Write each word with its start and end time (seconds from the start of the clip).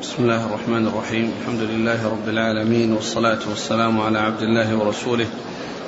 بسم 0.00 0.14
الله 0.22 0.46
الرحمن 0.46 0.86
الرحيم 0.86 1.32
الحمد 1.40 1.60
لله 1.60 2.06
رب 2.08 2.28
العالمين 2.28 2.92
والصلاة 2.92 3.38
والسلام 3.48 4.00
على 4.00 4.18
عبد 4.18 4.42
الله 4.42 4.76
ورسوله 4.76 5.26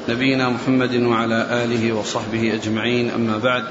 نبينا 0.08 0.48
محمد 0.48 0.94
وعلى 0.94 1.64
آله 1.64 1.92
وصحبه 1.92 2.54
أجمعين 2.54 3.10
أما 3.10 3.38
بعد 3.38 3.64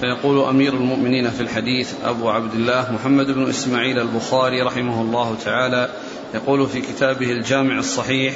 فيقول 0.00 0.48
أمير 0.48 0.74
المؤمنين 0.74 1.30
في 1.30 1.40
الحديث 1.40 1.92
أبو 2.04 2.30
عبد 2.30 2.54
الله 2.54 2.92
محمد 2.92 3.30
بن 3.30 3.48
إسماعيل 3.48 3.98
البخاري 3.98 4.62
رحمه 4.62 5.00
الله 5.02 5.36
تعالى 5.44 5.88
يقول 6.34 6.66
في 6.66 6.80
كتابه 6.80 7.32
الجامع 7.32 7.78
الصحيح 7.78 8.34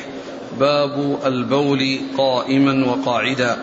باب 0.60 1.18
البول 1.26 1.98
قائما 2.18 2.86
وقاعدا 2.86 3.56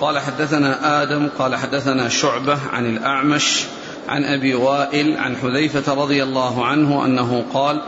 قال 0.00 0.18
حدثنا 0.18 1.02
آدم 1.02 1.28
قال 1.38 1.56
حدثنا 1.56 2.08
شعبة 2.08 2.58
عن 2.72 2.86
الأعمش 2.86 3.64
عن 4.08 4.24
أبي 4.24 4.54
وائل 4.54 5.16
عن 5.18 5.36
حذيفة 5.36 5.94
رضي 5.94 6.22
الله 6.22 6.66
عنه 6.66 7.04
أنه 7.04 7.44
قال 7.54 7.82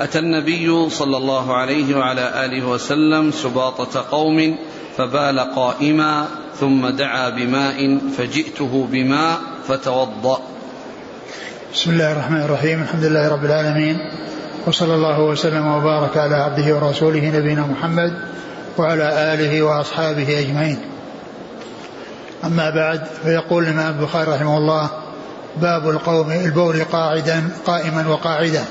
أتى 0.00 0.18
النبي 0.18 0.90
صلى 0.90 1.16
الله 1.16 1.54
عليه 1.54 1.96
وعلى 1.96 2.44
آله 2.44 2.66
وسلم 2.66 3.30
سباطة 3.30 4.04
قوم 4.10 4.56
فبال 4.96 5.40
قائما 5.40 6.26
ثم 6.60 6.88
دعا 6.88 7.28
بماء 7.28 7.98
فجئته 8.18 8.88
بماء 8.92 9.38
فتوضأ. 9.68 10.38
بسم 11.74 11.90
الله 11.90 12.12
الرحمن 12.12 12.40
الرحيم 12.40 12.82
الحمد 12.82 13.04
لله 13.04 13.28
رب 13.28 13.44
العالمين 13.44 13.98
وصلى 14.66 14.94
الله 14.94 15.20
وسلم 15.20 15.66
وبارك 15.66 16.16
على 16.16 16.34
عبده 16.34 16.76
ورسوله 16.76 17.38
نبينا 17.38 17.66
محمد 17.66 18.12
وعلى 18.78 19.34
آله 19.34 19.62
وأصحابه 19.62 20.38
أجمعين. 20.40 20.78
أما 22.44 22.70
بعد 22.70 23.04
فيقول 23.22 23.64
الإمام 23.64 23.98
البخاري 23.98 24.32
رحمه 24.32 24.58
الله 24.58 25.03
باب 25.56 25.88
القوم 25.88 26.32
البول 26.32 26.84
قاعدا 26.84 27.48
قائما 27.66 28.08
وقاعدا. 28.08 28.64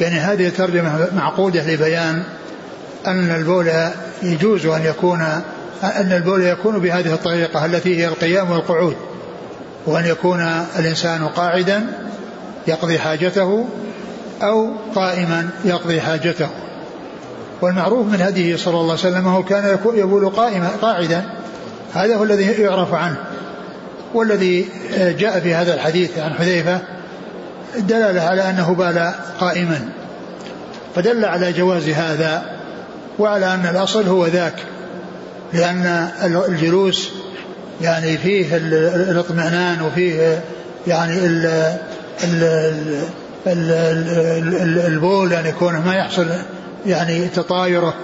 يعني 0.00 0.20
هذه 0.20 0.46
الترجمة 0.46 1.08
معقودة 1.16 1.74
لبيان 1.74 2.22
أن 3.06 3.30
البول 3.30 3.70
يجوز 4.22 4.66
أن 4.66 4.84
يكون 4.84 5.20
أن 5.82 6.12
البول 6.12 6.42
يكون 6.42 6.78
بهذه 6.78 7.14
الطريقة 7.14 7.66
التي 7.66 7.98
هي 7.98 8.08
القيام 8.08 8.50
والقعود 8.50 8.96
وأن 9.86 10.06
يكون 10.06 10.40
الإنسان 10.78 11.28
قاعدا 11.28 11.86
يقضي 12.66 12.98
حاجته 12.98 13.68
أو 14.42 14.70
قائما 14.94 15.48
يقضي 15.64 16.00
حاجته. 16.00 16.48
والمعروف 17.60 18.06
من 18.06 18.20
هديه 18.20 18.56
صلى 18.56 18.74
الله 18.74 18.82
عليه 18.92 18.92
وسلم 18.92 19.28
هو 19.28 19.42
كان 19.42 19.78
يبول 19.94 20.28
قائما 20.28 20.68
قاعدا 20.82 21.24
هذا 21.94 22.16
هو 22.16 22.22
الذي 22.24 22.62
يعرف 22.62 22.94
عنه. 22.94 23.16
والذي 24.16 24.68
جاء 24.98 25.40
في 25.40 25.54
هذا 25.54 25.74
الحديث 25.74 26.18
عن 26.18 26.34
حذيفة 26.34 26.80
دلالة 27.78 28.20
على 28.20 28.50
أنه 28.50 28.74
بال 28.74 29.12
قائما 29.40 29.88
فدل 30.94 31.24
على 31.24 31.52
جواز 31.52 31.88
هذا 31.88 32.42
وعلى 33.18 33.54
أن 33.54 33.66
الأصل 33.66 34.08
هو 34.08 34.26
ذاك 34.26 34.54
لأن 35.52 36.08
الجلوس 36.48 37.10
يعني 37.80 38.18
فيه 38.18 38.56
الاطمئنان 39.10 39.82
وفيه 39.82 40.40
يعني 40.86 41.18
ال 41.18 41.46
ال 42.24 42.44
ال 43.46 44.78
البول 44.86 45.32
يعني 45.32 45.52
كونه 45.52 45.80
ما 45.86 45.94
يحصل 45.94 46.26
يعني 46.86 47.28
تطايره 47.28 47.94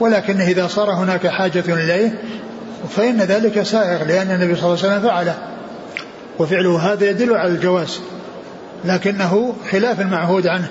ولكن 0.00 0.40
إذا 0.40 0.66
صار 0.66 0.90
هناك 0.90 1.26
حاجة 1.26 1.64
إليه 1.68 2.14
فإن 2.96 3.18
ذلك 3.18 3.62
سائغ 3.62 4.04
لأن 4.04 4.30
النبي 4.30 4.56
صلى 4.56 4.64
الله 4.64 4.84
عليه 4.84 4.96
وسلم 4.96 5.00
فعله. 5.00 5.34
وفعله 6.38 6.92
هذا 6.92 7.10
يدل 7.10 7.36
على 7.36 7.52
الجواز 7.52 7.98
لكنه 8.84 9.54
خلاف 9.70 10.00
المعهود 10.00 10.46
عنه 10.46 10.68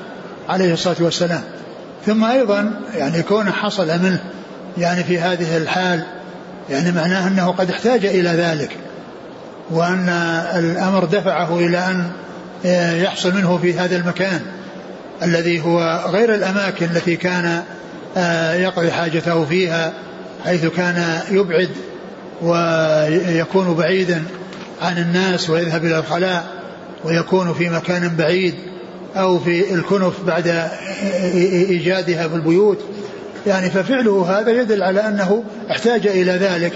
عليه 0.49 0.73
الصلاة 0.73 0.95
والسلام. 0.99 1.41
ثم 2.05 2.23
أيضا 2.23 2.71
يعني 2.95 3.23
كونه 3.23 3.51
حصل 3.51 3.87
منه 3.87 4.19
يعني 4.77 5.03
في 5.03 5.19
هذه 5.19 5.57
الحال 5.57 6.03
يعني 6.69 6.91
معناه 6.91 7.27
أنه 7.27 7.51
قد 7.51 7.69
احتاج 7.69 8.05
إلى 8.05 8.29
ذلك 8.29 8.77
وأن 9.69 10.09
الأمر 10.55 11.05
دفعه 11.05 11.59
إلى 11.59 11.77
أن 11.77 12.11
يحصل 13.03 13.35
منه 13.35 13.57
في 13.57 13.79
هذا 13.79 13.95
المكان 13.95 14.41
الذي 15.23 15.61
هو 15.61 16.05
غير 16.07 16.33
الأماكن 16.33 16.85
التي 16.85 17.15
كان 17.15 17.63
يقضي 18.53 18.91
حاجته 18.91 19.45
فيها 19.45 19.93
حيث 20.45 20.65
كان 20.65 21.21
يبعد 21.31 21.69
ويكون 22.41 23.73
بعيدا 23.73 24.23
عن 24.81 24.97
الناس 24.97 25.49
ويذهب 25.49 25.85
إلى 25.85 25.99
الخلاء 25.99 26.45
ويكون 27.03 27.53
في 27.53 27.69
مكان 27.69 28.15
بعيد 28.15 28.55
أو 29.15 29.39
في 29.39 29.73
الكنف 29.73 30.13
بعد 30.25 30.69
إيجادها 31.69 32.27
في 32.27 32.35
البيوت. 32.35 32.79
يعني 33.47 33.69
ففعله 33.69 34.39
هذا 34.39 34.51
يدل 34.51 34.83
على 34.83 35.07
أنه 35.07 35.43
احتاج 35.71 36.07
إلى 36.07 36.31
ذلك 36.31 36.73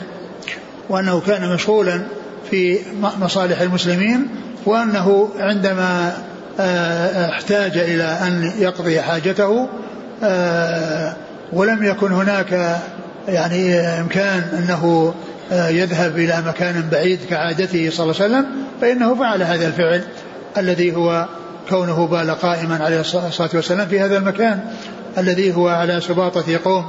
وأنه 0.89 1.19
كان 1.27 1.53
مشغولا 1.53 2.01
في 2.51 2.79
مصالح 3.19 3.61
المسلمين 3.61 4.27
وأنه 4.65 5.29
عندما 5.39 6.13
احتاج 7.29 7.77
إلى 7.77 8.03
أن 8.03 8.51
يقضي 8.59 9.01
حاجته 9.01 9.67
ولم 11.53 11.83
يكن 11.83 12.11
هناك 12.11 12.79
يعني 13.27 13.79
إمكان 13.79 14.43
أنه 14.57 15.13
يذهب 15.51 16.17
إلى 16.17 16.43
مكان 16.47 16.89
بعيد 16.91 17.19
كعادته 17.29 17.89
صلى 17.89 18.03
الله 18.03 18.21
عليه 18.21 18.33
وسلم 18.33 18.45
فإنه 18.81 19.15
فعل 19.15 19.43
هذا 19.43 19.67
الفعل 19.67 20.03
الذي 20.57 20.95
هو 20.95 21.25
كونه 21.69 22.07
بال 22.07 22.31
قائما 22.31 22.83
عليه 22.83 22.99
الصلاة 22.99 23.49
والسلام 23.53 23.87
في 23.87 23.99
هذا 23.99 24.17
المكان 24.17 24.59
الذي 25.17 25.55
هو 25.55 25.67
على 25.67 26.01
سباطة 26.01 26.59
قوم. 26.65 26.85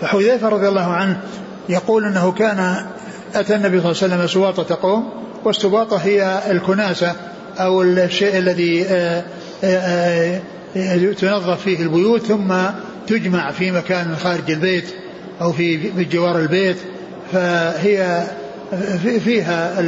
فحذيفة 0.00 0.48
رضي 0.48 0.68
الله 0.68 0.92
عنه 0.92 1.20
يقول 1.68 2.04
أنه 2.04 2.32
كان 2.32 2.86
أتى 3.34 3.54
النبي 3.54 3.80
صلى 3.80 3.92
الله 3.92 4.02
عليه 4.02 4.14
وسلم 4.14 4.26
سباطة 4.26 4.74
قوم 4.82 5.10
والسباطة 5.44 5.96
هي 5.96 6.40
الكناسة 6.50 7.12
أو 7.58 7.82
الشيء 7.82 8.38
الذي 8.38 8.84
تنظف 11.14 11.60
فيه 11.62 11.82
البيوت 11.82 12.26
ثم 12.26 12.54
تجمع 13.06 13.50
في 13.50 13.70
مكان 13.70 14.16
خارج 14.16 14.50
البيت 14.50 14.84
أو 15.40 15.52
في 15.52 15.76
بجوار 15.76 16.38
البيت. 16.38 16.76
فهي 17.34 18.26
فيها 19.24 19.80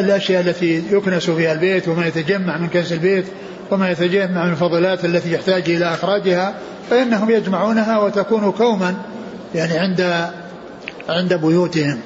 الأشياء 0.00 0.40
التي 0.40 0.82
يكنس 0.90 1.30
فيها 1.30 1.52
البيت 1.52 1.88
وما 1.88 2.06
يتجمع 2.06 2.58
من 2.58 2.68
كنس 2.68 2.92
البيت 2.92 3.24
وما 3.70 3.90
يتجمع 3.90 4.44
من 4.44 4.50
الفضلات 4.50 5.04
التي 5.04 5.32
يحتاج 5.32 5.70
إلى 5.70 5.94
إخراجها 5.94 6.54
فإنهم 6.90 7.30
يجمعونها 7.30 7.98
وتكون 7.98 8.52
كوما 8.52 8.94
يعني 9.54 9.78
عند 9.78 10.30
عند 11.08 11.34
بيوتهم. 11.34 12.00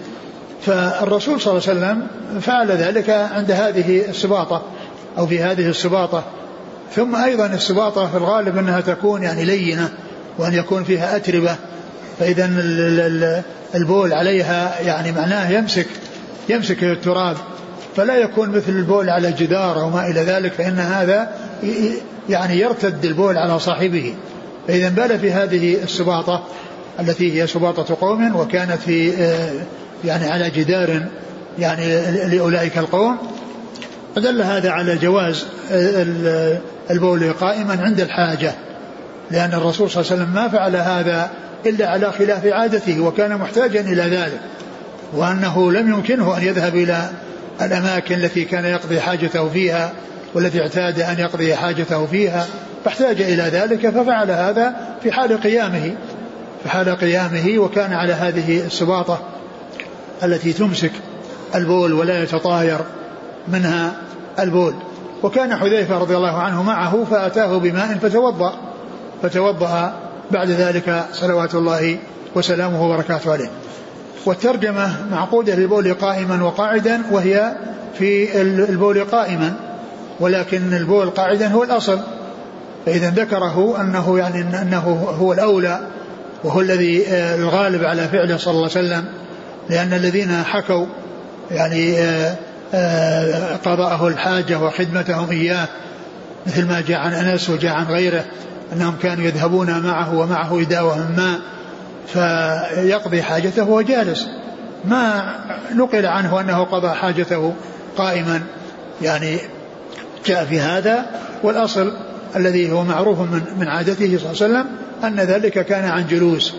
فالرسول 0.67 1.41
صلى 1.41 1.59
الله 1.59 1.69
عليه 1.69 1.81
وسلم 1.81 2.07
فعل 2.41 2.69
ذلك 2.69 3.11
عند 3.11 3.51
هذه 3.51 4.09
السباطة 4.09 4.63
أو 5.19 5.27
في 5.27 5.43
هذه 5.43 5.69
السباطة. 5.69 6.25
ثم 6.95 7.17
أيضا 7.17 7.47
السباطة 7.47 8.07
في 8.07 8.17
الغالب 8.17 8.59
أنها 8.59 8.81
تكون 8.81 9.23
يعني 9.23 9.45
لينة 9.45 9.89
وأن 10.39 10.55
يكون 10.55 10.85
فيها 10.85 11.17
أتربة 11.17 11.57
فإذا 12.21 12.51
البول 13.75 14.13
عليها 14.13 14.81
يعني 14.81 15.13
معناه 15.13 15.51
يمسك 15.51 15.87
يمسك 16.49 16.85
التراب. 16.85 17.37
فلا 17.97 18.17
يكون 18.17 18.49
مثل 18.49 18.73
البول 18.73 19.11
على 19.11 19.33
جدار 19.33 19.81
أو 19.81 19.91
ما 19.91 20.07
إلى 20.07 20.21
ذلك 20.21 20.53
فإن 20.53 20.79
هذا 20.79 21.29
يعني 22.29 22.61
يرتد 22.61 23.05
البول 23.05 23.37
على 23.39 23.59
صاحبه. 23.59 24.15
فإذا 24.69 24.89
بال 24.89 25.19
في 25.19 25.33
هذه 25.33 25.83
السباطة 25.83 26.45
التي 27.01 27.43
هي 27.43 27.47
سباطة 27.47 27.97
قوم 28.01 28.37
وكانت 28.37 28.79
في 28.87 29.13
يعني 30.05 30.27
على 30.31 30.51
جدار 30.51 31.03
يعني 31.59 31.87
لأولئك 32.27 32.79
القوم 32.79 33.19
فدل 34.17 34.43
هذا 34.43 34.71
على 34.71 34.97
جواز 34.97 35.47
البول 36.91 37.33
قائما 37.33 37.79
عند 37.83 38.01
الحاجة. 38.01 38.53
لأن 39.31 39.55
الرسول 39.55 39.91
صلى 39.91 40.03
الله 40.03 40.13
عليه 40.13 40.23
وسلم 40.23 40.35
ما 40.35 40.49
فعل 40.49 40.77
هذا 40.77 41.31
إلا 41.67 41.91
على 41.91 42.13
خلاف 42.13 42.47
عادته 42.47 43.01
وكان 43.01 43.37
محتاجا 43.37 43.81
إلى 43.81 44.03
ذلك 44.03 44.41
وأنه 45.13 45.73
لم 45.73 45.89
يمكنه 45.89 46.37
أن 46.37 46.43
يذهب 46.43 46.77
إلى 46.77 47.11
الأماكن 47.63 48.15
التي 48.15 48.45
كان 48.45 48.65
يقضي 48.65 49.01
حاجته 49.01 49.49
فيها 49.49 49.93
والتي 50.35 50.61
اعتاد 50.61 51.01
أن 51.01 51.19
يقضي 51.19 51.55
حاجته 51.55 52.07
فيها 52.07 52.47
فاحتاج 52.85 53.23
إلى 53.23 53.43
ذلك 53.43 53.91
ففعل 53.91 54.31
هذا 54.31 54.75
في 55.03 55.13
حال 55.13 55.41
قيامه 55.41 55.95
في 56.63 56.69
حال 56.69 56.97
قيامه 56.97 57.59
وكان 57.59 57.93
على 57.93 58.13
هذه 58.13 58.67
السباطة 58.67 59.21
التي 60.23 60.53
تمسك 60.53 60.93
البول 61.55 61.93
ولا 61.93 62.23
يتطاير 62.23 62.79
منها 63.49 63.93
البول. 64.39 64.75
وكان 65.23 65.57
حذيفة 65.57 65.99
رضي 65.99 66.17
الله 66.17 66.39
عنه 66.39 66.63
معه 66.63 67.05
فأتاه 67.11 67.59
بماء 67.59 67.99
فتوضأ 68.03 68.55
فتوضأ 69.23 69.95
بعد 70.31 70.51
ذلك 70.51 71.05
صلوات 71.13 71.55
الله 71.55 71.99
وسلامه 72.35 72.85
وبركاته 72.85 73.33
عليه. 73.33 73.51
والترجمة 74.27 75.07
معقودة 75.11 75.55
للبول 75.55 75.95
قائما 75.95 76.45
وقاعدا 76.45 77.03
وهي 77.11 77.57
في 77.99 78.41
البول 78.43 79.05
قائما 79.05 79.53
ولكن 80.21 80.75
البول 80.75 81.11
قاعدا 81.11 81.49
هو 81.49 81.63
الأصل. 81.63 82.01
فإذا 82.87 83.11
ذكره 83.11 83.81
أنه 83.81 84.19
يعني 84.19 84.41
أنه 84.41 85.15
هو 85.19 85.33
الأولى 85.33 85.81
وهو 86.45 86.61
الذي 86.61 87.07
آه، 87.09 87.35
الغالب 87.35 87.85
على 87.85 88.09
فعله 88.09 88.37
صلى 88.37 88.53
الله 88.53 88.71
عليه 88.77 88.87
وسلم 88.87 89.05
لأن 89.71 89.93
الذين 89.93 90.43
حكوا 90.43 90.87
يعني 91.51 91.99
آه، 91.99 92.37
آه، 92.75 93.57
قضاءه 93.57 94.09
الحاجة 94.09 94.59
وخدمتهم 94.59 95.31
إياه 95.31 95.69
مثل 96.47 96.67
ما 96.67 96.81
جاء 96.81 96.99
عن 96.99 97.13
أنس 97.13 97.51
وجاء 97.51 97.73
عن 97.73 97.85
غيره 97.85 98.25
أنهم 98.73 98.97
كانوا 99.03 99.25
يذهبون 99.25 99.81
معه 99.81 100.15
ومعه 100.15 100.61
إداوهم 100.61 101.17
ماء 101.17 101.41
فيقضي 102.07 103.23
حاجته 103.23 103.63
وهو 103.63 103.81
جالس. 103.81 104.29
ما 104.85 105.35
نقل 105.75 106.07
عنه 106.07 106.41
أنه 106.41 106.65
قضى 106.65 106.89
حاجته 106.89 107.55
قائما. 107.97 108.41
يعني 109.03 109.39
جاء 110.27 110.45
في 110.45 110.61
هذا 110.61 111.07
والأصل 111.43 111.93
الذي 112.37 112.73
هو 112.73 112.85
معروف 112.85 113.21
من, 113.21 113.43
من 113.59 113.69
عادته 113.69 114.19
صلى 114.19 114.47
الله 114.47 114.59
عليه 114.59 114.61
وسلم 114.61 114.67
أن 115.05 115.21
ذلك 115.21 115.67
كان 115.67 115.85
عن 115.85 116.07
جلوس. 116.07 116.55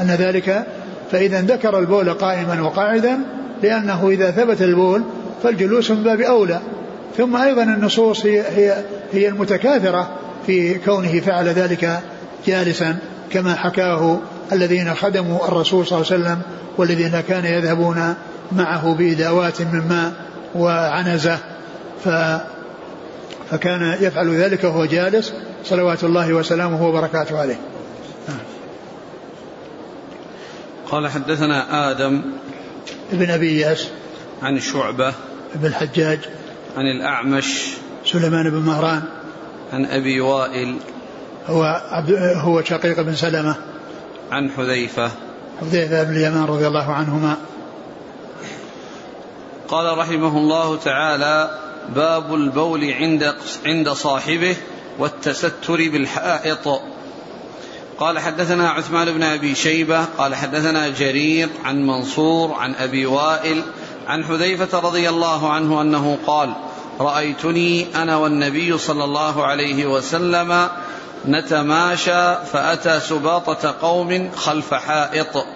أن 0.00 0.06
ذلك 0.06 0.66
فإذا 1.12 1.40
ذكر 1.40 1.78
البول 1.78 2.10
قائما 2.10 2.62
وقاعدا 2.62 3.18
لأنه 3.62 4.08
إذا 4.08 4.30
ثبت 4.30 4.62
البول 4.62 5.02
فالجلوس 5.42 5.90
من 5.90 6.02
باب 6.02 6.20
أولى. 6.20 6.60
ثم 7.16 7.36
أيضا 7.36 7.62
النصوص 7.62 8.26
هي, 8.26 8.40
هي, 8.40 8.84
هي 9.12 9.28
المتكاثرة. 9.28 10.23
في 10.46 10.74
كونه 10.74 11.20
فعل 11.20 11.48
ذلك 11.48 12.00
جالسا 12.46 12.96
كما 13.30 13.54
حكاه 13.54 14.18
الذين 14.52 14.94
خدموا 14.94 15.48
الرسول 15.48 15.86
صلى 15.86 15.98
الله 15.98 16.12
عليه 16.12 16.22
وسلم 16.22 16.42
والذين 16.78 17.20
كان 17.20 17.44
يذهبون 17.44 18.14
معه 18.52 18.94
بإداوات 18.94 19.62
من 19.62 19.88
ماء 19.88 20.12
وعنزة. 20.54 21.38
ف 22.04 22.08
فكان 23.50 23.96
يفعل 24.00 24.34
ذلك 24.34 24.64
وهو 24.64 24.84
جالس 24.84 25.32
صلوات 25.64 26.04
الله 26.04 26.32
وسلامه 26.32 26.86
وبركاته 26.86 27.38
عليه. 27.38 27.56
قال 30.90 31.08
حدثنا 31.08 31.90
آدم 31.90 32.22
ابن 33.12 33.30
أبي 33.30 33.48
إياس 33.48 33.88
عن 34.42 34.60
شعبة 34.60 35.14
ابن 35.54 35.66
الحجاج 35.66 36.18
عن 36.76 36.84
الأعمش 36.86 37.70
سليمان 38.06 38.50
بن 38.50 38.58
مهران 38.58 39.02
عن 39.74 39.86
أبي 39.86 40.20
وائل 40.20 40.76
هو 41.46 41.62
عبد 41.90 42.12
هو 42.36 42.62
شقيق 42.62 43.00
بن 43.00 43.14
سلمة. 43.14 43.56
عن 44.30 44.50
حذيفة. 44.50 45.10
حذيفة 45.60 46.02
بن 46.02 46.16
اليمان 46.16 46.44
رضي 46.44 46.66
الله 46.66 46.92
عنهما. 46.92 47.36
قال 49.68 49.98
رحمه 49.98 50.38
الله 50.38 50.76
تعالى 50.76 51.58
باب 51.94 52.34
البول 52.34 52.90
عند 52.92 53.34
عند 53.66 53.88
صاحبه 53.88 54.56
والتستر 54.98 55.76
بالحائط. 55.76 56.68
قال 57.98 58.18
حدثنا 58.18 58.70
عثمان 58.70 59.12
بن 59.12 59.22
أبي 59.22 59.54
شيبة 59.54 60.04
قال 60.04 60.34
حدثنا 60.34 60.88
جرير 60.88 61.48
عن 61.64 61.86
منصور 61.86 62.52
عن 62.52 62.74
أبي 62.74 63.06
وائل 63.06 63.62
عن 64.06 64.24
حذيفة 64.24 64.78
رضي 64.78 65.08
الله 65.08 65.52
عنه 65.52 65.80
أنه 65.82 66.18
قال 66.26 66.54
رأيتني 67.00 67.86
أنا 67.96 68.16
والنبي 68.16 68.78
صلى 68.78 69.04
الله 69.04 69.46
عليه 69.46 69.86
وسلم 69.86 70.68
نتماشى 71.28 72.34
فأتى 72.52 73.00
سباطة 73.00 73.74
قوم 73.82 74.30
خلف 74.36 74.74
حائط 74.74 75.46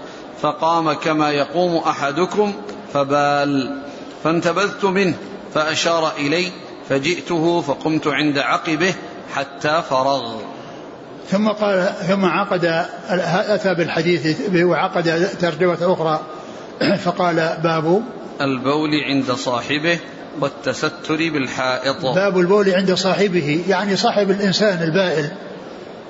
فقام 0.43 0.93
كما 0.93 1.31
يقوم 1.31 1.76
أحدكم 1.76 2.52
فبال 2.94 3.81
فانتبذت 4.25 4.85
منه 4.85 5.14
فأشار 5.55 6.12
إلي 6.17 6.52
فجئته 6.88 7.61
فقمت 7.61 8.06
عند 8.06 8.38
عقبه 8.38 8.94
حتى 9.35 9.82
فرغ. 9.90 10.40
ثم 11.31 11.49
قال 11.49 11.94
ثم 12.08 12.25
عقد 12.25 12.64
أتى 13.08 13.75
بالحديث 13.75 14.50
وعقد 14.62 15.29
ترجمة 15.40 15.79
أخرى 15.93 16.20
فقال 17.05 17.58
باب 17.62 18.02
البول 18.40 18.90
عند 19.11 19.32
صاحبه 19.32 19.99
والتستر 20.40 21.17
بالحائط. 21.17 22.06
باب 22.06 22.38
البول 22.38 22.70
عند 22.70 22.94
صاحبه 22.94 23.64
يعني 23.69 23.96
صاحب 23.96 24.31
الإنسان 24.31 24.82
البائل. 24.82 25.29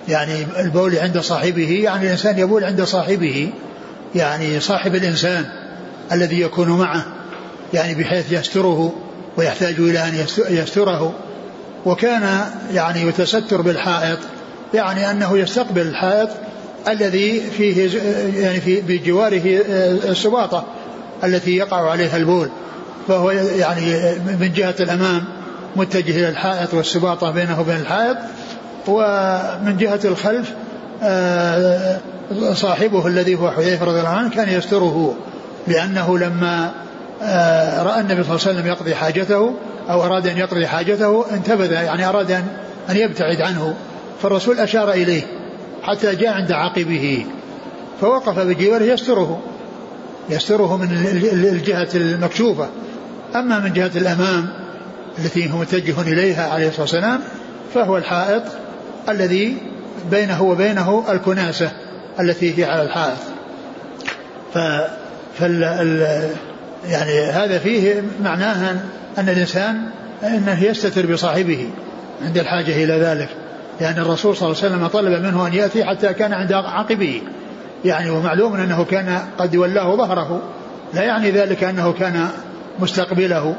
يعني 0.08 0.46
البول 0.58 0.98
عند 0.98 1.18
صاحبه 1.18 1.80
يعني 1.84 2.06
الإنسان 2.06 2.38
يبول 2.38 2.64
عند 2.64 2.82
صاحبه. 2.82 3.50
يعني 4.14 4.60
صاحب 4.60 4.94
الإنسان 4.94 5.44
الذي 6.12 6.40
يكون 6.40 6.68
معه 6.68 7.06
يعني 7.74 7.94
بحيث 7.94 8.32
يستره 8.32 8.92
ويحتاج 9.36 9.74
إلى 9.78 9.98
أن 9.98 10.26
يستره. 10.50 11.14
وكان 11.86 12.40
يعني 12.72 13.02
يتستر 13.02 13.62
بالحائط 13.62 14.18
يعني 14.74 15.10
أنه 15.10 15.38
يستقبل 15.38 15.82
الحائط 15.82 16.30
الذي 16.88 17.40
فيه 17.40 17.90
يعني 18.40 18.60
في 18.60 18.80
بجواره 18.80 19.42
السباطة 20.10 20.64
التي 21.24 21.56
يقع 21.56 21.90
عليها 21.90 22.16
البول. 22.16 22.48
فهو 23.08 23.30
يعني 23.30 23.92
من 24.40 24.52
جهة 24.54 24.74
الأمام 24.80 25.24
متجه 25.76 26.10
إلى 26.10 26.28
الحائط 26.28 26.74
والسباطة 26.74 27.30
بينه 27.30 27.60
وبين 27.60 27.76
الحائط 27.76 28.16
ومن 28.88 29.76
جهة 29.76 30.00
الخلف 30.04 30.54
آه، 31.02 31.98
صاحبه 32.52 33.06
الذي 33.06 33.34
هو 33.34 33.50
حذيفة 33.50 33.84
رضي 33.84 33.98
الله 33.98 34.10
عنه 34.10 34.30
كان 34.30 34.48
يستره 34.48 35.14
لأنه 35.68 36.18
لما 36.18 36.70
آه، 37.22 37.82
رأى 37.82 38.00
النبي 38.00 38.24
صلى 38.24 38.36
الله 38.36 38.46
عليه 38.46 38.58
وسلم 38.58 38.66
يقضي 38.66 38.94
حاجته 38.94 39.54
أو 39.90 40.04
أراد 40.04 40.26
أن 40.26 40.36
يقضي 40.36 40.66
حاجته 40.66 41.24
انتبذ 41.30 41.72
يعني 41.72 42.08
أراد 42.08 42.30
أن 42.90 42.96
يبتعد 42.96 43.40
عنه 43.40 43.74
فالرسول 44.22 44.60
أشار 44.60 44.90
إليه 44.90 45.22
حتى 45.82 46.14
جاء 46.14 46.32
عند 46.32 46.52
عقبه 46.52 47.26
فوقف 48.00 48.38
بجواره 48.38 48.84
يستره 48.84 49.40
يستره 50.30 50.76
من 50.76 50.88
الجهة 51.32 51.88
المكشوفة. 51.94 52.68
أما 53.36 53.58
من 53.58 53.72
جهة 53.72 53.90
الأمام 53.96 54.48
التي 55.18 55.52
هو 55.52 55.58
متجه 55.58 56.00
إليها 56.00 56.48
عليه 56.48 56.68
الصلاة 56.68 56.82
والسلام 56.82 57.20
فهو 57.74 57.96
الحائط 57.96 58.42
الذي 59.08 59.56
بينه 60.10 60.42
وبينه 60.42 61.04
الكناسة 61.08 61.70
التي 62.20 62.58
هي 62.58 62.64
على 62.64 62.82
الحائط. 62.82 63.18
ف 64.54 64.58
فال 65.38 65.62
يعني 66.88 67.20
هذا 67.20 67.58
فيه 67.58 68.02
معناها 68.22 68.80
أن 69.18 69.28
الإنسان 69.28 69.82
أنه 70.22 70.64
يستتر 70.64 71.12
بصاحبه 71.12 71.70
عند 72.22 72.38
الحاجة 72.38 72.84
إلى 72.84 72.98
ذلك. 72.98 73.28
لأن 73.80 73.98
الرسول 73.98 74.36
صلى 74.36 74.48
الله 74.48 74.58
عليه 74.62 74.74
وسلم 74.74 74.86
طلب 74.86 75.22
منه 75.22 75.46
أن 75.46 75.52
يأتي 75.52 75.84
حتى 75.84 76.14
كان 76.14 76.32
عند 76.32 76.52
عقبه. 76.52 77.22
يعني 77.84 78.10
ومعلوم 78.10 78.54
أنه 78.54 78.84
كان 78.84 79.18
قد 79.38 79.56
ولاه 79.56 79.96
ظهره. 79.96 80.42
لا 80.94 81.02
يعني 81.02 81.30
ذلك 81.30 81.64
أنه 81.64 81.92
كان 81.92 82.28
مستقبله 82.78 83.56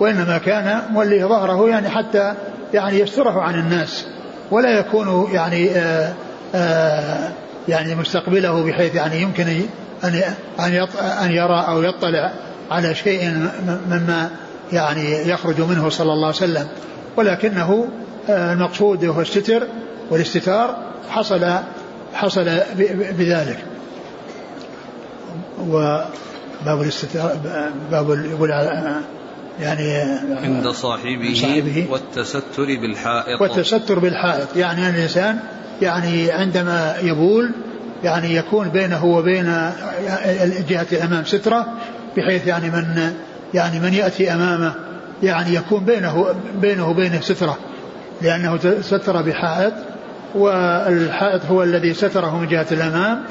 وإنما 0.00 0.38
كان 0.38 0.82
موليه 0.90 1.24
ظهره 1.24 1.68
يعني 1.68 1.88
حتى 1.88 2.34
يعني 2.74 2.98
يستره 2.98 3.40
عن 3.40 3.54
الناس 3.54 4.06
ولا 4.50 4.78
يكون 4.78 5.28
يعني 5.32 5.70
آآ 5.70 6.12
آآ 6.54 7.32
يعني 7.68 7.94
مستقبله 7.94 8.64
بحيث 8.64 8.94
يعني 8.94 9.22
يمكن 9.22 9.46
أن 10.04 10.22
أن 10.60 10.86
أن 11.24 11.30
يرى 11.32 11.64
أو 11.68 11.82
يطلع 11.82 12.32
على 12.70 12.94
شيء 12.94 13.48
مما 13.90 14.30
يعني 14.72 15.28
يخرج 15.28 15.60
منه 15.60 15.88
صلى 15.88 16.12
الله 16.12 16.26
عليه 16.26 16.36
وسلم. 16.36 16.68
ولكنه 17.16 17.88
المقصود 18.28 19.04
هو 19.04 19.20
الستر 19.20 19.62
والاستتار 20.10 20.76
حصل 21.10 21.50
حصل 22.14 22.44
بذلك. 23.18 23.58
وباب 26.62 26.82
الاستتار 26.82 27.36
باب 27.90 28.10
يقول 28.10 28.50
يعني 29.60 29.92
عند 30.44 30.68
صاحبه, 30.68 31.34
صاحبه. 31.34 31.86
والتستر 31.90 32.64
بالحائط. 32.64 33.40
والتستر 33.40 33.98
بالحائط. 33.98 34.56
يعني 34.56 34.88
أن 34.88 34.94
الإنسان 34.94 35.38
يعني 35.82 36.32
عندما 36.32 36.94
يبول 37.02 37.50
يعني 38.04 38.36
يكون 38.36 38.68
بينه 38.68 39.04
وبين 39.04 39.44
جهة 40.68 40.86
الأمام 40.92 41.24
سترة 41.24 41.66
بحيث 42.16 42.46
يعني 42.46 42.70
من 42.70 43.12
يعني 43.54 43.80
من 43.80 43.94
يأتي 43.94 44.32
أمامه 44.32 44.74
يعني 45.22 45.54
يكون 45.54 45.84
بينه 45.84 46.34
بينه 46.60 46.88
وبينه 46.88 47.20
سترة. 47.20 47.58
لأنه 48.22 48.58
ستر 48.80 49.22
بحائط 49.22 49.72
والحائط 50.34 51.46
هو 51.46 51.62
الذي 51.62 51.94
ستره 51.94 52.38
من 52.38 52.48
جهة 52.48 52.66
الأمام 52.72 53.22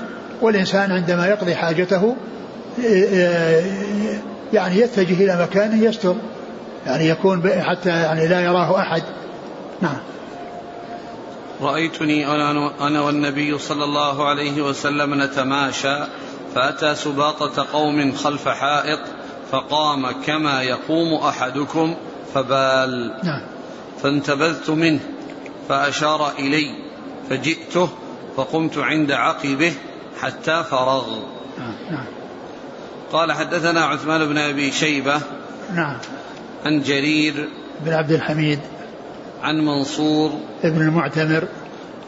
والإنسان 0.42 0.92
عندما 0.92 1.28
يقضي 1.28 1.56
حاجته 1.56 2.16
يعني 4.54 4.78
يتجه 4.80 5.24
إلى 5.24 5.44
مكان 5.44 5.84
يستر. 5.84 6.16
يعني 6.86 7.10
يكون 7.10 7.50
حتى 7.62 7.90
يعني 7.90 8.28
لا 8.28 8.40
يراه 8.40 8.80
أحد. 8.80 9.04
نعم. 9.82 9.98
رأيتني 11.62 12.28
أنا 12.82 13.02
والنبي 13.02 13.58
صلى 13.58 13.84
الله 13.84 14.30
عليه 14.30 14.62
وسلم 14.62 15.24
نتماشى 15.24 15.98
فأتى 16.56 16.96
سباطة 16.96 17.68
قوم 17.74 18.12
خلف 18.12 18.48
حائط 18.48 19.00
فقام 19.52 20.12
كما 20.12 20.62
يقوم 20.62 21.14
أحدكم 21.14 21.96
فبال. 22.34 23.14
نعم. 23.24 23.42
فانتبذت 24.04 24.70
منه 24.70 25.00
فأشار 25.70 26.32
إلي 26.40 26.76
فجئته 27.30 27.90
فقمت 28.38 28.78
عند 28.78 29.12
عقبه 29.12 29.74
حتى 30.22 30.64
فرغ. 30.64 31.08
نعم 31.60 31.76
نعم. 31.92 32.06
قال 33.12 33.32
حدثنا 33.32 33.86
عثمان 33.86 34.26
بن 34.26 34.38
أبي 34.38 34.72
شيبة 34.72 35.22
نعم. 35.74 35.98
عن 36.66 36.82
جرير 36.82 37.50
بن 37.86 37.94
عبد 37.94 38.12
الحميد 38.12 38.60
عن 39.44 39.66
منصور 39.66 40.32
ابن 40.64 40.82
المعتمر 40.82 41.48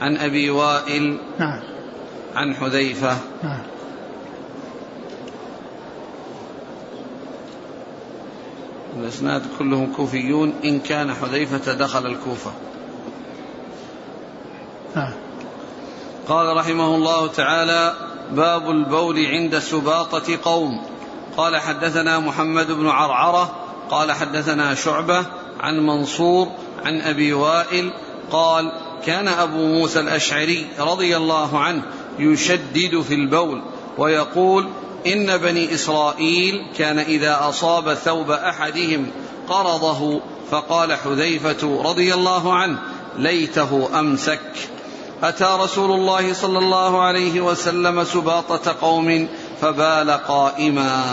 عن 0.02 0.18
أبي 0.18 0.50
وائل 0.50 1.18
نعم. 1.40 1.60
عن 2.36 2.56
حذيفة 2.56 3.18
نعم. 3.44 3.60
الإسناد 9.00 9.42
كلهم 9.60 9.94
كوفيون 9.94 10.54
إن 10.64 10.80
كان 10.80 11.14
حذيفة 11.14 11.74
دخل 11.74 12.06
الكوفة. 12.06 12.52
نعم. 14.96 15.14
قال 16.28 16.58
رحمه 16.58 16.96
الله 16.96 17.28
تعالى 17.28 17.94
باب 18.32 18.70
البول 18.70 19.26
عند 19.26 19.60
سباطة 19.60 20.38
قوم. 20.44 20.93
قال 21.38 21.58
حدثنا 21.58 22.20
محمد 22.20 22.72
بن 22.72 22.88
عرعرة 22.88 23.52
قال 23.90 24.12
حدثنا 24.12 24.76
شعبة 24.76 25.26
عن 25.60 25.86
منصور 25.86 26.48
عن 26.86 27.02
أبي 27.02 27.34
وائل 27.34 27.94
قال 28.32 28.72
كان 29.06 29.28
أبو 29.28 29.68
موسى 29.68 30.00
الأشعري 30.00 30.68
رضي 30.80 31.18
الله 31.18 31.60
عنه 31.60 31.84
يشدد 32.20 33.02
في 33.02 33.14
البول 33.14 33.62
ويقول 33.98 34.70
إن 35.08 35.38
بني 35.38 35.74
إسرائيل 35.74 36.66
كان 36.78 37.00
إذا 37.00 37.38
أصاب 37.42 37.94
ثوب 37.94 38.32
أحدهم 38.32 39.08
قرضه 39.50 40.22
فقال 40.52 40.94
حذيفة 40.94 41.84
رضي 41.84 42.14
الله 42.14 42.54
عنه 42.54 42.80
ليته 43.18 44.00
أمسك 44.00 44.40
أتى 45.24 45.58
رسول 45.60 45.92
الله 45.92 46.34
صلى 46.34 46.60
الله 46.60 47.02
عليه 47.02 47.42
وسلم 47.42 48.04
سباطة 48.04 48.76
قوم 48.82 49.28
فبال 49.64 50.12
قائما. 50.12 51.04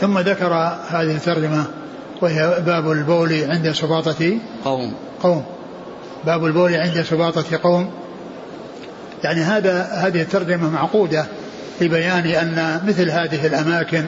ثم 0.00 0.18
ذكر 0.18 0.52
هذه 0.88 1.16
الترجمة 1.16 1.64
وهي 2.22 2.60
باب 2.66 2.90
البول 2.90 3.44
عند 3.50 3.72
سباطة 3.72 4.38
قوم. 4.64 4.94
قوم. 5.22 5.44
باب 6.24 6.44
البول 6.44 6.74
عند 6.74 7.02
سباطة 7.02 7.58
قوم. 7.62 7.90
يعني 9.24 9.40
هذا 9.40 9.82
هذه 9.82 10.22
الترجمة 10.22 10.70
معقودة 10.70 11.26
لبيان 11.80 12.26
أن 12.26 12.80
مثل 12.86 13.10
هذه 13.10 13.46
الأماكن 13.46 14.04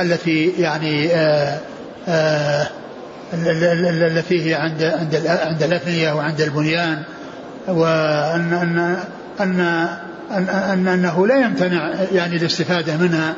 التي 0.00 0.52
يعني 0.58 1.14
آآ 1.14 1.58
آآ 2.08 2.66
التي 3.34 4.50
هي 4.50 4.54
عند 4.54 4.82
عند 4.82 5.26
عند 5.26 5.62
الأثنية 5.62 6.12
وعند 6.12 6.40
البنيان 6.40 7.02
وأن 7.68 8.52
أن 8.52 8.96
أن 9.40 9.88
أن, 10.30 10.48
أن 10.48 10.88
أنه 10.88 11.26
لا 11.26 11.36
يمتنع 11.36 11.94
يعني 12.12 12.36
الاستفادة 12.36 12.96
منها 12.96 13.34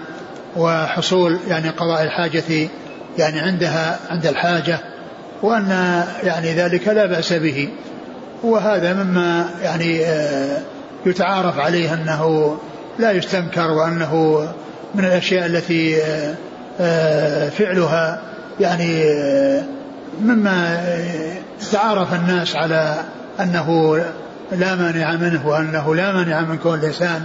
وحصول 0.57 1.39
يعني 1.49 1.69
قضاء 1.69 2.03
الحاجة 2.03 2.69
يعني 3.19 3.41
عندها 3.41 3.99
عند 4.11 4.27
الحاجة 4.27 4.79
وأن 5.43 6.03
يعني 6.23 6.53
ذلك 6.53 6.89
لا 6.89 7.07
بأس 7.07 7.33
به. 7.33 7.69
وهذا 8.43 8.93
مما 8.93 9.51
يعني 9.63 10.05
يتعارف 11.07 11.59
عليه 11.59 11.95
أنه 11.95 12.57
لا 12.99 13.13
يستنكر 13.13 13.71
وأنه 13.71 14.45
من 14.95 15.05
الأشياء 15.05 15.47
التي 15.47 15.97
فعلها 17.51 18.21
يعني 18.61 19.05
مما 20.23 20.85
تعارف 21.73 22.15
الناس 22.15 22.57
على 22.57 22.95
أنه 23.41 23.99
لا 24.53 24.75
مانع 24.75 25.17
منه 25.17 25.47
وأنه 25.47 25.95
لا 25.95 26.13
مانع 26.13 26.41
من 26.41 26.59
كون 26.59 26.79
الإنسان 26.79 27.25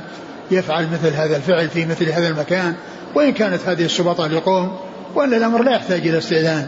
يفعل 0.52 0.88
مثل 0.94 1.14
هذا 1.14 1.38
الفعل 1.38 1.70
في 1.70 1.86
مثل 1.86 2.10
هذا 2.10 2.28
المكان 2.28 2.74
وإن 3.16 3.32
كانت 3.32 3.60
هذه 3.68 3.86
السبطة 3.86 4.28
لقوم 4.28 4.78
وأن 5.16 5.34
الأمر 5.34 5.64
لا 5.64 5.72
يحتاج 5.72 6.08
إلى 6.08 6.18
استئذان 6.18 6.68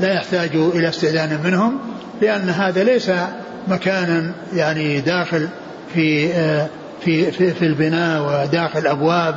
لا 0.00 0.14
يحتاج 0.14 0.50
إلى 0.54 0.88
استئذان 0.88 1.40
منهم 1.44 1.78
لأن 2.22 2.48
هذا 2.48 2.84
ليس 2.84 3.10
مكانا 3.68 4.32
يعني 4.54 5.00
داخل 5.00 5.48
في 5.94 6.28
في 7.04 7.32
في, 7.32 7.50
في 7.50 7.62
البناء 7.62 8.22
وداخل 8.22 8.86
أبواب 8.86 9.34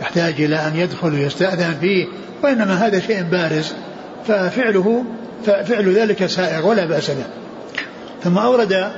يحتاج 0.00 0.40
إلى 0.40 0.56
أن 0.56 0.76
يدخل 0.76 1.14
ويستأذن 1.14 1.74
فيه 1.80 2.06
وإنما 2.42 2.86
هذا 2.86 3.00
شيء 3.00 3.22
بارز 3.22 3.72
ففعله 4.26 5.04
ففعل 5.46 5.94
ذلك 5.94 6.26
سائغ 6.26 6.66
ولا 6.66 6.84
بأس 6.84 7.10
به. 7.10 7.24
ثم 8.24 8.38
أورد 8.38 8.90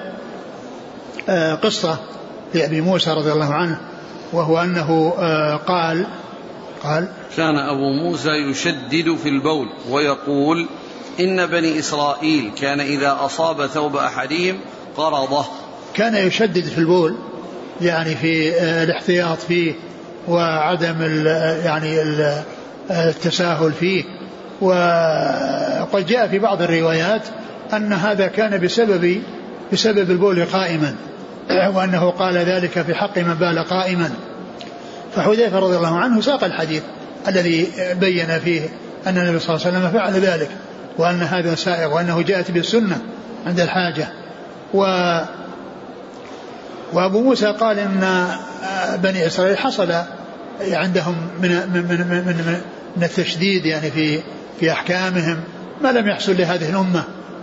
قصة 1.63 1.99
لأبي 2.55 2.81
موسى 2.81 3.11
رضي 3.11 3.33
الله 3.33 3.55
عنه 3.55 3.81
وهو 4.33 4.59
أنه 4.59 5.11
قال 5.67 6.07
قال 6.83 7.09
كان 7.37 7.57
أبو 7.57 7.93
موسى 7.93 8.31
يشدد 8.31 9.17
في 9.23 9.29
البول 9.29 9.69
ويقول 9.91 10.67
إن 11.21 11.47
بني 11.47 11.79
إسرائيل 11.79 12.51
كان 12.61 12.81
إذا 12.81 13.19
أصاب 13.21 13.67
ثوب 13.67 13.97
أحدهم 13.97 14.61
قرضه 14.97 15.45
كان 15.95 16.15
يشدد 16.27 16.65
في 16.65 16.79
البول 16.79 17.17
يعني 17.81 18.17
في 18.17 18.63
الاحتياط 18.83 19.39
فيه 19.39 19.75
وعدم 20.29 20.97
ال 21.01 21.27
يعني 21.65 22.03
ال 22.03 22.43
التساهل 22.91 23.73
فيه. 23.73 24.05
وقد 24.61 26.07
جاء 26.07 26.29
في 26.29 26.39
بعض 26.39 26.63
الروايات 26.63 27.23
أن 27.73 27.93
هذا 27.93 28.27
كان 28.27 28.61
بسبب 28.61 29.23
بسبب 29.73 30.11
البول 30.11 30.45
قائما. 30.45 30.95
وأنه 31.51 32.11
قال 32.11 32.37
ذلك 32.37 32.83
في 32.83 32.95
حق 32.95 33.19
من 33.19 33.35
بال 33.35 33.65
قائما. 33.65 34.11
فحذيفة 35.17 35.59
رضي 35.59 35.77
الله 35.77 35.99
عنه 35.99 36.21
ساق 36.21 36.45
الحديث 36.45 36.83
الذي 37.29 37.69
بين 37.95 38.39
فيه 38.39 38.61
أن 39.07 39.19
النبي 39.19 39.39
صلى 39.39 39.57
الله 39.57 39.67
عليه 39.67 39.79
وسلم 39.79 39.91
فعل 39.91 40.13
ذلك 40.13 40.51
وأن 40.99 41.23
هذا 41.23 41.55
سائغ 41.55 41.95
وأنه 41.95 42.23
جاءت 42.23 42.51
بالسنة 42.51 42.99
عند 43.47 43.61
الحاجة. 43.61 44.09
و 44.75 44.85
وأبو 46.93 47.23
موسى 47.23 47.47
قال 47.47 47.79
إن 47.79 48.29
بني 49.03 49.27
إسرائيل 49.27 49.59
حصل 49.59 49.93
عندهم 50.73 51.17
من 51.43 51.49
من 51.49 51.83
من 51.89 52.25
من, 52.27 52.61
من, 52.97 53.03
التشديد 53.03 53.67
يعني 53.67 53.91
في 53.91 54.21
في 54.61 54.73
أحكامهم 54.73 55.41
ما 55.83 55.93
لم 55.93 56.09
يحصل 56.09 56.37
لهذه 56.37 56.71
الأمة 56.71 57.03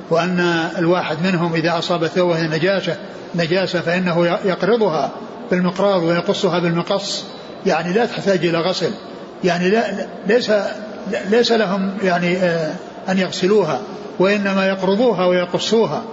وأن 0.09 0.39
الواحد 0.77 1.17
منهم 1.23 1.53
إذا 1.53 1.77
أصاب 1.77 2.07
ثوبه 2.07 2.41
نجاسة 2.41 2.97
نجاسة 3.35 3.81
فإنه 3.81 4.25
يقرضها 4.45 5.11
بالمقراض 5.51 6.03
ويقصها 6.03 6.59
بالمقص. 6.59 7.25
يعني 7.65 7.93
لا 7.93 8.05
تحتاج 8.05 8.45
إلى 8.45 8.57
غسل. 8.57 8.91
يعني 9.43 9.69
لا 9.69 10.07
ليس 10.27 10.51
ليس 11.29 11.51
لهم 11.51 11.97
يعني 12.03 12.37
أن 13.09 13.17
يغسلوها 13.17 13.81
وإنما 14.19 14.67
يقرضوها 14.67 15.25
ويقصوها. 15.25 16.03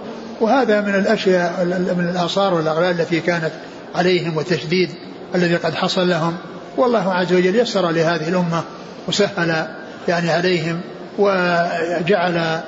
وهذا 0.41 0.81
من 0.81 0.95
الأشياء 0.95 1.65
من 1.97 2.09
الآثار 2.15 2.53
والأغلال 2.53 3.01
التي 3.01 3.19
كانت 3.19 3.51
عليهم 3.95 4.37
والتشديد 4.37 4.89
الذي 5.35 5.55
قد 5.55 5.75
حصل 5.75 6.09
لهم. 6.09 6.37
والله 6.77 7.13
عز 7.13 7.33
وجل 7.33 7.55
يسر 7.55 7.89
لهذه 7.89 8.29
الأمة 8.29 8.63
وسهل 9.07 9.67
يعني 10.07 10.31
عليهم 10.31 10.81
وجعل 11.17 12.61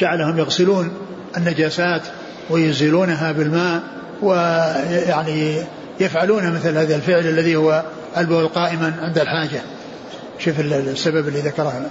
جعلهم 0.00 0.38
يغسلون 0.38 0.92
النجاسات 1.36 2.02
ويزيلونها 2.50 3.32
بالماء 3.32 3.82
ويعني 4.22 5.64
يفعلون 6.00 6.54
مثل 6.54 6.76
هذا 6.76 6.96
الفعل 6.96 7.26
الذي 7.26 7.56
هو 7.56 7.82
البول 8.16 8.48
قائما 8.48 8.94
عند 9.02 9.18
الحاجة. 9.18 9.62
شوف 10.38 10.60
السبب 10.60 11.28
اللي 11.28 11.40
ذكره 11.40 11.90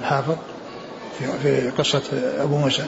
الحافظ 0.00 0.36
في 1.42 1.70
قصة 1.78 2.02
أبو 2.40 2.56
موسى. 2.56 2.86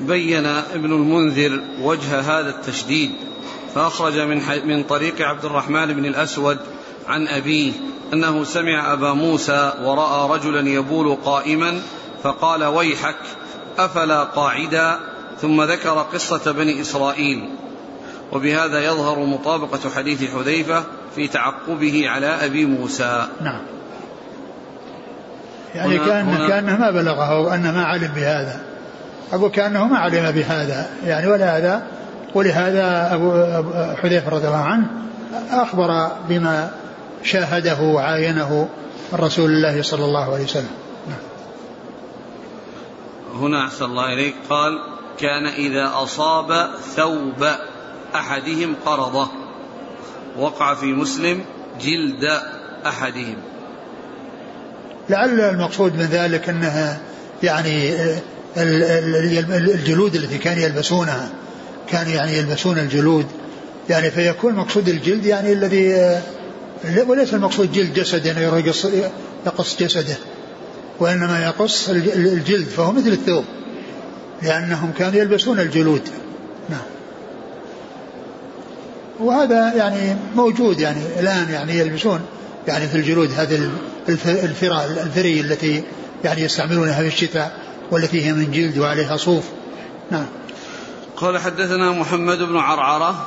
بين 0.00 0.46
ابن 0.46 0.92
المنذر 0.92 1.62
وجه 1.82 2.20
هذا 2.20 2.48
التشديد 2.48 3.10
فأخرج 3.74 4.18
من 4.18 4.40
من 4.64 4.82
طريق 4.82 5.22
عبد 5.22 5.44
الرحمن 5.44 5.94
بن 5.94 6.04
الأسود 6.04 6.58
عن 7.06 7.28
أبيه 7.28 7.72
أنه 8.12 8.44
سمع 8.44 8.92
أبا 8.92 9.12
موسى 9.12 9.72
ورأى 9.82 10.38
رجلا 10.38 10.68
يبول 10.68 11.16
قائما 11.24 11.80
فقال 12.22 12.64
ويحك 12.64 13.16
أفلا 13.78 14.24
قاعدا؟ 14.24 15.00
ثم 15.40 15.62
ذكر 15.62 16.06
قصة 16.12 16.52
بني 16.52 16.80
إسرائيل. 16.80 17.48
وبهذا 18.32 18.84
يظهر 18.84 19.18
مطابقة 19.18 19.90
حديث 19.90 20.34
حذيفة 20.34 20.84
في 21.14 21.28
تعقبه 21.28 22.08
على 22.08 22.26
أبي 22.26 22.66
موسى. 22.66 23.26
نعم. 23.40 23.60
يعني 25.74 25.98
كأنه, 25.98 26.48
كأنه 26.48 26.76
ما 26.76 26.90
بلغه 26.90 27.40
وأنه 27.40 27.72
ما 27.72 27.84
علم 27.84 28.12
بهذا. 28.16 28.60
أقول 29.32 29.50
كأنه 29.50 29.84
ما 29.86 29.98
علم 29.98 30.30
بهذا. 30.30 30.90
يعني 31.04 31.26
ولهذا 31.26 31.82
ولهذا 32.34 33.14
أبو 33.14 33.32
حذيفة 33.96 34.30
رضي 34.30 34.46
الله 34.46 34.64
عنه 34.64 34.86
أخبر 35.50 36.08
بما 36.28 36.70
شاهده 37.22 37.80
وعاينه 37.80 38.68
رسول 39.14 39.50
الله 39.50 39.82
صلى 39.82 40.04
الله 40.04 40.34
عليه 40.34 40.44
وسلم. 40.44 40.70
نعم. 41.08 41.18
هنا 43.40 43.66
أحسن 43.66 43.84
الله 43.84 44.12
إليك. 44.12 44.34
قال 44.50 44.93
كان 45.20 45.46
إذا 45.46 45.92
أصاب 45.94 46.70
ثوب 46.96 47.46
أحدهم 48.14 48.74
قرضه. 48.86 49.28
وقع 50.38 50.74
في 50.74 50.86
مسلم 50.86 51.44
جلد 51.80 52.40
أحدهم. 52.86 53.36
لعل 55.10 55.40
المقصود 55.40 55.96
من 55.96 56.04
ذلك 56.04 56.48
أنها 56.48 57.00
يعني 57.42 57.94
الجلود 58.56 60.14
التي 60.14 60.38
كانوا 60.38 60.62
يلبسونها 60.62 61.30
كانوا 61.90 62.12
يعني 62.12 62.36
يلبسون 62.36 62.78
الجلود. 62.78 63.26
يعني 63.90 64.10
فيكون 64.10 64.54
مقصود 64.54 64.88
الجلد 64.88 65.26
يعني 65.26 65.52
الذي 65.52 66.20
وليس 67.06 67.34
المقصود 67.34 67.72
جلد 67.72 67.94
جسده 67.94 68.30
يعني 68.30 68.66
يقص, 68.66 68.86
يقص 69.46 69.76
جسده 69.82 70.16
وإنما 71.00 71.44
يقص 71.44 71.88
الجلد 71.88 72.66
فهو 72.68 72.92
مثل 72.92 73.08
الثوب. 73.08 73.44
لأنهم 74.42 74.92
كانوا 74.98 75.20
يلبسون 75.20 75.60
الجلود. 75.60 76.08
نعم. 76.68 76.80
وهذا 79.20 79.74
يعني 79.74 80.16
موجود 80.36 80.80
يعني 80.80 81.20
الآن 81.20 81.50
يعني 81.50 81.78
يلبسون 81.78 82.20
يعني 82.66 82.88
في 82.88 82.94
الجلود 82.94 83.30
هذه 83.32 83.70
الفرا 84.08 84.84
الفري 84.84 85.40
التي 85.40 85.82
يعني 86.24 86.42
يستعملونها 86.42 87.00
في 87.00 87.06
الشتاء 87.06 87.58
والتي 87.90 88.26
هي 88.26 88.32
من 88.32 88.50
جلد 88.50 88.78
وعليها 88.78 89.16
صوف. 89.16 89.44
نعم. 90.10 90.26
قال 91.16 91.38
حدثنا 91.38 91.90
محمد 91.90 92.38
بن 92.38 92.56
عرعرة 92.56 93.26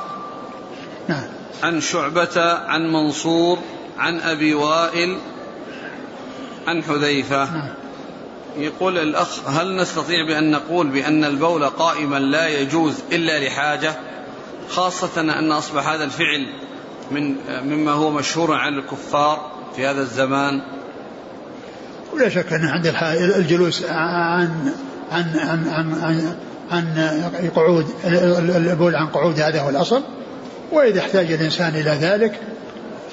نعم. 1.08 1.24
عن 1.62 1.80
شعبة 1.80 2.52
عن 2.66 2.92
منصور 2.92 3.58
عن 3.98 4.20
أبي 4.20 4.54
وائل 4.54 5.18
عن 6.66 6.82
حذيفة. 6.82 7.44
نعم. 7.44 7.68
يقول 8.56 8.98
الأخ 8.98 9.48
هل 9.48 9.76
نستطيع 9.76 10.26
بأن 10.26 10.50
نقول 10.50 10.88
بأن 10.88 11.24
البول 11.24 11.64
قائما 11.64 12.18
لا 12.18 12.48
يجوز 12.48 12.94
إلا 13.12 13.46
لحاجة 13.46 13.92
خاصة 14.68 15.20
أن 15.20 15.52
أصبح 15.52 15.88
هذا 15.88 16.04
الفعل 16.04 16.46
من 17.10 17.36
مما 17.64 17.92
هو 17.92 18.10
مشهور 18.10 18.54
عن 18.54 18.74
الكفار 18.74 19.52
في 19.76 19.86
هذا 19.86 20.00
الزمان؟ 20.00 20.60
ولا 22.12 22.28
شك 22.28 22.52
أن 22.52 22.64
عند 22.64 22.94
الجلوس 23.36 23.84
عن 23.84 24.72
عن 25.12 25.38
عن 25.38 25.68
عن, 25.68 25.94
عن, 26.02 26.36
عن 26.70 27.50
قعود 27.56 27.86
البول 28.04 28.96
عن 28.96 29.06
قعود 29.06 29.40
هذا 29.40 29.60
هو 29.60 29.68
الأصل. 29.68 30.02
وإذا 30.72 31.00
احتاج 31.00 31.32
الإنسان 31.32 31.74
إلى 31.74 31.90
ذلك 31.90 32.40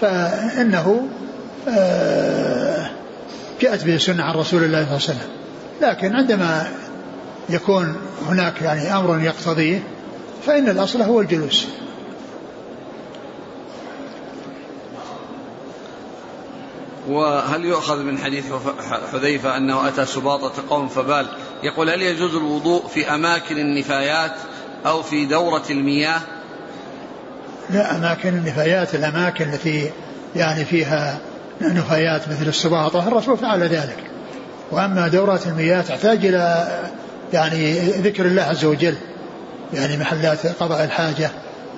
فإنه 0.01 1.07
آه، 1.67 2.89
جاءت 3.61 3.83
به 3.83 3.95
السنة 3.95 4.23
عن 4.23 4.35
رسول 4.35 4.63
الله 4.63 4.83
صلى 4.83 4.83
الله 4.83 4.87
عليه 4.87 4.95
وسلم. 4.95 5.29
لكن 5.81 6.15
عندما 6.15 6.67
يكون 7.49 7.95
هناك 8.27 8.61
يعني 8.61 8.95
أمر 8.95 9.19
يقتضيه 9.19 9.83
فإن 10.45 10.69
الأصل 10.69 11.01
هو 11.01 11.21
الجلوس. 11.21 11.67
وهل 17.07 17.65
يؤخذ 17.65 18.03
من 18.03 18.17
حديث 18.17 18.45
حذيفة 19.13 19.57
أنه 19.57 19.87
أتى 19.87 20.05
سباطة 20.05 20.53
قوم 20.69 20.87
فبال؟ 20.87 21.27
يقول 21.63 21.89
هل 21.89 22.01
يجوز 22.01 22.35
الوضوء 22.35 22.87
في 22.87 23.09
أماكن 23.15 23.57
النفايات 23.57 24.31
أو 24.85 25.03
في 25.03 25.25
دورة 25.25 25.63
المياه؟ 25.69 26.21
لا 27.69 27.95
أماكن 27.95 28.29
النفايات 28.29 28.95
الأماكن 28.95 29.53
التي 29.53 29.91
يعني 30.35 30.65
فيها 30.65 31.19
نفايات 31.61 32.29
مثل 32.29 32.47
السباطة 32.47 33.07
الرسول 33.07 33.37
فعل 33.37 33.63
ذلك. 33.63 33.97
وأما 34.71 35.07
دورات 35.07 35.47
المياه 35.47 35.81
تحتاج 35.81 36.25
إلى 36.25 36.67
يعني 37.33 37.79
ذكر 37.79 38.25
الله 38.25 38.41
عز 38.41 38.65
وجل 38.65 38.95
يعني 39.73 39.97
محلات 39.97 40.47
قضاء 40.47 40.83
الحاجة 40.83 41.29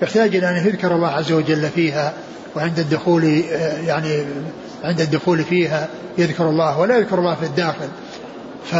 يحتاج 0.01 0.35
إلى 0.35 0.49
أن 0.49 0.55
يذكر 0.67 0.95
الله 0.95 1.07
عز 1.07 1.31
وجل 1.31 1.69
فيها 1.69 2.13
وعند 2.55 2.79
الدخول 2.79 3.23
يعني 3.85 4.25
عند 4.83 5.01
الدخول 5.01 5.43
فيها 5.43 5.87
يذكر 6.17 6.49
الله 6.49 6.79
ولا 6.79 6.97
يذكر 6.97 7.19
الله 7.19 7.35
في 7.35 7.45
الداخل. 7.45 7.87
ف 8.65 8.75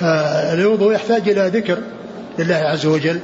فالوضوء 0.00 0.92
يحتاج 0.92 1.28
إلى 1.28 1.48
ذكر 1.48 1.78
لله 2.38 2.54
عز 2.54 2.86
وجل 2.86 3.20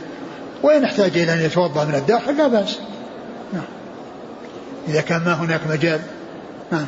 وإن 0.62 0.84
احتاج 0.84 1.18
إلى 1.18 1.32
أن 1.32 1.40
يتوضأ 1.40 1.84
من 1.84 1.94
الداخل 1.94 2.36
لا 2.36 2.48
بأس. 2.48 2.78
نعم. 3.52 3.62
إذا 4.88 5.00
كان 5.00 5.20
ما 5.24 5.34
هناك 5.34 5.60
مجال. 5.70 6.00
نعم. 6.72 6.86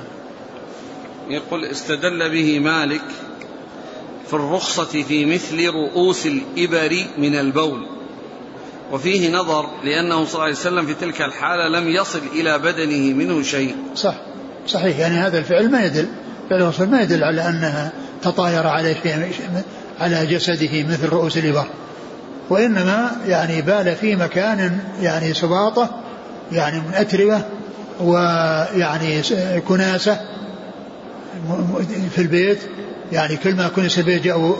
يقول 1.28 1.64
استدل 1.64 2.30
به 2.30 2.58
مالك 2.58 3.04
في 4.26 4.34
الرخصة 4.34 5.02
في 5.02 5.24
مثل 5.24 5.66
رؤوس 5.66 6.26
الإبر 6.26 7.06
من 7.18 7.34
البول 7.34 7.86
وفيه 8.92 9.32
نظر 9.32 9.66
لأنه 9.84 10.24
صلى 10.24 10.34
الله 10.34 10.44
عليه 10.44 10.52
وسلم 10.52 10.86
في 10.86 10.94
تلك 10.94 11.22
الحالة 11.22 11.68
لم 11.68 11.88
يصل 11.88 12.20
إلى 12.32 12.58
بدنه 12.58 13.14
منه 13.14 13.42
شيء. 13.42 13.76
صح 13.94 14.14
صحيح. 14.66 14.98
يعني 14.98 15.14
هذا 15.14 15.38
الفعل 15.38 15.70
ما 15.70 15.84
يدل 15.84 16.08
فعل 16.50 16.88
ما 16.90 17.02
يدل 17.02 17.24
على 17.24 17.48
أنها 17.48 17.92
تطاير 18.22 18.66
عليه 18.66 18.94
شيء 19.02 19.62
على 20.00 20.26
جسده 20.26 20.82
مثل 20.82 21.08
رؤوس 21.08 21.38
الإبر. 21.38 21.66
وإنما 22.50 23.16
يعني 23.26 23.62
بال 23.62 23.96
في 23.96 24.16
مكان 24.16 24.78
يعني 25.00 25.34
سباطة 25.34 26.00
يعني 26.52 26.80
من 26.80 26.94
أتربة 26.94 27.42
ويعني 28.00 29.22
كناسة 29.68 30.20
في 32.10 32.18
البيت 32.18 32.58
يعني 33.12 33.36
كل 33.36 33.54
ما 33.54 33.68
كنس 33.68 33.98
البيت 33.98 34.22
جاءوا 34.22 34.54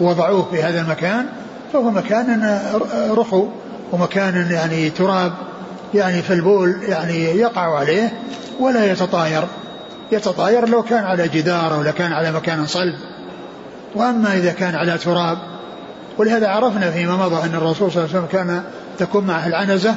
وضعوه 0.00 0.48
في 0.50 0.62
هذا 0.62 0.80
المكان 0.80 1.26
فهو 1.72 1.90
مكان 1.90 2.60
رخو 3.10 3.48
ومكان 3.92 4.50
يعني 4.50 4.90
تراب 4.90 5.32
يعني 5.94 6.22
في 6.22 6.32
البول 6.32 6.76
يعني 6.82 7.24
يقع 7.24 7.78
عليه 7.78 8.12
ولا 8.60 8.92
يتطاير. 8.92 9.44
يتطاير 10.12 10.68
لو 10.68 10.82
كان 10.82 11.04
على 11.04 11.28
جدار 11.28 11.74
أو 11.74 11.92
كان 11.92 12.12
على 12.12 12.32
مكان 12.32 12.66
صلب. 12.66 12.94
وأما 13.94 14.36
إذا 14.36 14.52
كان 14.52 14.74
على 14.74 14.98
تراب 14.98 15.38
ولهذا 16.18 16.48
عرفنا 16.48 16.90
فيما 16.90 17.16
مضى 17.16 17.46
أن 17.46 17.54
الرسول 17.54 17.92
صلى 17.92 18.04
الله 18.04 18.16
عليه 18.16 18.18
وسلم 18.18 18.26
كان 18.32 18.62
تكون 18.98 19.26
معه 19.26 19.46
العنزة 19.46 19.94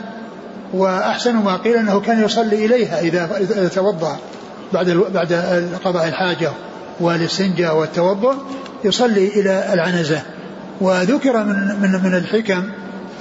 وأحسن 0.74 1.36
ما 1.36 1.58
قيل 1.58 1.76
أنه 1.76 2.00
كان 2.00 2.24
يصلي 2.24 2.66
إليها 2.66 3.00
إذا 3.00 3.70
توضأ 3.76 4.18
بعد 4.74 4.90
بعد 4.90 5.34
قضاء 5.86 6.08
الحاجة 6.08 6.52
والاستنجاء 7.00 7.76
والتوضؤ 7.76 8.34
يصلي 8.84 9.28
إلى 9.28 9.74
العنزة. 9.74 10.22
وذكر 10.82 11.44
من 11.44 11.56
من 11.82 12.04
من 12.04 12.16
الحكم 12.16 12.64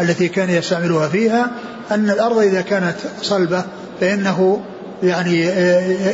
التي 0.00 0.28
كان 0.28 0.50
يستعملها 0.50 1.08
فيها 1.08 1.50
أن 1.90 2.10
الأرض 2.10 2.38
إذا 2.38 2.60
كانت 2.60 2.96
صلبة 3.22 3.64
فإنه 4.00 4.60
يعني 5.02 5.40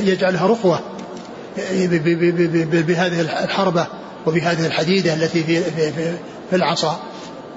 يجعلها 0.09 0.47
رخوة 0.47 0.81
بهذه 2.73 3.21
الحربة 3.21 3.87
وبهذه 4.27 4.67
الحديدة 4.67 5.15
التي 5.15 5.45
في, 5.45 5.63
في, 5.63 5.93
في 6.51 6.57
العصا. 6.57 7.01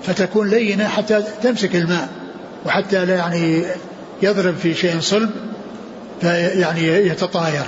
فتكون 0.04 0.50
لينة 0.50 0.88
حتى 0.88 1.24
تمسك 1.44 1.76
الماء. 1.76 2.10
وحتى 2.66 3.06
لا 3.06 3.16
يعني 3.16 3.64
يضرب 4.22 4.56
في 4.56 4.74
شيء 4.74 5.00
صلب 5.00 5.30
فيعني 6.22 6.88
يتطاير. 6.88 7.64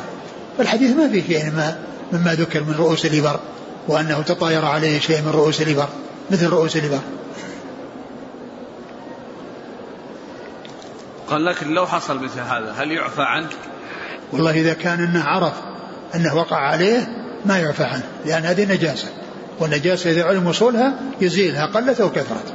الحديث 0.60 0.96
ما 0.96 1.10
فيه 1.10 1.24
شيء 1.28 1.52
ما 1.52 1.80
مما 2.14 2.34
ذكر 2.34 2.64
من 2.64 2.76
رؤوس 2.80 3.06
الإبر 3.06 3.40
وأنه 3.88 4.22
تطاير 4.22 4.66
عليه 4.66 5.00
شيء 5.00 5.22
من 5.22 5.30
رؤوس 5.30 5.62
الإبر 5.62 5.88
مثل 6.32 6.50
رؤوس 6.50 6.78
الإبر. 6.78 7.00
قال 11.30 11.46
لكن 11.46 11.74
لو 11.74 11.88
حصل 11.88 12.24
مثل 12.24 12.40
هذا 12.40 12.76
هل 12.78 12.92
يعفى 12.92 13.22
عنه 13.22 13.48
والله 14.32 14.52
إذا 14.52 14.74
كان 14.74 15.04
أنه 15.04 15.24
عرف 15.24 15.54
أنه 16.16 16.36
وقع 16.36 16.58
عليه 16.58 17.08
ما 17.46 17.58
يعفى 17.58 17.84
عنه 17.84 18.04
لأن 18.26 18.44
هذه 18.44 18.74
نجاسة 18.74 19.08
والنجاسة 19.60 20.12
إذا 20.12 20.24
علم 20.24 20.48
وصولها 20.48 20.94
يزيلها 21.22 21.66
قلت 21.66 22.02
أو 22.02 22.10
كثرت 22.10 22.54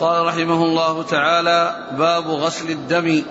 قال 0.00 0.26
رحمه 0.26 0.64
الله 0.64 1.02
تعالى 1.02 1.86
باب 1.98 2.30
غسل 2.30 2.70
الدم. 2.70 3.22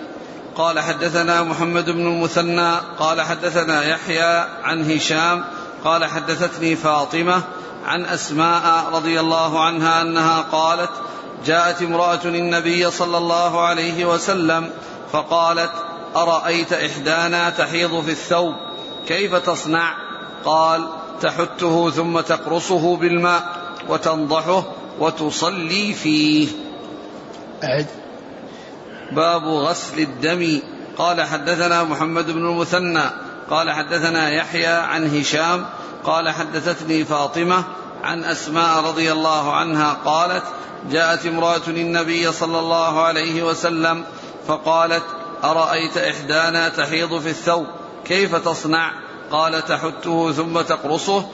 قال 0.56 0.80
حدثنا 0.80 1.44
محمد 1.44 1.90
بن 1.90 2.08
المثنى 2.08 2.72
قال 3.00 3.22
حدثنا 3.22 3.84
يحيى 3.84 4.46
عن 4.64 4.92
هشام 4.92 5.44
قال 5.84 6.06
حدثتني 6.06 6.76
فاطمة 6.76 7.42
عن 7.86 8.06
أسماء 8.06 8.86
رضي 8.94 9.20
الله 9.20 9.64
عنها 9.64 10.02
أنها 10.02 10.42
قالت 10.42 10.90
جاءت 11.46 11.82
امرأة 11.82 12.20
النبي 12.26 12.92
صلى 12.92 13.18
الله 13.18 13.62
عليه 13.62 14.06
وسلم 14.06 14.70
فقالت 15.12 15.72
أرأيت 16.16 16.74
إحدانا 16.74 17.50
تحيض 17.50 18.02
في 18.02 18.12
الثوب 18.12 18.56
كيف 19.08 19.36
تصنع؟ 19.36 19.94
قال 20.46 20.88
تحته 21.22 21.90
ثم 21.90 22.20
تقرصه 22.20 22.98
بالماء 22.98 23.44
وتنضحه 23.90 24.64
وتصلي 25.00 25.94
فيه. 25.94 26.48
أعد. 27.64 27.88
باب 29.12 29.44
غسل 29.44 30.00
الدم. 30.00 30.60
قال 30.98 31.22
حدثنا 31.22 31.84
محمد 31.84 32.32
بن 32.32 32.46
المثنى. 32.46 33.04
قال 33.50 33.72
حدثنا 33.72 34.32
يحيى 34.32 34.66
عن 34.66 35.20
هشام. 35.20 35.66
قال 36.04 36.30
حدثتني 36.30 37.06
فاطمة 37.06 37.64
عن 38.04 38.24
أسماء 38.24 38.84
رضي 38.84 39.12
الله 39.12 39.54
عنها 39.54 39.98
قالت 40.06 40.44
جاءت 40.92 41.26
امرأة 41.26 41.62
للنبي 41.68 42.32
صلى 42.32 42.60
الله 42.60 43.02
عليه 43.02 43.44
وسلم 43.44 44.04
فقالت 44.48 45.04
أرأيت 45.44 45.98
إحدانا 45.98 46.70
تحيض 46.70 47.20
في 47.20 47.30
الثوب؟ 47.30 47.66
كيف 48.06 48.36
تصنع؟ 48.36 48.92
قال 49.32 49.66
تحته 49.66 50.32
ثم 50.32 50.62
تقرصه 50.62 51.26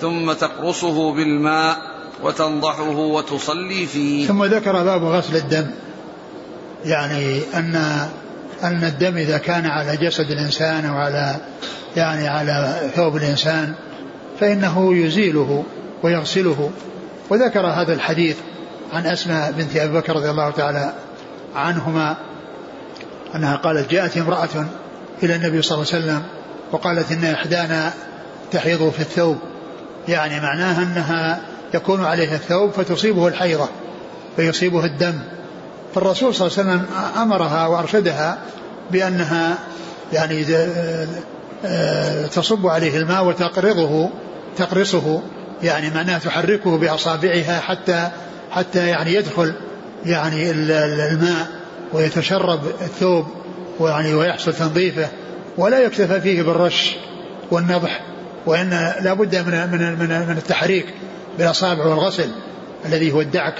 ثم 0.00 0.32
تقرصه 0.32 1.12
بالماء. 1.12 1.76
وتنضحه 2.22 2.96
وتصلي 2.96 3.86
فيه. 3.86 4.26
ثم 4.26 4.44
ذكر 4.44 4.72
باب 4.84 5.04
غسل 5.04 5.36
الدم. 5.36 5.70
يعني 6.84 7.40
أن 7.54 7.76
أن 8.62 8.84
الدم 8.84 9.16
إذا 9.16 9.38
كان 9.38 9.66
على 9.66 9.96
جسد 9.96 10.30
الإنسان 10.30 10.84
أو 10.84 10.96
على 10.96 11.36
يعني 11.96 12.28
على 12.28 12.90
ثوب 12.96 13.16
الإنسان 13.16 13.74
فإنه 14.40 14.94
يزيله 14.94 15.64
ويغسله. 16.02 16.70
وذكر 17.30 17.66
هذا 17.66 17.94
الحديث 17.94 18.36
عن 18.92 19.06
أسماء 19.06 19.52
بنت 19.52 19.76
أبي 19.76 19.98
بكر 19.98 20.16
رضي 20.16 20.30
الله 20.30 20.50
تعالى 20.50 20.92
عنهما 21.54 22.16
أنها 23.34 23.56
قالت 23.56 23.90
جاءت 23.90 24.16
امرأة 24.16 24.66
إلى 25.22 25.36
النبي 25.36 25.62
صلى 25.62 25.76
الله 25.76 25.94
عليه 25.94 26.04
وسلم 26.04 26.22
وقالت 26.72 27.12
إن 27.12 27.24
إحدانا 27.24 27.92
تحيض 28.52 28.90
في 28.90 29.00
الثوب. 29.00 29.38
يعني 30.08 30.40
معناها 30.40 30.82
أنها 30.82 31.40
يكون 31.74 32.04
عليها 32.04 32.34
الثوب 32.34 32.70
فتصيبه 32.70 33.28
الحيضة 33.28 33.68
فيصيبه 34.36 34.84
الدم. 34.84 35.18
فالرسول 35.94 36.34
صلى 36.34 36.48
الله 36.48 36.58
عليه 36.58 36.68
وسلم 36.68 36.86
أمرها 37.22 37.66
وأرشدها 37.66 38.38
بأنها 38.90 39.58
يعني 40.12 40.44
آه، 41.64 42.26
تصب 42.26 42.66
عليه 42.66 42.96
الماء 42.96 43.24
وتقرضه 43.24 44.10
تقرصه 44.56 45.22
يعني 45.62 45.90
معناها 45.90 46.18
تحركه 46.18 46.78
بأصابعها 46.78 47.60
حتى 47.60 48.10
حتى 48.50 48.88
يعني 48.88 49.14
يدخل 49.14 49.52
يعني 50.06 50.50
الماء 50.50 51.46
ويتشرب 51.92 52.60
الثوب 52.80 53.26
ويعني 53.80 54.14
ويحصل 54.14 54.52
تنظيفه. 54.52 55.08
ولا 55.58 55.80
يكتفى 55.80 56.20
فيه 56.20 56.42
بالرش 56.42 56.96
والنضح 57.50 58.00
وإن 58.46 58.70
لا 59.00 59.12
بد 59.12 59.36
من 59.36 59.70
من 59.98 60.26
من 60.28 60.36
التحريك. 60.38 60.86
بالأصابع 61.38 61.86
والغسل 61.86 62.30
الذي 62.86 63.12
هو 63.12 63.20
الدعك 63.20 63.54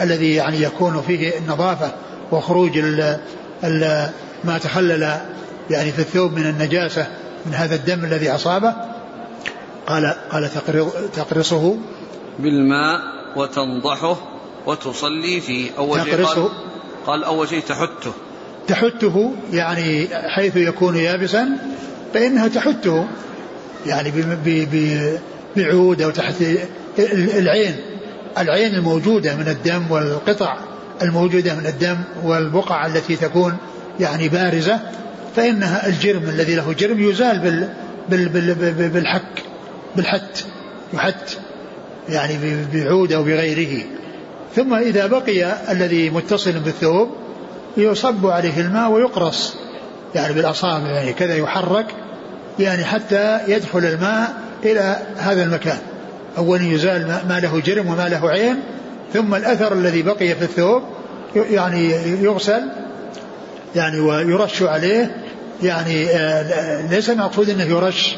الذي 0.00 0.34
يعني 0.34 0.62
يكون 0.62 1.02
فيه 1.02 1.38
النظافة 1.38 1.92
وخروج 2.32 2.78
ال 2.78 3.20
ال 3.64 4.10
ما 4.44 4.58
تخلل 4.58 5.20
يعني 5.70 5.92
في 5.92 5.98
الثوب 5.98 6.32
من 6.32 6.46
النجاسة 6.46 7.06
من 7.46 7.54
هذا 7.54 7.74
الدم 7.74 8.04
الذي 8.04 8.30
أصابه. 8.30 8.74
قال 9.86 10.14
قال 10.30 10.50
تقرصه. 11.14 11.76
بالماء 12.38 13.00
وتنضحه 13.36 14.16
وتصلي 14.66 15.40
فيه. 15.40 15.70
أول 15.78 16.04
شيء 16.04 16.24
قال, 16.24 16.48
قال 17.06 17.24
أول 17.24 17.48
شيء 17.48 17.60
تحته. 17.60 18.12
تحته 18.68 19.34
يعني 19.52 20.08
حيث 20.28 20.56
يكون 20.56 20.96
يابسا 20.96 21.48
فإنها 22.14 22.48
تحته 22.48 23.08
يعني 23.86 24.12
بعود 25.56 26.02
أو 26.02 26.10
تحت 26.10 26.44
العين 26.98 27.76
العين 28.38 28.74
الموجودة 28.74 29.36
من 29.36 29.48
الدم 29.48 29.82
والقطع 29.90 30.56
الموجودة 31.02 31.54
من 31.54 31.66
الدم 31.66 31.98
والبقع 32.24 32.86
التي 32.86 33.16
تكون 33.16 33.56
يعني 34.00 34.28
بارزة 34.28 34.80
فإنها 35.36 35.86
الجرم 35.86 36.22
الذي 36.22 36.54
له 36.54 36.72
جرم 36.72 37.10
يزال 37.10 37.38
بال 37.38 37.68
بال 38.08 38.54
بال 38.54 38.88
بالحك 38.88 39.42
بالحت 39.96 40.44
يحت 40.94 41.36
يعني 42.08 42.38
بعود 42.74 43.12
أو 43.12 43.22
بغيره. 43.22 43.82
ثم 44.56 44.74
إذا 44.74 45.06
بقي 45.06 45.72
الذي 45.72 46.10
متصل 46.10 46.52
بالثوب 46.52 47.10
يصب 47.76 48.26
عليه 48.26 48.60
الماء 48.60 48.90
ويقرص 48.90 49.54
يعني 50.14 50.34
بالأصابع 50.34 50.86
يعني 50.86 51.12
كذا 51.12 51.36
يحرك 51.36 51.86
يعني 52.58 52.84
حتى 52.84 53.40
يدخل 53.48 53.78
الماء 53.78 54.34
إلى 54.64 54.96
هذا 55.16 55.42
المكان. 55.42 55.78
أولا 56.38 56.62
يزال 56.62 57.06
ما 57.28 57.40
له 57.40 57.60
جرم 57.60 57.86
وما 57.86 58.08
له 58.08 58.30
عين 58.30 58.56
ثم 59.12 59.34
الأثر 59.34 59.72
الذي 59.72 60.02
بقي 60.02 60.34
في 60.34 60.42
الثوب 60.42 60.82
يعني 61.34 61.92
يغسل 62.22 62.62
يعني 63.76 64.00
ويرش 64.00 64.62
عليه 64.62 65.16
يعني 65.62 66.06
آه، 66.10 66.86
ليس 66.90 67.10
المقصود 67.10 67.50
إنه 67.50 67.64
يرش 67.64 68.16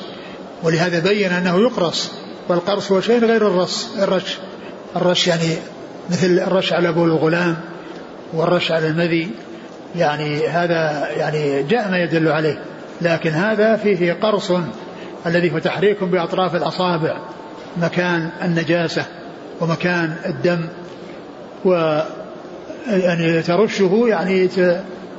ولهذا 0.63 0.99
بين 0.99 1.33
أنه 1.33 1.61
يقرص 1.61 2.11
والقرص 2.49 2.93
هو 2.93 3.01
شيء 3.01 3.25
غير 3.25 3.47
الرص 3.47 3.97
الرش 3.99 4.39
الرش 4.97 5.29
يعني 5.29 5.57
مثل 6.11 6.27
الرش 6.27 6.73
على 6.73 6.93
بول 6.93 7.09
الغلام 7.09 7.57
والرش 8.33 8.73
على 8.73 8.87
المذي 8.87 9.31
يعني 9.97 10.47
هذا 10.49 11.09
يعني 11.17 11.63
جاء 11.63 11.91
ما 11.91 11.99
يدل 11.99 12.29
عليه 12.29 12.63
لكن 13.01 13.31
هذا 13.31 13.77
فيه 13.77 14.13
قرص 14.13 14.53
الذي 15.27 15.53
هو 15.53 15.59
تحريك 15.59 16.05
بأطراف 16.05 16.55
الأصابع. 16.55 17.21
مكان 17.77 18.31
النجاسة 18.43 19.05
ومكان 19.61 20.17
الدم 20.27 20.69
و 21.65 22.01
يعني 22.87 23.43
ترشه 23.43 24.05
يعني 24.09 24.49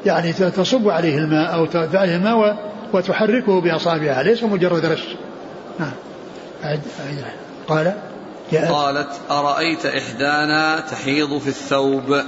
يعني 0.06 0.34
تصب 0.34 0.90
عليه 0.90 1.18
الماء 1.18 1.54
أو 1.54 1.66
تدفع 1.66 2.00
عليه 2.00 2.16
الماء 2.16 2.58
وتحركه 2.94 3.62
بأصابعها 3.62 4.24
ليس 4.24 4.44
مجرد 4.44 4.86
رش. 4.86 5.04
نعم 5.80 5.92
قال 7.68 7.94
قالت 8.72 9.10
أرأيت 9.32 9.86
إحدانا 9.86 10.80
تحيض 10.80 11.38
في 11.38 11.48
الثوب؟ 11.48 12.22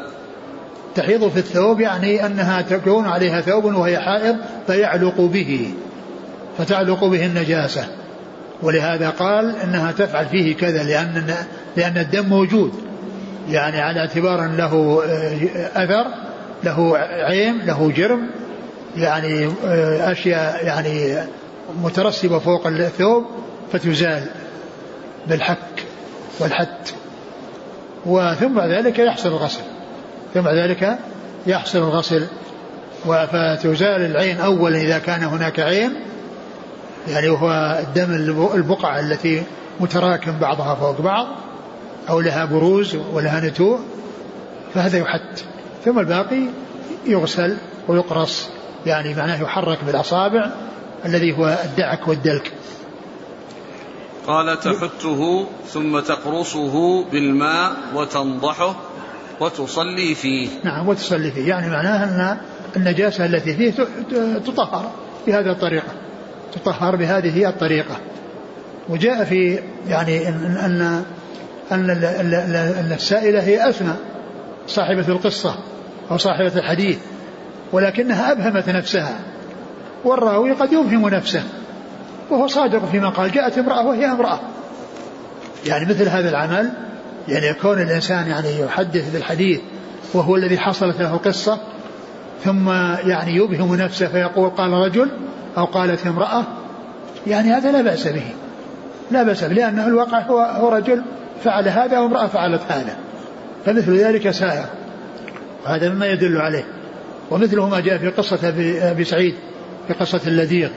تحيض 0.95 1.29
في 1.29 1.37
الثوب 1.37 1.81
يعني 1.81 2.25
أنها 2.25 2.61
تكون 2.61 3.05
عليها 3.07 3.41
ثوب 3.41 3.65
وهي 3.65 3.99
حائض 3.99 4.37
فيعلق 4.67 5.21
به 5.21 5.73
فتعلق 6.57 7.05
به 7.05 7.25
النجاسة. 7.25 7.87
ولهذا 8.63 9.09
قال 9.09 9.55
إنها 9.55 9.91
تفعل 9.91 10.25
فيه 10.25 10.55
كذا 10.55 10.83
لأن 10.83 11.35
لأن 11.77 11.97
الدم 11.97 12.25
موجود. 12.25 12.73
يعني 13.49 13.81
على 13.81 13.99
اعتبار 13.99 14.47
له 14.47 15.03
آه، 15.05 15.83
أثر 15.83 16.05
له 16.63 16.97
عين 16.97 17.65
له 17.65 17.91
جرم 17.91 18.29
يعني 18.97 19.45
آه، 19.65 20.11
أشياء 20.11 20.65
يعني 20.65 21.17
مترسبه 21.83 22.39
فوق 22.39 22.67
الثوب 22.67 23.25
فتزال 23.73 24.23
بالحك 25.27 25.85
والحت. 26.39 26.93
وثم 28.05 28.53
بعد 28.53 28.69
ذلك 28.69 28.99
يحصل 28.99 29.29
الغسل. 29.29 29.61
ثم 30.33 30.41
بعد 30.41 30.55
ذلك 30.55 30.97
يحصل 31.47 31.79
الغسل. 31.79 32.27
فتزال 33.05 34.01
العين 34.05 34.39
اولا 34.39 34.77
إذا 34.77 34.97
كان 34.97 35.23
هناك 35.23 35.59
عين 35.59 35.93
يعني 37.07 37.29
وهو 37.29 37.79
الدم 37.87 38.11
البقع 38.55 38.99
التي 38.99 39.43
متراكم 39.79 40.39
بعضها 40.39 40.75
فوق 40.75 41.01
بعض 41.01 41.27
أو 42.09 42.21
لها 42.21 42.45
بروز 42.45 42.95
ولها 42.95 43.39
نتوء 43.39 43.79
فهذا 44.73 44.97
يحت. 44.97 45.43
ثم 45.85 45.99
الباقي 45.99 46.47
يغسل 47.05 47.57
ويقرص 47.87 48.49
يعني 48.85 49.13
معناه 49.13 49.41
يحرك 49.41 49.83
بالأصابع 49.83 50.49
الذي 51.05 51.37
هو 51.37 51.59
الدعك 51.63 52.07
والدلك. 52.07 52.53
قال 54.27 54.59
تحته 54.59 55.45
ثم 55.67 55.99
تقرصه 55.99 57.03
بالماء 57.03 57.71
وتنضحه 57.95 58.75
وتصلي 59.39 60.15
فيه. 60.15 60.49
نعم 60.63 60.87
وتصلي 60.87 61.31
فيه. 61.31 61.49
يعني 61.49 61.69
معناها 61.69 62.03
أن 62.03 62.37
النجاسة 62.75 63.25
التي 63.25 63.53
فيه 63.53 63.71
تطهر 64.45 64.91
بهذه 65.27 65.51
الطريقة. 65.51 66.02
تطهر 66.55 66.95
بهذه 66.95 67.49
الطريقة. 67.49 67.97
وجاء 68.89 69.23
في 69.23 69.59
يعني 69.87 70.27
أن 70.29 71.03
أن 71.71 71.89
أن, 71.91 72.91
السائلة 72.91 73.39
هي 73.43 73.69
أسمى 73.69 73.95
صاحبة 74.67 75.07
القصة 75.07 75.55
أو 76.11 76.17
صاحبة 76.17 76.51
الحديث 76.55 76.97
ولكنها 77.71 78.31
أبهمت 78.31 78.69
نفسها. 78.69 79.19
والراوي 80.03 80.51
قد 80.51 80.73
يبهم 80.73 81.09
نفسه 81.09 81.43
وهو 82.29 82.47
صادق 82.47 82.85
فيما 82.91 83.09
قال. 83.09 83.31
جاءت 83.31 83.57
امرأة 83.57 83.87
وهي 83.87 84.05
امرأة. 84.05 84.39
يعني 85.65 85.85
مثل 85.85 86.09
هذا 86.09 86.29
العمل 86.29 86.69
يعني 87.27 87.45
يكون 87.47 87.81
الإنسان 87.81 88.27
يعني 88.27 88.59
يحدث 88.59 89.13
بالحديث 89.13 89.59
وهو 90.13 90.35
الذي 90.35 90.57
حصلت 90.57 91.01
له 91.01 91.13
القصة 91.13 91.59
ثم 92.43 92.69
يعني 93.09 93.35
يبهم 93.35 93.75
نفسه 93.75 94.07
فيقول 94.07 94.49
قال 94.49 94.71
رجل 94.71 95.09
أو 95.57 95.65
قالت 95.65 96.07
امرأة 96.07 96.43
يعني 97.27 97.51
هذا 97.51 97.71
لا 97.71 97.81
بأس 97.81 98.07
به. 98.07 98.25
لا 99.11 99.23
بأس 99.23 99.43
به 99.43 99.53
لأنه 99.53 99.87
الواقع 99.87 100.19
هو, 100.19 100.39
هو 100.39 100.69
رجل 100.69 101.03
فعل 101.43 101.67
هذا 101.67 101.99
وامرأة 101.99 102.27
فعلت 102.27 102.61
هذا. 102.69 102.95
فمثل 103.65 103.97
ذلك 103.97 104.29
سائر. 104.29 104.65
وهذا 105.65 105.89
مما 105.89 106.07
يدل 106.07 106.37
عليه. 106.37 106.63
ومثله 107.31 107.69
ما 107.69 107.79
جاء 107.79 107.97
في 107.97 108.09
قصة 108.09 108.53
أبي 108.91 109.03
سعيد 109.03 109.35
في 109.87 109.93
قصة 109.93 110.21
اللذيغ 110.27 110.69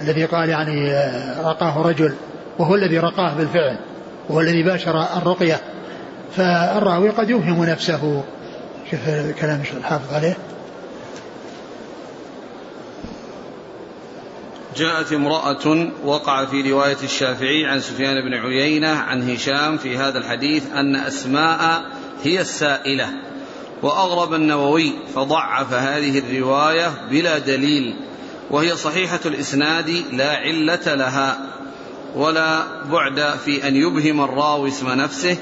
الذي 0.00 0.24
قال 0.24 0.48
يعني 0.48 0.92
رقاه 1.44 1.82
رجل 1.82 2.12
وهو 2.58 2.74
الذي 2.74 2.98
رقاه 2.98 3.34
بالفعل 3.34 3.76
وهو 4.28 4.40
الذي 4.40 4.62
باشر 4.62 5.04
الرقية. 5.16 5.56
فالراوي 6.36 7.10
قد 7.10 7.30
يوهم 7.30 7.64
نفسه. 7.64 8.22
شوف 8.90 9.00
كلام 9.40 9.60
الحافظ 9.76 10.14
عليه. 10.14 10.34
جاءت 14.76 15.12
امرأة 15.12 15.88
وقع 16.04 16.44
في 16.44 16.70
رواية 16.70 16.96
الشافعي 17.02 17.66
عن 17.66 17.80
سفيان 17.80 18.14
بن 18.24 18.34
عيينة 18.34 18.88
عن 18.88 19.30
هشام 19.30 19.78
في 19.78 19.96
هذا 19.96 20.18
الحديث 20.18 20.72
أن 20.72 20.96
أسماء 20.96 21.84
هي 22.22 22.40
السائلة 22.40 23.08
وأغرب 23.82 24.34
النووي 24.34 24.92
فضعف 25.14 25.72
هذه 25.72 26.18
الرواية 26.18 26.92
بلا 27.10 27.38
دليل 27.38 27.96
وهي 28.50 28.76
صحيحة 28.76 29.20
الإسناد 29.26 29.90
لا 30.12 30.36
علة 30.36 30.94
لها 30.94 31.38
ولا 32.14 32.62
بعد 32.84 33.38
في 33.44 33.68
أن 33.68 33.76
يبهم 33.76 34.24
الراوي 34.24 34.68
اسم 34.68 34.88
نفسه 34.88 35.36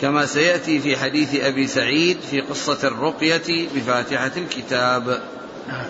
كما 0.00 0.26
سيأتي 0.26 0.80
في 0.80 0.96
حديث 0.96 1.40
أبي 1.40 1.66
سعيد 1.66 2.18
في 2.30 2.40
قصة 2.40 2.88
الرقية 2.88 3.68
بفاتحة 3.74 4.32
الكتاب 4.36 5.08
آه، 5.70 5.86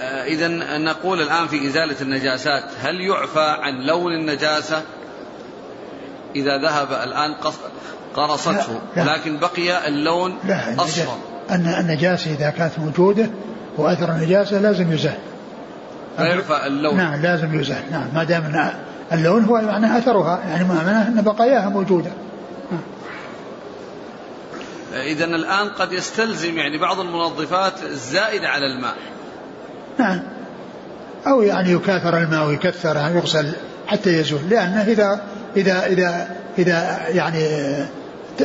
إذا 0.00 0.48
نقول 0.78 1.20
الآن 1.22 1.46
في 1.48 1.68
إزالة 1.68 1.96
النجاسات 2.00 2.64
هل 2.82 3.00
يعفى 3.00 3.56
عن 3.60 3.74
لون 3.74 4.12
النجاسة؟ 4.12 4.82
إذا 6.36 6.58
ذهب 6.58 6.92
الآن 6.92 7.34
قرصته 8.14 8.80
لكن 8.96 9.38
بقي 9.38 9.88
اللون 9.88 10.38
لا 10.44 10.74
أصفر. 10.78 11.16
أن 11.50 11.66
النجاسة 11.80 12.34
إذا 12.34 12.50
كانت 12.50 12.78
موجودة 12.78 13.30
وأثر 13.76 14.10
النجاسة 14.10 14.60
لازم 14.60 14.92
يزال. 14.92 15.18
فيعفى 16.16 16.66
اللون. 16.66 16.96
نعم 16.96 17.22
لازم 17.22 17.60
يزال. 17.60 17.82
نعم 17.90 18.08
ما 18.14 18.24
دام 18.24 18.72
اللون 19.12 19.44
هو 19.44 19.60
معناه 19.60 19.98
أثرها 19.98 20.40
يعني 20.48 20.64
معناه 20.64 21.08
أن 21.08 21.22
بقاياها 21.22 21.68
موجودة. 21.68 22.10
نعم. 22.70 22.82
إذا 25.02 25.24
الآن 25.24 25.68
قد 25.68 25.92
يستلزم 25.92 26.58
يعني 26.58 26.78
بعض 26.78 27.00
المنظفات 27.00 27.82
الزائدة 27.82 28.48
على 28.48 28.66
الماء. 28.66 28.96
نعم 29.98 30.20
أو 31.26 31.42
يعني 31.42 31.72
يكاثر 31.72 32.18
الماء 32.18 32.46
ويكثر 32.46 32.96
يعني 32.96 33.16
يغسل 33.16 33.52
حتى 33.86 34.10
يزول. 34.10 34.40
لأنه 34.50 34.82
إذا 34.82 35.20
إذا 35.56 35.86
إذا 35.86 36.28
إذا 36.58 37.08
يعني 37.08 37.44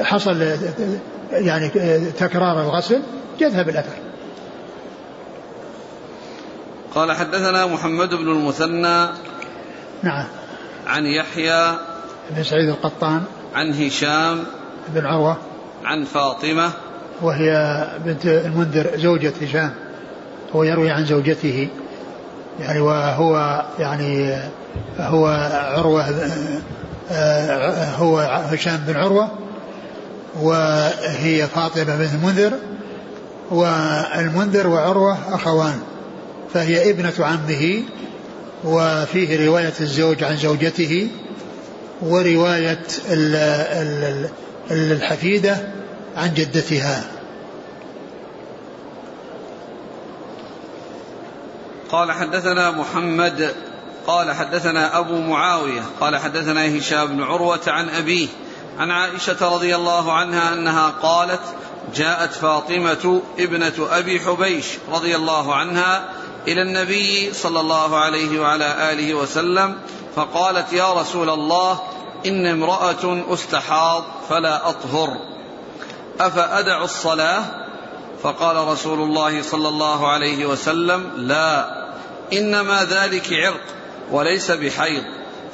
حصل 0.02 0.48
يعني 1.32 1.70
تكرار 2.20 2.62
الغسل 2.62 3.02
يذهب 3.42 3.70
الأثر. 3.70 3.98
قال 6.96 7.12
حدثنا 7.12 7.66
محمد 7.66 8.10
بن 8.10 8.32
المثنى 8.32 9.08
نعم. 10.04 10.26
عن 10.88 11.06
يحيى 11.06 11.78
بن 12.30 12.44
سعيد 12.44 12.70
القطان 12.70 13.24
عن 13.56 13.74
هشام 13.74 14.44
بن 14.88 15.06
عروة 15.06 15.38
عن 15.86 16.04
فاطمة 16.04 16.72
وهي 17.22 17.88
بنت 18.06 18.26
المنذر 18.26 18.98
زوجة 18.98 19.34
هشام. 19.42 19.74
هو 20.56 20.64
يروي 20.64 20.92
عن 20.92 21.06
زوجته 21.06 21.68
يعني 22.60 22.80
وهو 22.80 23.66
يعني 23.80 24.38
هو 25.00 25.26
عروة 25.54 26.06
هو 27.98 28.20
هشام 28.52 28.78
بن 28.88 28.96
عروة 28.96 29.32
وهي 30.42 31.48
فاطمة 31.48 31.96
بنت 31.96 32.14
المنذر 32.14 32.54
والمنذر 33.52 34.68
وعروة 34.68 35.36
أخوان 35.36 35.80
فهي 36.54 36.90
ابنة 36.90 37.14
عمه 37.20 37.84
وفيه 38.64 39.46
رواية 39.46 39.74
الزوج 39.82 40.24
عن 40.24 40.38
زوجته 40.38 41.08
ورواية 42.02 42.80
الحفيدة 44.72 45.58
عن 46.18 46.34
جدتها. 46.34 47.04
قال 51.94 52.12
حدثنا 52.12 52.72
محمد 52.72 53.56
قال 54.08 54.32
حدثنا 54.32 54.98
أبو 55.00 55.22
معاوية 55.22 55.82
قال 56.02 56.18
حدثنا 56.18 56.78
هشام 56.78 57.08
بن 57.08 57.24
عروة 57.24 57.60
عن 57.68 57.90
أبيه 57.90 58.28
عن 58.80 58.92
عائشة 58.92 59.56
رضي 59.56 59.76
الله 59.76 60.14
عنها 60.14 60.54
أنها 60.54 60.94
قالت 61.02 61.42
جاءت 61.96 62.34
فاطمة 62.34 63.22
ابنة 63.40 63.88
أبي 63.92 64.20
حبيش 64.20 64.66
رضي 64.92 65.16
الله 65.16 65.56
عنها 65.56 66.10
إلى 66.48 66.62
النبي 66.62 67.34
صلى 67.34 67.60
الله 67.60 67.98
عليه 67.98 68.40
وعلى 68.40 68.92
آله 68.92 69.14
وسلم 69.14 69.76
فقالت 70.16 70.74
يا 70.74 70.94
رسول 70.94 71.30
الله 71.30 71.80
إن 72.26 72.46
امرأة 72.48 73.34
أستحاض 73.34 74.04
فلا 74.30 74.70
أطهر 74.70 75.18
أفأدع 76.20 76.84
الصلاة؟ 76.84 77.44
فقال 78.24 78.68
رسول 78.68 79.00
الله 79.00 79.42
صلى 79.42 79.70
الله 79.70 80.08
عليه 80.08 80.46
وسلم 80.46 81.12
لا. 81.18 81.83
إنما 82.34 82.84
ذلك 82.84 83.34
عرق 83.34 83.62
وليس 84.12 84.52
بحيض. 84.52 85.04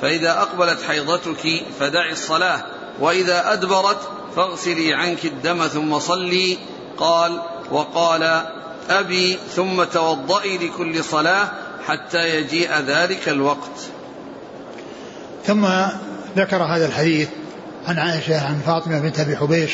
فإذا 0.02 0.32
أقبلت 0.32 0.84
حيضتك 0.88 1.64
فدعي 1.80 2.12
الصلاة 2.12 2.64
وإذا 3.00 3.54
أدبرت 3.54 3.98
فاغسلي 4.36 4.94
عنك 4.94 5.26
الدم 5.26 5.68
ثم 5.68 6.00
صلي. 6.00 6.58
قال 6.98 7.42
وقال 7.72 8.44
أبي 8.90 9.40
ثم 9.56 9.84
توضئي 9.84 10.58
لكل 10.58 11.04
صلاة 11.04 11.50
حتى 11.88 12.36
يجيء 12.36 12.80
ذلك 12.80 13.30
الوقت. 13.30 13.80
ثم 15.46 15.68
ذكر 16.38 16.64
هذا 16.64 16.86
الحديث 16.86 17.30
عن 17.88 18.00
عائشة 18.00 18.48
عن 18.48 18.62
فاطمة 18.66 19.00
بنت 19.00 19.20
أبي 19.20 19.38
حبيش 19.38 19.72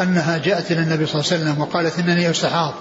أنها 0.00 0.38
جاءت 0.38 0.70
إلى 0.70 0.80
النبي 0.80 1.06
صلى 1.06 1.20
الله 1.20 1.32
عليه 1.32 1.42
وسلم 1.42 1.60
وقالت 1.60 1.98
إنني 1.98 2.30
أستحاض. 2.30 2.74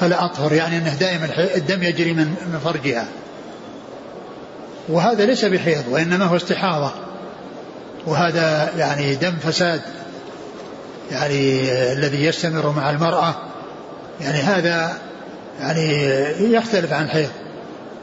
فلا 0.00 0.24
أطهر 0.24 0.52
يعني 0.52 0.78
أنه 0.78 0.94
دائما 0.94 1.28
الدم 1.56 1.82
يجري 1.82 2.12
من 2.12 2.60
فرجها. 2.64 3.06
وهذا 4.88 5.24
ليس 5.24 5.44
بحيض 5.44 5.84
وإنما 5.88 6.24
هو 6.24 6.36
استحاضة. 6.36 6.90
وهذا 8.06 8.72
يعني 8.78 9.14
دم 9.14 9.36
فساد 9.42 9.80
يعني 11.10 11.72
الذي 11.92 12.24
يستمر 12.24 12.70
مع 12.70 12.90
المرأة. 12.90 13.34
يعني 14.20 14.38
هذا 14.38 14.98
يعني 15.60 15.92
يختلف 16.54 16.92
عن 16.92 17.04
الحيض 17.04 17.28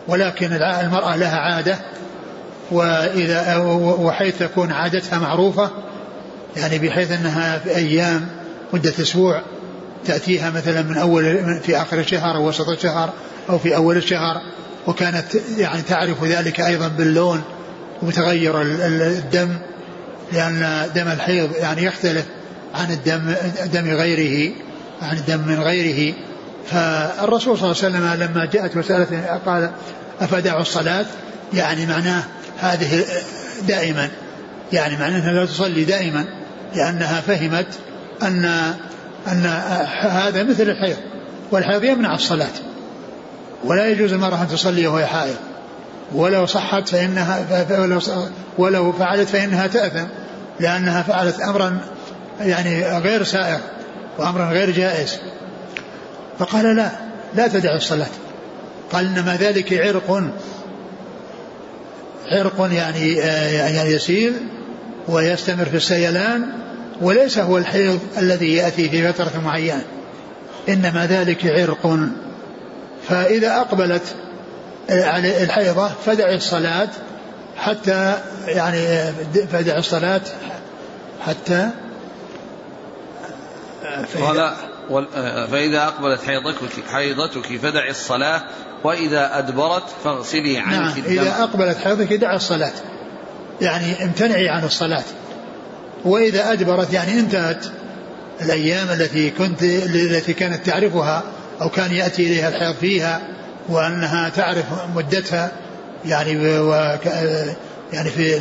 ولكن 0.07 0.53
المرأة 0.53 1.15
لها 1.15 1.37
عادة 1.37 1.77
وإذا 2.71 3.57
وحيث 3.99 4.39
تكون 4.39 4.71
عادتها 4.71 5.19
معروفة 5.19 5.69
يعني 6.57 6.79
بحيث 6.79 7.11
أنها 7.11 7.57
في 7.59 7.75
أيام 7.75 8.27
مدة 8.73 8.93
أسبوع 9.01 9.41
تأتيها 10.05 10.49
مثلا 10.49 10.81
من 10.81 10.97
أول 10.97 11.59
في 11.65 11.77
آخر 11.77 11.99
الشهر 11.99 12.35
أو 12.35 12.47
وسط 12.47 12.69
الشهر 12.69 13.13
أو 13.49 13.59
في 13.59 13.75
أول 13.75 13.97
الشهر 13.97 14.41
وكانت 14.87 15.25
يعني 15.57 15.81
تعرف 15.81 16.23
ذلك 16.23 16.61
أيضا 16.61 16.87
باللون 16.87 17.41
ومتغير 18.01 18.61
الدم 18.61 19.57
لأن 20.33 20.89
دم 20.95 21.07
الحيض 21.07 21.49
يعني 21.55 21.83
يختلف 21.83 22.25
عن 22.73 22.91
الدم 22.91 23.33
دم 23.73 23.89
غيره 23.89 24.53
عن 25.01 25.17
الدم 25.17 25.39
من 25.39 25.59
غيره. 25.59 26.13
فالرسول 26.71 27.57
صلى 27.57 27.71
الله 27.71 27.83
عليه 27.83 27.97
وسلم 27.97 28.23
لما 28.23 28.45
جاءت 28.45 28.77
مسألة 28.77 29.39
قال 29.45 29.71
أفدع 30.21 30.59
الصلاة 30.59 31.05
يعني 31.53 31.85
معناه 31.85 32.23
هذه 32.59 33.05
دائما 33.67 34.09
يعني 34.73 34.97
معناه 34.97 35.19
أنها 35.19 35.33
لا 35.33 35.45
تصلي 35.45 35.83
دائما 35.83 36.25
لأنها 36.75 37.21
فهمت 37.21 37.67
أن 38.23 38.73
أن 39.27 39.45
هذا 40.01 40.43
مثل 40.43 40.63
الحيض 40.63 40.97
والحيض 41.51 41.83
يمنع 41.83 42.15
الصلاة. 42.15 42.47
ولا 43.63 43.87
يجوز 43.87 44.13
المرأة 44.13 44.41
أن 44.41 44.47
تصلي 44.47 44.87
وهي 44.87 45.05
حائض. 45.05 45.35
ولو 46.15 46.45
صحت 46.45 46.89
فإنها 46.89 47.45
ولو 48.57 48.91
فعلت 48.91 49.29
فإنها 49.29 49.67
تأثم 49.67 50.07
لأنها 50.59 51.01
فعلت 51.01 51.41
أمرا 51.41 51.79
يعني 52.41 52.97
غير 52.97 53.23
سائر 53.23 53.59
وأمرا 54.17 54.45
غير 54.45 54.71
جائز. 54.71 55.19
فقال 56.39 56.75
لا 56.75 56.89
لا 57.35 57.47
تدع 57.47 57.75
الصلاة. 57.75 58.07
قال 58.91 59.05
إنما 59.05 59.35
ذلك 59.35 59.73
عرق 59.73 60.23
عرق 62.31 62.69
يعني 62.71 63.13
يعني 63.53 63.91
يسير 63.91 64.33
ويستمر 65.07 65.65
في 65.65 65.77
السيلان 65.77 66.49
وليس 67.01 67.37
هو 67.37 67.57
الحيض 67.57 67.99
الذي 68.17 68.53
يأتي 68.53 68.89
في 68.89 69.13
فترة 69.13 69.41
معينة 69.45 69.83
إنما 70.69 71.05
ذلك 71.05 71.45
عرق. 71.45 71.99
فإذا 73.09 73.57
أقبلت 73.57 74.15
الحيضة 74.89 75.87
فدع 76.05 76.33
الصلاة 76.33 76.89
حتى 77.57 78.17
يعني 78.47 79.11
فدع 79.51 79.77
الصلاة 79.77 80.21
حتى 81.25 81.69
قال 84.19 84.53
فإذا 85.51 85.83
أقبلت 85.83 86.21
حيضتك 86.23 86.87
حيضتك 86.87 87.57
فدع 87.57 87.89
الصلاة 87.89 88.41
وإذا 88.83 89.37
أدبرت 89.37 89.83
فاغسلي 90.03 90.57
عنك 90.57 90.73
نعم 90.73 90.97
الدم. 90.97 91.11
إذا 91.11 91.43
أقبلت 91.43 91.77
حيضتك 91.77 92.13
دع 92.13 92.35
الصلاة. 92.35 92.73
يعني 93.61 94.03
امتنعي 94.03 94.49
عن 94.49 94.63
الصلاة. 94.63 95.03
وإذا 96.05 96.51
أدبرت 96.51 96.93
يعني 96.93 97.19
انتهت 97.19 97.65
الأيام 98.41 98.89
التي 98.89 99.29
كنت 99.29 99.63
التي 99.63 100.33
كانت 100.33 100.65
تعرفها 100.65 101.23
أو 101.61 101.69
كان 101.69 101.91
يأتي 101.91 102.27
إليها 102.27 102.49
الحيض 102.49 102.75
فيها 102.75 103.21
وأنها 103.69 104.29
تعرف 104.29 104.65
مدتها 104.95 105.51
يعني 106.05 106.59
و 106.59 106.97
يعني 107.93 108.09
في 108.09 108.39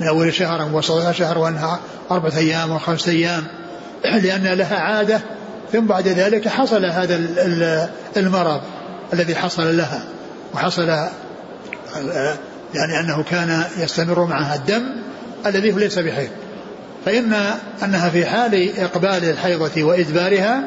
من 0.00 0.06
أول 0.06 0.34
شهر 0.34 0.68
ووسط 0.72 1.10
شهر 1.10 1.38
وأنها 1.38 1.80
أربعة 2.10 2.36
أيام 2.36 2.70
وخمسة 2.70 3.12
أيام 3.12 3.44
لأن 4.04 4.46
لها 4.46 4.76
عادة 4.76 5.20
ثم 5.72 5.86
بعد 5.86 6.08
ذلك 6.08 6.48
حصل 6.48 6.84
هذا 6.84 7.20
المرض 8.16 8.60
الذي 9.12 9.34
حصل 9.34 9.76
لها 9.76 10.02
وحصل 10.54 10.88
يعني 12.74 13.00
أنه 13.00 13.22
كان 13.22 13.64
يستمر 13.78 14.24
معها 14.24 14.54
الدم 14.54 14.82
الذي 15.46 15.72
هو 15.72 15.78
ليس 15.78 15.98
بحيض. 15.98 16.30
فإن 17.08 17.34
أنها 17.82 18.08
في 18.08 18.26
حال 18.26 18.78
إقبال 18.78 19.24
الحيضة 19.24 19.82
وإدبارها 19.82 20.64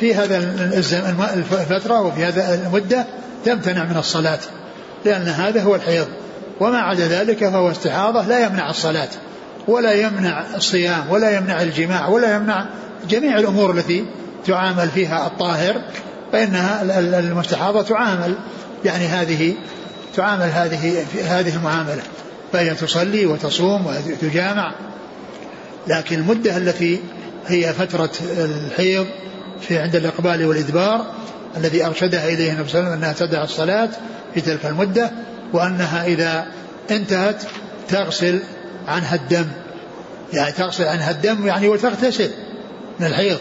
في 0.00 0.14
هذا 0.14 0.36
الفترة 1.60 2.00
وفي 2.00 2.24
هذا 2.24 2.54
المدة 2.54 3.04
تمتنع 3.44 3.84
من 3.84 3.96
الصلاة 3.96 4.38
لأن 5.04 5.22
هذا 5.22 5.62
هو 5.62 5.74
الحيض. 5.74 6.06
وما 6.60 6.78
عدا 6.78 7.08
ذلك 7.08 7.38
فهو 7.48 7.70
استحاضة 7.70 8.22
لا 8.22 8.46
يمنع 8.46 8.70
الصلاة 8.70 9.08
ولا 9.68 9.92
يمنع 9.92 10.44
الصيام 10.54 11.10
ولا 11.10 11.36
يمنع 11.36 11.62
الجماع 11.62 12.08
ولا 12.08 12.36
يمنع 12.36 12.66
جميع 13.08 13.38
الأمور 13.38 13.70
التي 13.70 14.04
تعامل 14.46 14.88
فيها 14.88 15.26
الطاهر 15.26 15.80
فإنها 16.32 16.82
المستحاضة 17.18 17.82
تعامل 17.82 18.34
يعني 18.84 19.06
هذه 19.06 19.54
تعامل 20.16 20.50
هذه 20.54 21.04
هذه 21.28 21.56
المعاملة. 21.56 22.02
فهي 22.52 22.74
تصلي 22.74 23.26
وتصوم 23.26 23.86
وتجامع. 23.86 24.72
لكن 25.88 26.18
المدة 26.18 26.56
التي 26.56 27.00
هي 27.46 27.72
فترة 27.72 28.10
الحيض 28.38 29.06
في 29.60 29.78
عند 29.78 29.96
الإقبال 29.96 30.44
والإدبار 30.44 31.06
الذي 31.56 31.86
أرشدها 31.86 32.28
إليه 32.28 32.52
النبي 32.52 32.68
صلى 32.68 32.80
الله 32.80 32.90
عليه 32.90 32.98
وسلم 32.98 33.04
أنها 33.04 33.12
تدع 33.12 33.44
الصلاة 33.44 33.88
في 34.34 34.40
تلك 34.40 34.66
المدة 34.66 35.10
وأنها 35.52 36.06
إذا 36.06 36.46
انتهت 36.90 37.42
تغسل 37.88 38.40
عنها 38.88 39.14
الدم. 39.14 39.46
يعني 40.32 40.52
تغسل 40.52 40.84
عنها 40.84 41.10
الدم 41.10 41.46
يعني 41.46 41.68
وتغتسل 41.68 42.30
من 43.00 43.06
الحيض. 43.06 43.38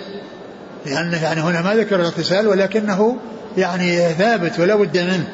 لأنه 0.85 1.23
يعني 1.23 1.41
هنا 1.41 1.61
ما 1.61 1.75
ذكر 1.75 1.95
الاغتسال 1.95 2.47
ولكنه 2.47 3.17
يعني 3.57 4.09
ثابت 4.09 4.59
ولا 4.59 4.75
بد 4.75 4.97
منه. 4.97 5.27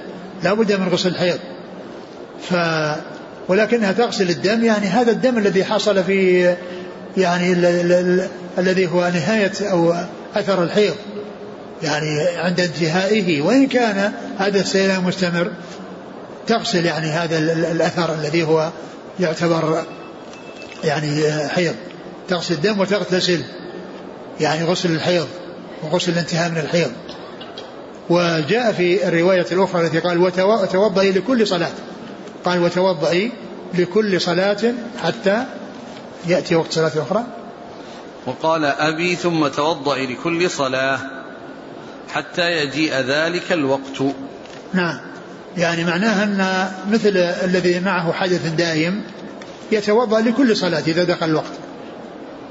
لا 0.43 0.54
بد 0.54 0.71
من 0.71 0.88
غسل 0.88 1.10
الحيض. 1.10 1.39
ف 2.50 2.56
ولكنها 3.47 3.91
تغسل 3.91 4.30
الدم 4.30 4.63
يعني 4.63 4.88
هذا 4.88 5.12
الدم 5.12 5.38
الذي 5.38 5.63
حصل 5.63 6.04
في 6.04 6.54
يعني 7.17 7.54
الذي 8.58 8.88
هو 8.88 9.12
نهاية 9.13 9.52
أو 9.62 9.95
أثر 10.36 10.63
الحيض. 10.63 10.95
يعني 11.84 12.19
عند 12.38 12.60
انتهائه 12.60 13.41
وإن 13.41 13.67
كان 13.67 14.12
هذا 14.39 14.60
السيلان 14.60 15.04
مستمر 15.04 15.52
تغسل 16.47 16.86
يعني 16.86 17.08
هذا 17.08 17.38
الأثر 17.71 18.13
الذي 18.13 18.43
هو 18.43 18.69
يعتبر 19.19 19.84
يعني 20.84 21.24
حيض. 21.47 21.76
تغسل 22.28 22.54
الدم 22.54 22.80
وتغتسل. 22.80 23.41
يعني 24.39 24.65
غسل 24.65 24.91
الحيض 24.91 25.28
وغسل 25.84 26.12
الانتهاء 26.12 26.50
من 26.50 26.58
الحيض. 26.58 26.91
وجاء 28.10 28.71
في 28.71 29.08
الرواية 29.08 29.45
الأخرى 29.52 29.86
التي 29.86 30.00
قال 30.00 30.17
وتوضئي 30.41 31.12
لكل 31.12 31.47
صلاة. 31.47 31.71
قال 32.45 32.63
وتوضئي 32.63 33.32
لكل 33.74 34.21
صلاة 34.21 34.74
حتى 35.04 35.45
يأتي 36.27 36.55
وقت 36.55 36.71
صلاة 36.71 36.91
أخرى؟ 36.95 37.23
وقال 38.25 38.65
أبي 38.65 39.15
ثم 39.15 39.47
توضئي 39.47 40.07
لكل 40.07 40.49
صلاة 40.49 40.99
حتى 42.13 42.51
يجيء 42.51 42.93
ذلك 42.93 43.51
الوقت. 43.51 44.01
نعم. 44.73 44.99
يعني 45.57 45.84
معناها 45.84 46.23
أن 46.23 46.71
مثل 46.91 47.17
الذي 47.17 47.79
معه 47.79 48.13
حدث 48.13 48.47
دائم 48.47 49.03
يتوضأ 49.71 50.19
لكل 50.21 50.57
صلاة 50.57 50.84
إذا 50.88 51.03
دخل 51.03 51.25
الوقت. 51.25 51.51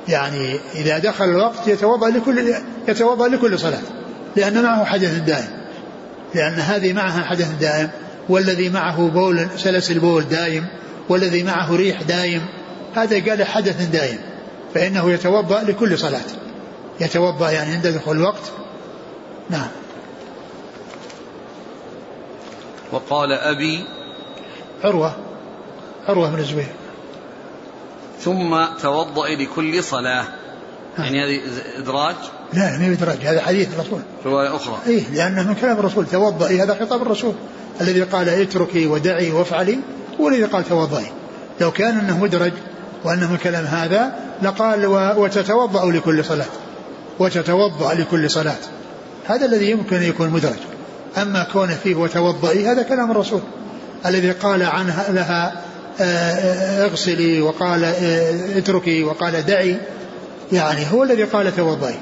يعني 0.08 0.60
إذا 0.74 0.98
دخل 0.98 1.24
الوقت 1.24 1.68
يتوضأ 1.68 2.10
لكل 2.10 2.54
يتوضأ 2.88 3.28
لكل 3.28 3.58
صلاة 3.58 3.82
لأن 4.36 4.62
معه 4.62 4.84
حدث 4.84 5.18
دائم. 5.18 5.60
لأن 6.34 6.54
هذه 6.54 6.92
معها 6.92 7.24
حدث 7.24 7.50
دائم 7.60 7.90
والذي 8.28 8.68
معه 8.68 9.08
بول 9.08 9.46
سلس 9.56 9.90
البول 9.90 10.28
دائم 10.28 10.66
والذي 11.08 11.42
معه 11.42 11.76
ريح 11.76 12.02
دائم 12.02 12.42
هذا 12.94 13.30
قال 13.30 13.44
حدث 13.44 13.88
دائم 13.88 14.18
فإنه 14.74 15.10
يتوضأ 15.10 15.62
لكل 15.62 15.98
صلاة. 15.98 16.20
يتوضأ 17.00 17.50
يعني 17.50 17.72
عند 17.72 17.86
دخول 17.86 18.16
الوقت. 18.16 18.52
نعم. 19.50 19.68
وقال 22.92 23.32
أبي 23.32 23.84
عروة 24.84 25.16
عروة 26.08 26.30
بن 26.30 26.38
الزبير. 26.38 26.68
ثم 28.20 28.64
توضأ 28.82 29.28
لكل 29.28 29.84
صلاة. 29.84 30.24
يعني 30.98 31.24
هذه 31.24 31.40
إدراج؟ 31.78 32.16
لا 32.52 32.78
ما 32.78 32.92
إدراج 32.92 33.18
هذا 33.18 33.42
حديث 33.42 33.74
الرسول 33.74 34.00
رواية 34.26 34.56
أخرى. 34.56 34.78
إيه 34.86 35.10
لأنه 35.10 35.42
من 35.42 35.54
كلام 35.54 35.78
الرسول 35.78 36.06
توضئي 36.06 36.62
هذا 36.62 36.74
خطاب 36.74 37.02
الرسول. 37.02 37.34
الذي 37.80 38.02
قال 38.02 38.28
اتركي 38.28 38.86
ودعي 38.86 39.30
وافعلي 39.30 39.78
هو 40.20 40.28
الذي 40.28 40.44
قال 40.44 40.64
توضئي 40.68 41.06
لو 41.60 41.70
كان 41.70 41.98
أنه 41.98 42.18
مدرج 42.18 42.52
وأنه 43.04 43.30
من 43.30 43.36
كلام 43.36 43.64
هذا 43.64 44.12
لقال 44.42 44.86
وتتوضأ 45.18 45.92
لكل 45.92 46.24
صلاة. 46.24 46.46
وتتوضأ 47.18 47.94
لكل 47.94 48.30
صلاة. 48.30 48.58
هذا 49.26 49.46
الذي 49.46 49.70
يمكن 49.70 49.96
أن 49.96 50.02
يكون 50.02 50.30
مدرج. 50.30 50.58
أما 51.16 51.46
كونه 51.52 51.74
فيه 51.74 51.94
وتوضئي 51.94 52.66
هذا 52.66 52.82
كلام 52.82 53.10
الرسول. 53.10 53.40
الذي 54.06 54.30
قال 54.30 54.62
عنها 54.62 55.12
لها 55.12 55.62
آه، 56.00 56.04
آه، 56.04 56.84
اغسلي 56.84 57.40
وقال 57.40 57.84
آه، 57.84 58.58
اتركي 58.58 59.04
وقال 59.04 59.46
دعي 59.46 59.76
يعني 60.52 60.92
هو 60.92 61.02
الذي 61.02 61.24
قال 61.24 61.56
توضئي. 61.56 61.98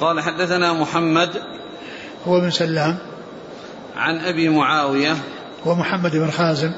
قال 0.00 0.20
حدثنا 0.20 0.72
محمد 0.72 1.30
هو 2.28 2.40
بن 2.40 2.50
سلام. 2.50 2.98
عن 3.96 4.20
أبي 4.20 4.48
معاوية 4.48 5.16
ومحمد 5.66 6.16
بن 6.16 6.30
خازم. 6.30 6.72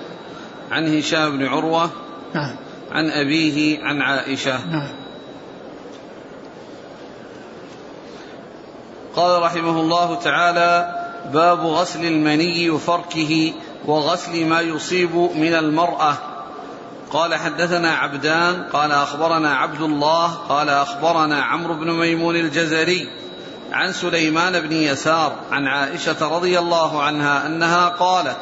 عن 0.70 0.98
هشام 0.98 1.38
بن 1.38 1.46
عروة. 1.46 1.90
نعم. 2.34 2.56
عن 2.90 3.10
أبيه 3.10 3.84
عن 3.84 4.02
عائشة. 4.02 4.66
نعم. 4.66 4.88
قال 9.16 9.42
رحمه 9.42 9.80
الله 9.80 10.14
تعالى 10.14 10.94
باب 11.32 11.66
غسل 11.66 12.04
المني 12.04 12.70
وفركه 12.70 13.52
وغسل 13.86 14.46
ما 14.46 14.60
يصيب 14.60 15.14
من 15.14 15.54
المرأة. 15.54 16.16
قال 17.10 17.34
حدثنا 17.34 17.90
عبدان 17.90 18.62
قال 18.72 18.92
أخبرنا 18.92 19.54
عبد 19.54 19.80
الله 19.80 20.26
قال 20.26 20.68
أخبرنا 20.68 21.42
عمرو 21.42 21.74
بن 21.74 21.90
ميمون 21.90 22.36
الجزري 22.36 23.08
عن 23.72 23.92
سليمان 23.92 24.60
بن 24.60 24.72
يسار 24.72 25.32
عن 25.50 25.66
عائشة 25.66 26.36
رضي 26.36 26.58
الله 26.58 27.02
عنها 27.02 27.46
أنها 27.46 27.88
قالت 27.88 28.36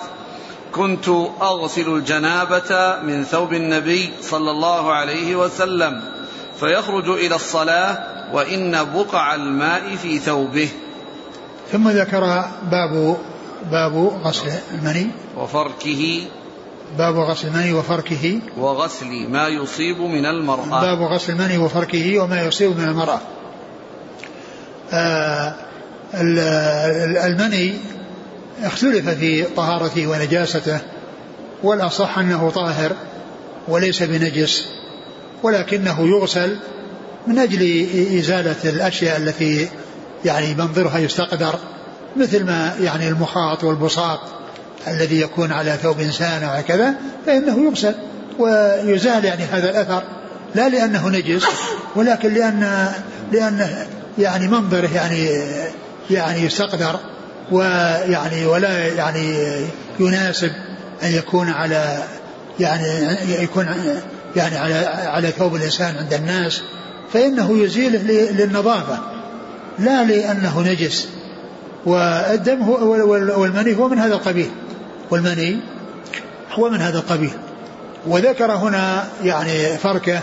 كنت 0.74 1.08
أغسل 1.42 1.94
الجنابة 1.94 3.00
من 3.02 3.24
ثوب 3.24 3.52
النبي 3.52 4.12
صلى 4.22 4.50
الله 4.50 4.92
عليه 4.92 5.36
وسلم 5.36 6.00
فيخرج 6.60 7.08
إلى 7.08 7.34
الصلاة 7.34 7.98
وإن 8.32 8.84
بقع 8.84 9.34
الماء 9.34 9.96
في 9.96 10.18
ثوبه. 10.18 10.68
ثم 11.72 11.88
ذكر 11.88 12.44
باب 12.70 13.16
باب 13.70 13.96
غسل 14.24 14.52
المني. 14.74 15.10
وفركه. 15.36 16.20
باب 16.98 17.16
غسل 17.16 17.48
المني 17.48 17.72
وفركه. 17.72 18.40
وغسل 18.58 19.28
ما 19.28 19.48
يصيب 19.48 20.00
من 20.00 20.26
المرأة. 20.26 20.80
باب 20.80 21.02
غسل 21.02 21.32
المني 21.32 21.58
وفركه 21.58 22.18
وما 22.18 22.42
يصيب 22.42 22.78
من 22.78 22.84
المرأة. 22.84 23.20
آه 24.92 25.54
المني 27.26 27.74
اختلف 28.62 29.08
في 29.08 29.42
طهارته 29.42 30.06
ونجاسته 30.06 30.78
والأصح 31.62 32.18
أنه 32.18 32.50
طاهر 32.50 32.92
وليس 33.68 34.02
بنجس 34.02 34.66
ولكنه 35.42 36.08
يغسل 36.08 36.56
من 37.26 37.38
أجل 37.38 37.86
إزالة 38.18 38.56
الأشياء 38.64 39.16
التي 39.16 39.68
يعني 40.24 40.54
منظرها 40.54 40.98
يستقدر 40.98 41.54
مثل 42.16 42.44
ما 42.44 42.74
يعني 42.80 43.08
المخاط 43.08 43.64
والبساط 43.64 44.20
الذي 44.88 45.20
يكون 45.20 45.52
على 45.52 45.78
ثوب 45.82 46.00
إنسان 46.00 46.44
وهكذا 46.44 46.94
فإنه 47.26 47.64
يغسل 47.64 47.94
ويزال 48.38 49.24
يعني 49.24 49.44
هذا 49.44 49.70
الأثر 49.70 50.02
لا 50.54 50.68
لأنه 50.68 51.08
نجس 51.08 51.44
ولكن 51.96 52.34
لأن 52.34 52.92
لأن 53.32 53.86
يعني 54.18 54.48
منظره 54.48 54.90
يعني 54.94 55.28
يعني 56.10 56.40
يستقدر. 56.40 57.00
ويعني 57.52 58.46
ولا 58.46 58.86
يعني 58.86 59.36
يناسب 60.00 60.52
أن 61.02 61.12
يكون 61.12 61.48
على 61.48 62.02
يعني 62.60 63.16
يكون 63.42 63.66
يعني 64.36 64.56
على 64.56 64.74
على 64.86 65.30
ثوب 65.30 65.54
الإنسان 65.54 65.96
عند 65.96 66.14
الناس 66.14 66.62
فإنه 67.12 67.58
يزيله 67.58 68.02
للنظافة 68.32 68.98
لا 69.78 70.04
لأنه 70.04 70.60
نجس. 70.60 71.08
والدم 71.86 72.62
هو 72.62 72.76
والمني 73.40 73.76
هو 73.76 73.88
من 73.88 73.98
هذا 73.98 74.14
القبيل. 74.14 74.50
والمني 75.10 75.60
هو 76.52 76.70
من 76.70 76.80
هذا 76.80 76.98
القبيل. 76.98 77.30
وذكر 78.06 78.52
هنا 78.52 79.04
يعني 79.24 79.78
فركة 79.78 80.20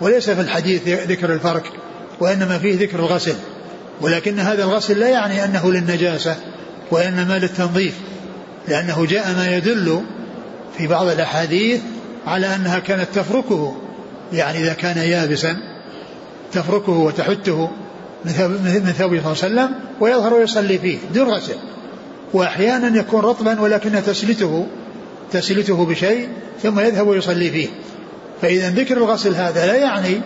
وليس 0.00 0.30
في 0.30 0.40
الحديث 0.40 0.88
ذكر 0.88 1.32
الفرك 1.32 1.72
وإنما 2.20 2.58
فيه 2.58 2.78
ذكر 2.78 2.98
الغسل. 2.98 3.34
ولكن 4.00 4.38
هذا 4.38 4.64
الغسل 4.64 4.98
لا 4.98 5.08
يعني 5.08 5.44
أنه 5.44 5.72
للنجاسة 5.72 6.36
وإنما 6.90 7.38
للتنظيف 7.38 7.94
لأنه 8.68 9.06
جاء 9.06 9.34
ما 9.34 9.56
يدل 9.56 10.00
في 10.78 10.86
بعض 10.86 11.06
الأحاديث 11.06 11.80
على 12.26 12.54
أنها 12.54 12.78
كانت 12.78 13.08
تفركه 13.14 13.76
يعني 14.32 14.58
إذا 14.58 14.72
كان 14.72 14.98
يابسا 14.98 15.56
تفركه 16.52 16.92
وتحته 16.92 17.70
من 18.24 18.94
ثوبه 18.98 19.34
صلى 19.34 19.48
الله 19.48 19.62
عليه 19.62 19.72
وسلم 19.72 19.74
ويظهر 20.00 20.34
ويصلي 20.34 20.78
فيه 20.78 20.98
دون 21.14 21.28
غسل. 21.28 21.54
وأحيانا 22.32 22.98
يكون 22.98 23.20
رطبا 23.20 23.60
ولكنها 23.60 24.00
تسلته 24.00 24.66
تسلته 25.32 25.84
بشيء 25.84 26.28
ثم 26.62 26.80
يذهب 26.80 27.06
ويصلي 27.06 27.50
فيه. 27.50 27.68
فإذا 28.42 28.70
ذكر 28.70 28.96
الغسل 28.96 29.34
هذا 29.34 29.66
لا 29.66 29.74
يعني 29.74 30.20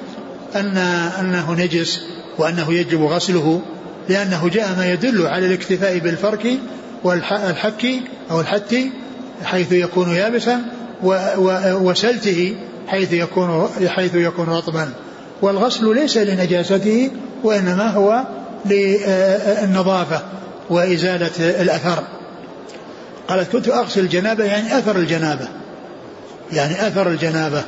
أن 0.55 0.77
أنه 1.21 1.53
نجس 1.53 2.01
وأنه 2.41 2.73
يجب 2.73 3.03
غسله 3.03 3.61
لأنه 4.09 4.49
جاء 4.49 4.75
ما 4.77 4.93
يدل 4.93 5.27
على 5.27 5.47
الاكتفاء 5.47 5.99
بالفرك 5.99 6.47
والحك 7.05 7.87
أو 8.31 8.41
الحت 8.41 8.77
حيث 9.45 9.73
يكون 9.73 10.11
يابسا 10.11 10.61
وسلته 11.83 12.57
حيث 12.89 13.13
يكون 13.13 13.69
حيث 13.87 14.15
يكون 14.15 14.47
رطبا. 14.47 14.93
والغسل 15.43 15.95
ليس 15.95 16.17
لنجاسته 16.17 17.11
وإنما 17.45 17.91
هو 17.91 18.25
للنظافة 18.67 20.23
وإزالة 20.71 21.63
الأثر. 21.63 22.05
قالت 23.29 23.53
كنت 23.53 23.69
أغسل 23.69 24.01
الجنابة 24.01 24.45
يعني 24.45 24.79
أثر 24.79 24.97
الجنابة. 24.97 25.49
يعني 26.53 26.87
أثر 26.87 27.09
الجنابة. 27.09 27.65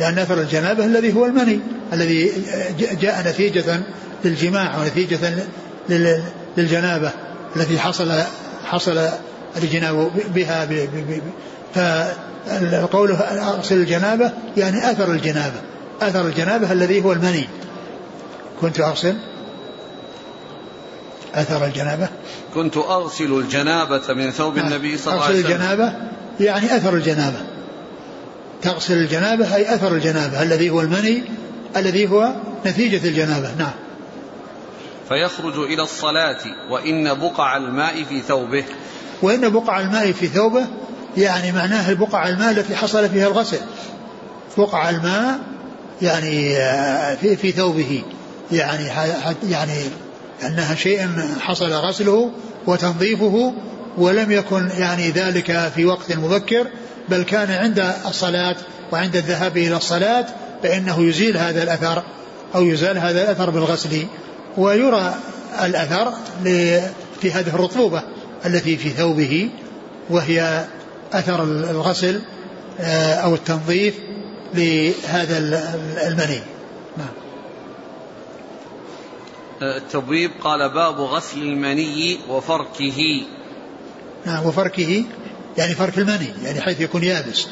لأن 0.00 0.18
أثر 0.18 0.40
الجنابة 0.40 0.84
الذي 0.84 1.14
هو 1.14 1.26
المني 1.26 1.60
الذي 1.92 2.32
جاء 2.78 3.28
نتيجة 3.28 3.80
للجماع 4.24 4.78
ونتيجة 4.78 5.46
للجنابة 6.56 7.10
التي 7.56 7.78
حصل 7.78 8.12
حصل 8.64 9.08
الجناب 9.56 10.10
بها 10.34 10.68
فقوله 11.74 13.14
أغسل 13.20 13.76
الجنابة 13.76 14.32
يعني 14.56 14.90
أثر 14.90 15.10
الجنابة 15.10 15.60
أثر 16.00 16.26
الجنابة 16.26 16.72
الذي 16.72 17.04
هو 17.04 17.12
المني. 17.12 17.48
كنت 18.60 18.80
أغسل 18.80 19.16
أثر 21.34 21.64
الجنابة؟ 21.64 22.08
كنت 22.54 22.76
أغسل 22.76 23.32
الجنابة 23.32 24.14
من 24.14 24.30
ثوب 24.30 24.58
النبي 24.58 24.98
صلى 24.98 25.14
الله 25.14 25.24
عليه 25.24 25.38
وسلم. 25.38 25.52
أغسل 25.52 25.54
الجنابة 25.54 25.92
يعني 26.40 26.76
أثر 26.76 26.94
الجنابة. 26.94 27.38
تغسل 28.64 28.94
الجنابة 28.94 29.54
أي 29.54 29.74
أثر 29.74 29.94
الجنابة 29.94 30.42
الذي 30.42 30.70
هو 30.70 30.80
المني 30.80 31.22
الذي 31.76 32.06
هو 32.06 32.32
نتيجة 32.66 33.08
الجنابة. 33.08 33.54
نعم. 33.58 33.72
فيخرج 35.08 35.58
إلى 35.58 35.82
الصلاة 35.82 36.40
وإن 36.70 37.14
بقع 37.14 37.56
الماء 37.56 38.04
في 38.04 38.20
ثوبه. 38.20 38.64
وإن 39.22 39.48
بقع 39.48 39.80
الماء 39.80 40.12
في 40.12 40.26
ثوبه 40.26 40.66
يعني 41.16 41.52
معناه 41.52 41.90
البقع 41.90 42.28
الماء 42.28 42.50
التي 42.50 42.76
حصل 42.76 43.08
فيها 43.08 43.26
الغسل. 43.26 43.60
بقع 44.58 44.90
الماء 44.90 45.38
يعني 46.02 46.56
آه، 46.56 47.14
في 47.14 47.36
في 47.36 47.52
ثوبه. 47.52 48.02
يعني 48.52 48.84
يعني 49.48 49.72
أنها 50.46 50.74
شيء 50.74 51.08
حصل 51.40 51.72
غسله 51.72 52.30
وتنظيفه 52.66 53.54
ولم 53.98 54.32
يكن 54.32 54.70
يعني 54.78 55.10
ذلك 55.10 55.72
في 55.74 55.84
وقت 55.84 56.12
مبكر. 56.12 56.66
بل 57.08 57.22
كان 57.22 57.50
عند 57.50 57.94
الصلاة 58.06 58.56
وعند 58.92 59.16
الذهاب 59.16 59.56
إلى 59.56 59.76
الصلاة 59.76 60.26
فإنه 60.62 61.02
يزيل 61.02 61.36
هذا 61.36 61.62
الأثر 61.62 62.02
أو 62.54 62.62
يزال 62.62 62.98
هذا 62.98 63.22
الأثر 63.22 63.50
بالغسل 63.50 64.06
ويرى 64.56 65.14
الأثر 65.62 66.12
في 67.20 67.32
هذه 67.32 67.48
الرطوبة 67.48 68.02
التي 68.46 68.76
في 68.76 68.90
ثوبه 68.90 69.50
وهي 70.10 70.64
أثر 71.12 71.42
الغسل 71.42 72.20
آه، 72.80 73.14
أو 73.14 73.34
التنظيف 73.34 73.94
لهذا 74.54 75.38
المني. 76.08 76.40
نعم. 76.96 77.08
التبويب 79.62 80.30
قال 80.40 80.74
باب 80.74 81.00
غسل 81.00 81.38
المني 81.38 82.18
وفركه. 82.28 83.22
نعم 84.26 84.46
وفركه. 84.46 85.04
يعني 85.58 85.74
فرك 85.74 85.98
المني 85.98 86.34
يعني 86.44 86.60
حيث 86.60 86.80
يكون 86.80 87.04
يابس. 87.04 87.46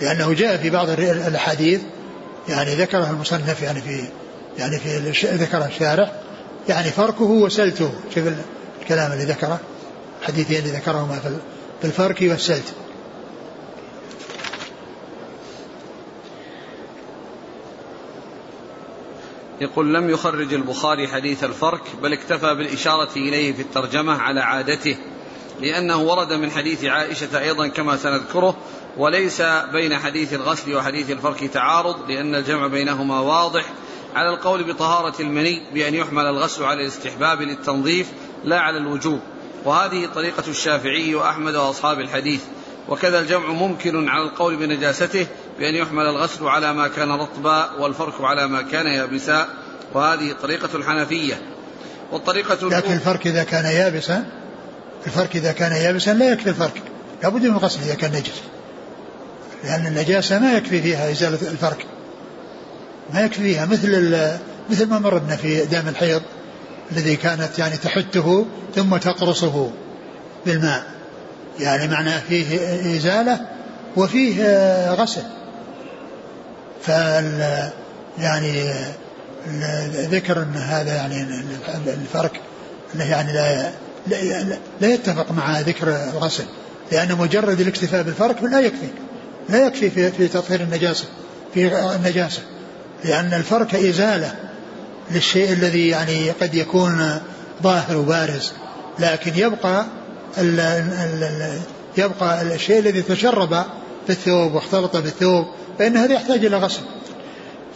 لأنه 0.00 0.32
جاء 0.32 0.56
في 0.56 0.70
بعض 0.70 0.88
الأحاديث 0.90 1.80
يعني 2.48 2.74
ذكرها 2.74 3.10
المصنف 3.10 3.62
يعني 3.62 3.80
في 3.80 4.04
يعني 4.58 4.78
في 4.78 4.98
ذكرها 5.26 5.66
الشارح 5.66 6.12
يعني 6.68 6.90
فركه 6.90 7.24
وسلته. 7.24 7.92
شوف 8.14 8.24
الكلام 8.82 9.12
اللي 9.12 9.24
ذكره 9.24 9.60
الحديثين 10.20 10.58
اللي 10.58 10.70
ذكرهما 10.70 11.38
في 11.80 11.86
الفرك 11.86 12.18
والسلت. 12.22 12.74
يقول 19.60 19.94
لم 19.94 20.10
يخرج 20.10 20.54
البخاري 20.54 21.08
حديث 21.08 21.44
الفرك 21.44 21.82
بل 22.02 22.12
اكتفى 22.12 22.54
بالإشارة 22.54 23.10
إليه 23.16 23.52
في 23.52 23.62
الترجمة 23.62 24.12
على 24.12 24.40
عادته 24.40 24.96
لأنه 25.60 25.96
ورد 25.96 26.32
من 26.32 26.50
حديث 26.50 26.84
عائشة 26.84 27.40
أيضا 27.40 27.68
كما 27.68 27.96
سنذكره 27.96 28.56
وليس 28.96 29.42
بين 29.72 29.98
حديث 29.98 30.34
الغسل 30.34 30.74
وحديث 30.74 31.10
الفرك 31.10 31.44
تعارض 31.44 32.10
لأن 32.10 32.34
الجمع 32.34 32.66
بينهما 32.66 33.20
واضح. 33.20 33.64
على 34.14 34.28
القول 34.34 34.72
بطهارة 34.72 35.22
المني 35.22 35.62
بأن 35.74 35.94
يحمل 35.94 36.26
الغسل 36.26 36.64
على 36.64 36.82
الاستحباب 36.82 37.42
للتنظيف 37.42 38.06
لا 38.44 38.60
على 38.60 38.78
الوجوب. 38.78 39.20
وهذه 39.64 40.08
طريقة 40.14 40.42
الشافعي 40.48 41.14
وأحمد 41.14 41.56
وأصحاب 41.56 42.00
الحديث. 42.00 42.40
وكذا 42.88 43.20
الجمع 43.20 43.46
ممكن 43.46 44.08
على 44.08 44.24
القول 44.24 44.56
بنجاسته 44.56 45.26
بأن 45.58 45.74
يحمل 45.74 46.06
الغسل 46.06 46.44
على 46.44 46.72
ما 46.72 46.88
كان 46.88 47.12
رطبا 47.12 47.70
والفرك 47.78 48.14
على 48.20 48.46
ما 48.46 48.62
كان 48.62 48.86
يابسا. 48.86 49.48
وهذه 49.94 50.32
طريقة 50.42 50.68
الحنفية. 50.74 51.42
والطريقة 52.12 52.68
لكن 52.68 52.92
الفرك 52.92 53.26
إذا 53.26 53.44
كان 53.44 53.64
يابسا؟ 53.64 54.39
الفرك 55.06 55.36
إذا 55.36 55.52
كان 55.52 55.72
يابسا 55.72 56.10
لا 56.10 56.32
يكفي 56.32 56.48
الفرك 56.48 56.82
لابد 57.22 57.42
من 57.42 57.50
الغسل 57.50 57.80
إذا 57.82 57.94
كان 57.94 58.12
نجس. 58.12 58.42
لأن 59.64 59.86
النجاسة 59.86 60.38
ما 60.38 60.52
يكفي 60.52 60.82
فيها 60.82 61.10
إزالة 61.10 61.50
الفرك 61.50 61.86
ما 63.14 63.20
يكفي 63.20 63.42
فيها. 63.42 63.66
مثل 63.66 64.18
مثل 64.70 64.86
ما 64.86 64.98
مرنا 64.98 65.36
في 65.36 65.64
دام 65.64 65.88
الحيض 65.88 66.22
الذي 66.92 67.16
كانت 67.16 67.58
يعني 67.58 67.76
تحته 67.76 68.46
ثم 68.74 68.96
تقرصه 68.96 69.70
بالماء. 70.46 70.82
يعني 71.60 71.88
معناه 71.88 72.20
فيه 72.28 72.56
إزالة 72.96 73.40
وفيه 73.96 74.92
غسل. 74.92 75.22
فال 76.82 77.70
يعني 78.18 78.72
ذكر 79.92 80.42
إن 80.42 80.56
هذا 80.56 80.94
يعني 80.94 81.26
الفرق. 81.86 82.32
إنه 82.94 83.10
يعني 83.10 83.32
لا 83.32 83.70
لا, 84.06 84.44
لا 84.80 84.88
يتفق 84.94 85.32
مع 85.32 85.60
ذكر 85.60 85.88
الغسل 85.88 86.44
لأن 86.92 87.16
مجرد 87.18 87.60
الاكتفاء 87.60 88.02
بالفرق 88.02 88.44
لا 88.44 88.60
يكفي 88.60 88.88
لا 89.48 89.66
يكفي 89.66 89.90
في, 89.90 90.12
في 90.12 90.28
تطهير 90.28 90.60
النجاسة 90.60 91.04
في 91.54 91.94
النجاسة 91.96 92.42
لأن 93.04 93.34
الفرق 93.34 93.74
إزالة 93.74 94.34
للشيء 95.10 95.52
الذي 95.52 95.88
يعني 95.88 96.30
قد 96.30 96.54
يكون 96.54 97.20
ظاهر 97.62 97.96
وبارز 97.96 98.52
لكن 98.98 99.32
يبقى 99.36 99.86
ال 100.38 100.60
ال 100.60 101.60
يبقى 101.96 102.42
الشيء 102.42 102.78
الذي 102.78 103.02
تشرب 103.02 103.64
في 104.06 104.10
الثوب 104.12 104.54
واختلط 104.54 104.96
بالثوب 104.96 105.46
فإن 105.78 105.96
هذا 105.96 106.12
يحتاج 106.14 106.44
إلى 106.44 106.56
غسل. 106.56 106.82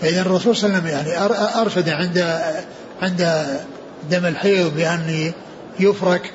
فإذا 0.00 0.20
الرسول 0.20 0.56
صلى 0.56 0.68
الله 0.68 0.80
عليه 0.80 0.98
وسلم 0.98 1.14
يعني 1.14 1.60
أرشد 1.60 1.88
عند 1.88 2.40
عند 3.02 3.46
دم 4.10 4.26
الحيض 4.26 4.76
بأن 4.76 5.32
يفرك 5.80 6.32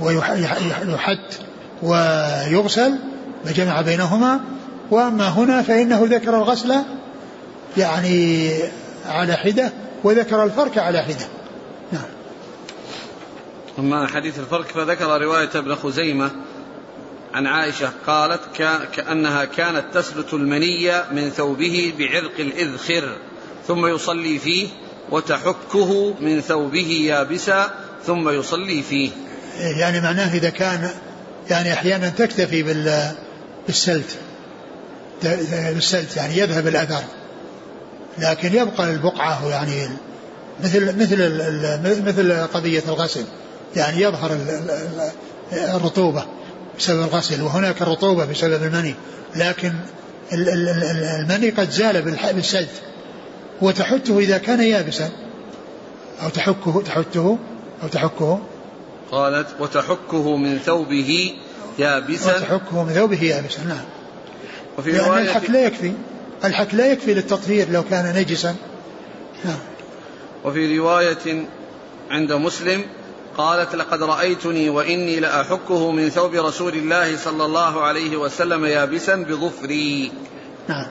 ويحت 0.00 1.18
ويغسل 1.82 2.98
فجمع 3.44 3.80
بينهما 3.80 4.40
وأما 4.90 5.28
هنا 5.28 5.62
فإنه 5.62 6.04
ذكر 6.04 6.36
الغسل 6.36 6.74
يعني 7.76 8.50
على 9.06 9.36
حدة 9.36 9.72
وذكر 10.04 10.44
الفرك 10.44 10.78
على 10.78 11.02
حدة. 11.02 11.26
نعم. 11.92 12.02
أما 13.78 14.06
حديث 14.06 14.38
الفرك 14.38 14.66
فذكر 14.66 15.22
رواية 15.22 15.50
ابن 15.54 15.74
خزيمة 15.74 16.30
عن 17.34 17.46
عائشة 17.46 17.92
قالت 18.06 18.40
كأنها 18.96 19.44
كانت 19.44 19.84
تسلت 19.94 20.34
المنية 20.34 21.04
من 21.12 21.30
ثوبه 21.30 21.92
بعرق 21.98 22.32
الإذخر 22.38 23.16
ثم 23.66 23.86
يصلي 23.86 24.38
فيه 24.38 24.68
وتحكه 25.10 26.14
من 26.20 26.40
ثوبه 26.40 27.02
يابسا 27.04 27.70
ثم 28.06 28.28
يصلي 28.28 28.82
فيه. 28.82 29.10
يعني 29.60 30.00
معناه 30.00 30.34
إذا 30.34 30.50
كان 30.50 30.90
يعني 31.50 31.72
أحيانا 31.72 32.08
تكتفي 32.08 32.62
بالسلت. 33.66 34.16
بالسلت 35.74 36.16
يعني 36.16 36.38
يذهب 36.38 36.66
الأثر 36.66 37.02
لكن 38.18 38.56
يبقى 38.56 38.90
البقعة 38.90 39.48
يعني 39.48 39.88
مثل 40.64 40.98
مثل 40.98 42.02
مثل 42.06 42.46
قضية 42.46 42.82
الغسل. 42.88 43.24
يعني 43.76 44.00
يظهر 44.02 44.38
الرطوبة 45.52 46.24
بسبب 46.78 47.02
الغسل 47.02 47.42
وهناك 47.42 47.82
الرطوبة 47.82 48.24
بسبب 48.24 48.62
المني. 48.62 48.94
لكن 49.36 49.72
المني 50.32 51.50
قد 51.50 51.70
زال 51.70 52.02
بالسلت. 52.34 52.70
وتحته 53.62 54.18
إذا 54.18 54.38
كان 54.38 54.60
يابسا 54.60 55.10
أو 56.22 56.28
تحكه 56.28 56.82
تحته 56.86 57.38
أو 57.82 57.88
تحكه 57.88 58.40
قالت 59.10 59.46
وتحكه 59.60 60.36
من 60.36 60.58
ثوبه 60.58 61.34
يابسا. 61.78 62.36
وتحكه 62.36 62.84
من 62.84 62.92
ثوبه 62.92 63.22
يابسا 63.22 63.64
نعم. 63.64 63.84
وفي 64.78 64.90
يعني 64.90 65.22
الحك 65.22 65.50
لا 65.50 65.66
يكفي 65.66 65.92
الحك 66.44 66.74
لا 66.74 66.92
يكفي 66.92 67.14
للتطهير 67.14 67.70
لو 67.70 67.82
كان 67.82 68.16
نجسا. 68.16 68.56
نعم. 69.44 69.58
وفي 70.44 70.78
رواية 70.78 71.46
عند 72.10 72.32
مسلم 72.32 72.84
قالت 73.36 73.74
لقد 73.74 74.02
رأيتني 74.02 74.70
وإني 74.70 75.20
لأحكه 75.20 75.90
من 75.90 76.08
ثوب 76.08 76.34
رسول 76.34 76.72
الله 76.74 77.16
صلى 77.16 77.44
الله 77.44 77.82
عليه 77.82 78.16
وسلم 78.16 78.64
يابسا 78.64 79.16
بظفري. 79.16 80.12
نعم. 80.68 80.86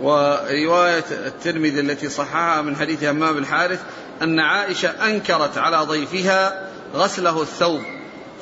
ورواية 0.00 1.04
الترمذي 1.10 1.80
التي 1.80 2.08
صححها 2.08 2.62
من 2.62 2.76
حديث 2.76 3.04
همام 3.04 3.38
الحارث 3.38 3.80
أن 4.22 4.40
عائشة 4.40 4.88
أنكرت 4.88 5.58
على 5.58 5.76
ضيفها 5.76 6.68
غسله 6.94 7.42
الثوب 7.42 7.80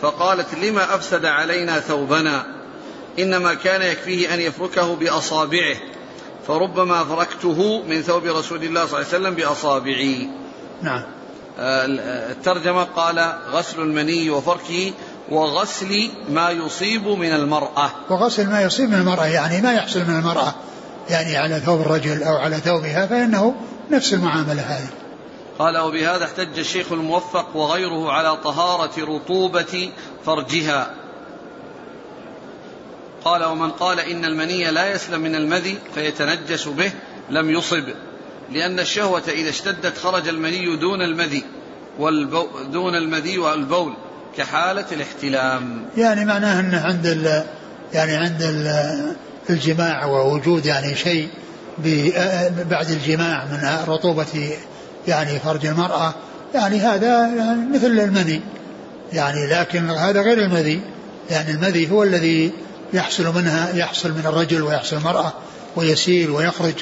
فقالت 0.03 0.55
لما 0.55 0.95
أفسد 0.95 1.25
علينا 1.25 1.81
ثوبنا؟ 1.81 2.47
إنما 3.18 3.55
كان 3.55 3.83
يكفيه 3.83 4.35
أن 4.35 4.41
يفركه 4.41 4.95
بأصابعه 4.95 5.77
فربما 6.47 7.05
فركته 7.05 7.83
من 7.89 8.03
ثوب 8.03 8.25
رسول 8.25 8.64
الله 8.64 8.87
صلى 8.87 9.01
الله 9.01 9.09
عليه 9.12 9.18
وسلم 9.18 9.35
بأصابعي. 9.35 10.31
نعم. 10.83 11.03
الترجمة 11.59 12.83
قال 12.85 13.35
غسل 13.53 13.81
المني 13.81 14.31
وفركه 14.31 14.93
وغسل 15.31 16.11
ما 16.29 16.51
يصيب 16.51 17.07
من 17.07 17.33
المرأة. 17.33 17.91
وغسل 18.11 18.47
ما 18.47 18.62
يصيب 18.62 18.91
من 18.91 18.99
المرأة 18.99 19.27
يعني 19.27 19.61
ما 19.61 19.73
يحصل 19.73 20.01
من 20.01 20.16
المرأة 20.16 20.55
يعني 21.11 21.37
على 21.37 21.61
ثوب 21.61 21.81
الرجل 21.81 22.23
أو 22.23 22.37
على 22.37 22.57
ثوبها 22.57 23.07
فإنه 23.07 23.55
نفس 23.91 24.14
المعاملة 24.14 24.62
هذه. 24.62 25.01
قال 25.62 25.78
وبهذا 25.78 26.24
احتج 26.24 26.58
الشيخ 26.58 26.92
الموفق 26.92 27.56
وغيره 27.56 28.12
على 28.12 28.36
طهارة 28.36 28.90
رطوبة 28.98 29.90
فرجها. 30.26 30.90
قال 33.24 33.44
ومن 33.44 33.70
قال 33.70 34.00
إن 34.00 34.24
المني 34.24 34.70
لا 34.70 34.94
يسلم 34.94 35.20
من 35.20 35.34
المذي 35.34 35.78
فيتنجس 35.94 36.68
به 36.68 36.90
لم 37.30 37.50
يصب 37.50 37.84
لأن 38.52 38.80
الشهوة 38.80 39.22
إذا 39.28 39.50
اشتدت 39.50 39.98
خرج 39.98 40.28
المني 40.28 40.76
دون 40.76 41.02
المذي 41.02 41.44
والبو 41.98 42.46
دون 42.72 42.94
المذي 42.94 43.38
والبول 43.38 43.94
كحالة 44.36 44.86
الاحتلام. 44.92 45.84
يعني 45.96 46.24
معناه 46.24 46.60
أنه 46.60 46.80
عند 46.80 47.06
ال 47.06 47.44
يعني 47.92 48.16
عند 48.16 48.42
ال 48.42 49.16
الجماع 49.50 50.04
ووجود 50.04 50.66
يعني 50.66 50.94
شيء 50.94 51.28
بعد 52.70 52.90
الجماع 52.90 53.44
من 53.44 53.84
رطوبة 53.88 54.56
يعني 55.09 55.38
فرج 55.38 55.66
المرأة 55.66 56.14
يعني 56.55 56.80
هذا 56.80 57.26
يعني 57.26 57.68
مثل 57.68 57.86
المني 57.86 58.40
يعني 59.12 59.46
لكن 59.46 59.90
هذا 59.90 60.22
غير 60.22 60.38
المذي 60.38 60.80
يعني 61.30 61.50
المذي 61.50 61.90
هو 61.90 62.03
الذي 62.03 62.53
يحصل 62.92 63.34
منها 63.34 63.76
يحصل 63.76 64.11
من 64.11 64.22
الرجل 64.26 64.62
ويحصل 64.62 64.96
المرأة 64.96 65.32
ويسيل 65.76 66.30
ويخرج 66.30 66.74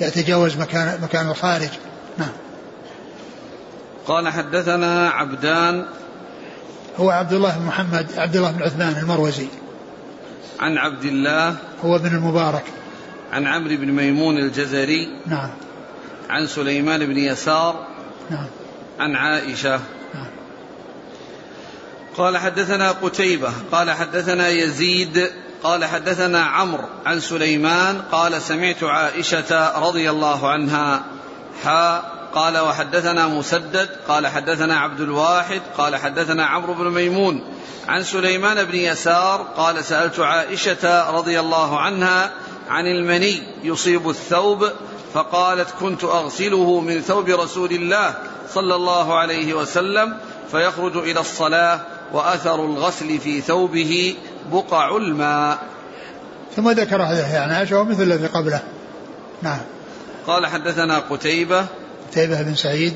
يتجاوز 0.00 0.56
مكان 0.56 0.98
مكان 1.02 1.30
الخارج. 1.30 1.68
نعم. 2.18 2.32
قال 4.06 4.28
حدثنا 4.28 5.08
عبدان 5.08 5.84
هو 6.96 7.10
عبد 7.10 7.32
الله 7.32 7.58
بن 7.58 7.66
محمد 7.66 8.06
عبد 8.16 8.36
الله 8.36 8.50
بن 8.50 8.62
عثمان 8.62 8.96
المروزي. 9.02 9.46
عن 10.60 10.78
عبد 10.78 11.04
الله 11.04 11.56
هو 11.84 11.98
بن 11.98 12.06
المبارك. 12.06 12.64
عن 13.32 13.46
عمرو 13.46 13.76
بن 13.76 13.92
ميمون 13.92 14.38
الجزري 14.38 15.08
نعم. 15.26 15.50
عن 16.30 16.46
سليمان 16.46 17.06
بن 17.06 17.18
يسار 17.18 17.86
نعم. 18.30 18.46
عن 19.00 19.16
عائشة. 19.16 19.80
نعم. 20.14 20.26
قال 22.16 22.38
حدثنا 22.38 22.90
قتيبة 22.90 23.52
قال 23.72 23.90
حدثنا 23.90 24.48
يزيد 24.48 25.30
قال 25.62 25.84
حدثنا 25.84 26.44
عمرو 26.44 26.84
عن 27.06 27.20
سليمان 27.20 28.02
قال 28.12 28.42
سمعت 28.42 28.84
عائشة 28.84 29.78
رضي 29.78 30.10
الله 30.10 30.48
عنها 30.48 31.04
حا 31.64 32.16
قال 32.34 32.58
وحدثنا 32.58 33.26
مسدد 33.26 33.88
قال 34.08 34.26
حدثنا 34.26 34.76
عبد 34.76 35.00
الواحد 35.00 35.60
قال 35.78 35.96
حدثنا 35.96 36.46
عمرو 36.46 36.74
بن 36.74 36.90
ميمون 36.90 37.42
عن 37.88 38.02
سليمان 38.02 38.64
بن 38.64 38.74
يسار 38.74 39.42
قال 39.56 39.84
سألت 39.84 40.20
عائشة 40.20 41.10
رضي 41.10 41.40
الله 41.40 41.80
عنها 41.80 42.30
عن 42.68 42.86
المني 42.86 43.42
يصيب 43.62 44.10
الثوب 44.10 44.70
فقالت 45.16 45.68
كنت 45.80 46.04
أغسله 46.04 46.80
من 46.80 47.00
ثوب 47.00 47.28
رسول 47.28 47.70
الله 47.70 48.14
صلى 48.54 48.74
الله 48.74 49.18
عليه 49.18 49.54
وسلم 49.54 50.16
فيخرج 50.50 50.96
إلى 50.96 51.20
الصلاة 51.20 51.80
وأثر 52.12 52.64
الغسل 52.64 53.18
في 53.18 53.40
ثوبه 53.40 54.16
بقع 54.52 54.96
الماء. 54.96 55.58
ثم 56.56 56.70
ذكر 56.70 57.02
هذا 57.02 57.28
يعني 57.34 57.54
عائشة 57.54 57.82
مثل 57.82 58.02
الذي 58.02 58.26
قبله. 58.26 58.60
نعم. 59.42 59.58
قال 60.26 60.46
حدثنا 60.46 60.98
قتيبة 60.98 61.66
قتيبة 62.10 62.42
بن 62.42 62.54
سعيد. 62.54 62.94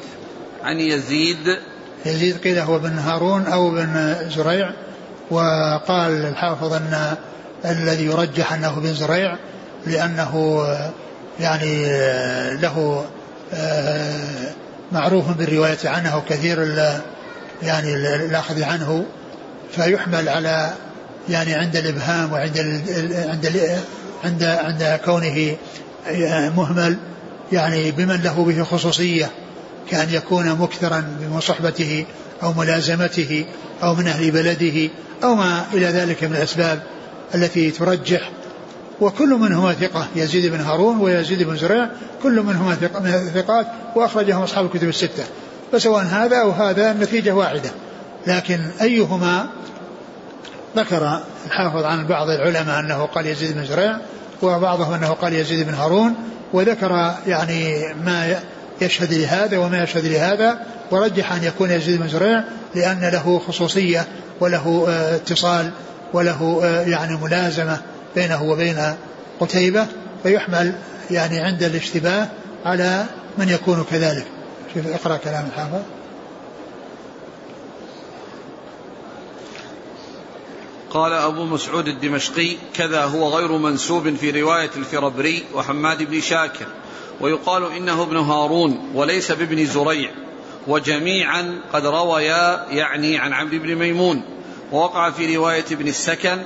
عن 0.65 0.81
يزيد. 0.81 1.59
يزيد 2.07 2.39
قيل 2.39 2.59
هو 2.59 2.79
بن 2.79 2.99
هارون 2.99 3.47
أو 3.47 3.71
بن 3.71 4.17
زريع 4.31 4.73
وقال 5.31 6.13
الحافظ 6.27 6.73
أن 6.73 7.17
الذي 7.65 8.05
يرجح 8.05 8.53
أنه 8.53 8.81
بن 8.81 8.95
زريع 8.95 9.37
لأنه 9.87 10.63
يعني 11.41 11.87
له 12.57 13.05
آه، 13.55 14.53
معروف 14.93 15.31
بالرواية 15.31 15.79
عنه 15.85 16.23
كثير 16.29 16.63
يعني 17.63 17.95
الأخذ 17.95 18.63
عنه. 18.63 19.07
فيحمل 19.73 20.29
على 20.29 20.71
يعني 21.29 21.55
عند 21.55 21.77
الإبهام 21.77 22.33
وعند 22.33 22.59
عند 23.29 23.71
عند 24.25 24.43
عند 24.43 25.01
كونه 25.05 25.57
مهمل 26.57 26.97
يعني 27.53 27.91
بمن 27.91 28.23
له 28.23 28.45
به 28.45 28.65
خصوصية 28.65 29.31
كأن 29.91 30.09
يكون 30.11 30.55
مكثرا 30.55 31.05
بمصحبته 31.21 32.07
أو 32.43 32.53
ملازمته 32.53 33.45
أو 33.83 33.95
من 33.95 34.09
أهل 34.09 34.31
بلده 34.31 34.91
أو 35.25 35.35
ما 35.35 35.65
إلى 35.75 35.87
ذلك 35.87 36.25
من 36.25 36.37
الأسباب 36.37 36.83
التي 37.35 37.71
ترجح 37.71 38.31
وكل 39.01 39.29
منهما 39.29 39.73
ثقة. 39.73 40.07
يزيد 40.17 40.53
بن 40.53 40.61
هارون 40.61 41.01
ويزيد 41.01 41.43
بن 41.43 41.57
زريع 41.57 41.89
كل 42.23 42.43
منهما 42.43 42.75
ثقات 43.35 43.67
وأخرجهم 43.97 44.43
أصحاب 44.43 44.65
الكتب 44.65 44.89
الستة. 44.89 45.25
فسواء 45.73 46.05
هذا 46.05 46.37
أو 46.37 46.51
هذا 46.51 46.93
النتيجة 46.93 47.31
واحدة. 47.31 47.71
لكن 48.27 48.61
أيهما 48.83 49.47
ذكر 50.77 51.21
الحافظ 51.47 51.85
عن 51.85 52.07
بعض 52.07 52.29
العلماء 52.29 52.81
أنه 52.81 53.07
قال 53.07 53.27
يزيد 53.27 53.55
بن 53.55 53.65
زريع 53.65 53.97
وبعضهم 54.43 54.93
أنه 54.93 55.09
قال 55.09 55.33
يزيد 55.33 55.67
بن 55.67 55.75
هارون 55.75 56.15
وذكر 56.53 57.15
يعني 57.27 57.85
ما 58.05 58.41
يشهد 58.81 59.15
لهذا 59.15 59.59
وما 59.59 59.83
يشهد 59.83 60.05
لهذا. 60.05 60.59
ورجح 60.91 61.33
أن 61.33 61.45
يكون 61.45 61.71
يزيد 61.71 62.01
بن 62.01 62.09
زريع 62.09 62.45
لأن 62.75 63.01
له 63.01 63.41
خصوصية 63.49 64.07
وله 64.41 64.87
آه، 64.89 65.17
اتصال 65.17 65.71
وله 66.13 66.61
آه، 66.65 66.81
يعني 66.81 67.17
ملازمة. 67.17 67.79
بينه 68.15 68.43
وبين 68.43 68.97
قتيبة 69.41 69.87
فيحمل 70.23 70.75
يعني 71.11 71.41
عند 71.41 71.63
الاشتباه 71.63 72.29
على 72.65 73.07
من 73.39 73.49
يكون 73.49 73.85
كذلك. 73.91 74.27
شوف 74.75 74.87
اقرأ 74.87 75.17
كلام 75.17 75.47
الحافظ. 75.47 75.83
قال 80.91 81.13
أبو 81.13 81.45
مسعود 81.45 81.89
الدمشقي 81.89 82.57
كذا 82.75 83.05
هو 83.05 83.29
غير 83.29 83.53
منسوب 83.53 84.15
في 84.15 84.43
رواية 84.43 84.71
الفربري 84.77 85.45
وحماد 85.55 86.03
بن 86.03 86.21
شاكر 86.21 86.67
ويقال 87.21 87.73
إنه 87.73 88.03
ابن 88.03 88.17
هارون 88.17 88.91
وليس 88.95 89.33
بابن 89.33 89.67
زريع 89.67 90.11
وجميعا 90.67 91.61
قد 91.73 91.87
رويا 91.87 92.67
يعني 92.71 93.19
عن 93.19 93.33
عبد 93.33 93.55
بن 93.55 93.75
ميمون 93.75 94.23
ووقع 94.73 95.11
في 95.11 95.37
رواية 95.37 95.65
ابن 95.73 95.89
السكن 95.89 96.39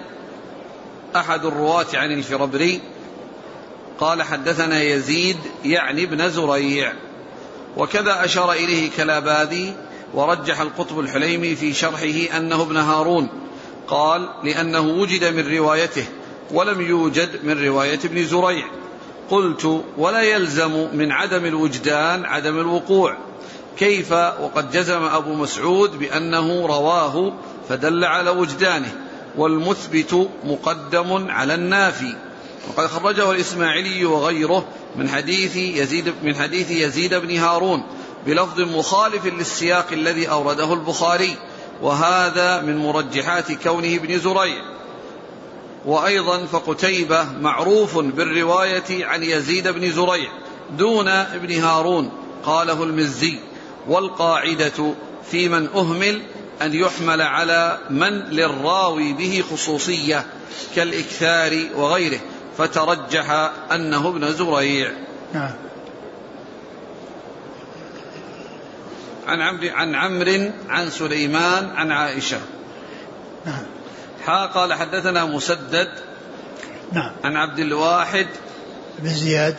أحد 1.17 1.45
الرواة 1.45 1.87
عن 1.95 2.13
الفربري 2.13 2.81
قال 3.99 4.23
حدثنا 4.23 4.83
يزيد 4.83 5.37
يعني 5.65 6.05
ابن 6.05 6.29
زريع. 6.29 6.93
وكذا 7.77 8.25
أشار 8.25 8.53
إليه 8.53 8.91
كلابادي 8.97 9.73
ورجح 10.15 10.61
القطب 10.61 11.01
الحليمي 11.01 11.57
في 11.57 11.73
شرحه 11.73 12.37
أنه 12.37 12.63
ابن 12.63 12.77
هارون. 12.77 13.29
قال 13.89 14.29
لأنه 14.45 14.81
وجد 14.81 15.25
من 15.25 15.57
روايته 15.57 16.05
ولم 16.51 16.81
يوجد 16.81 17.45
من 17.45 17.65
رواية 17.65 17.99
ابن 18.05 18.25
زريع. 18.25 18.67
قلت 19.31 19.83
ولا 19.99 20.23
يلزم 20.23 20.89
من 20.93 21.13
عدم 21.13 21.45
الوجدان 21.45 22.25
عدم 22.25 22.59
الوقوع. 22.61 23.17
كيف؟ 23.79 24.13
وقد 24.13 24.71
جزم 24.71 25.03
أبو 25.03 25.35
مسعود 25.35 25.99
بأنه 25.99 26.67
رواه 26.67 27.33
فدل 27.69 28.05
على 28.05 28.31
وجدانه. 28.31 28.93
والمثبت 29.37 30.29
مقدم 30.45 31.31
على 31.31 31.55
النافي. 31.55 32.15
وقد 32.69 32.87
خرجه 32.87 33.31
الإسماعيلي 33.31 34.05
وغيره 34.05 34.67
من 34.97 35.09
حديث 35.09 35.57
يزيد 35.57 36.15
من 36.23 36.35
حديث 36.35 36.71
يزيد 36.71 37.15
بن 37.15 37.37
هارون 37.37 37.83
بلفظ 38.27 38.61
مخالف 38.61 39.27
للسياق 39.27 39.87
الذي 39.93 40.31
أورده 40.31 40.73
البخاري. 40.73 41.37
وهذا 41.83 42.61
من 42.61 42.77
مرجحات 42.77 43.53
كونه 43.53 43.95
ابن 43.95 44.19
زريع. 44.19 44.63
وأيضا 45.87 46.47
فقتيبة 46.47 47.33
معروف 47.41 47.99
بالرواية 47.99 49.05
عن 49.05 49.23
يزيد 49.23 49.69
بن 49.69 49.91
زريع 49.91 50.31
دون 50.79 51.09
ابن 51.09 51.61
هارون 51.61 52.11
قاله 52.45 52.83
المزي. 52.85 53.39
والقاعدة 53.89 54.95
في 55.31 55.49
من 55.49 55.69
أهمل 55.75 56.23
أن 56.63 56.75
يحمل 56.75 57.23
على 57.23 57.79
من 57.91 58.13
للراوي 58.13 59.13
به 59.13 59.45
خصوصية 59.51 60.27
كالإكثار 60.77 61.67
وغيره 61.75 62.21
فترجح 62.59 63.31
أنه 63.73 64.09
ابن 64.09 64.33
زريع. 64.33 64.91
نعم. 65.35 65.51
عن 69.27 69.41
عمرو 69.41 69.69
عن 69.69 69.95
عمرو 69.95 70.53
عن 70.69 70.91
سليمان 70.91 71.71
عن 71.71 71.93
عائشة. 71.93 72.41
نعم. 73.47 73.63
حا 74.27 74.47
قال 74.47 74.75
حدثنا 74.75 75.25
مسدد. 75.25 75.89
نعم. 76.93 77.13
عن 77.25 77.37
عبد 77.37 77.59
الواحد. 77.59 78.27
بن 78.99 79.09
زياد. 79.09 79.57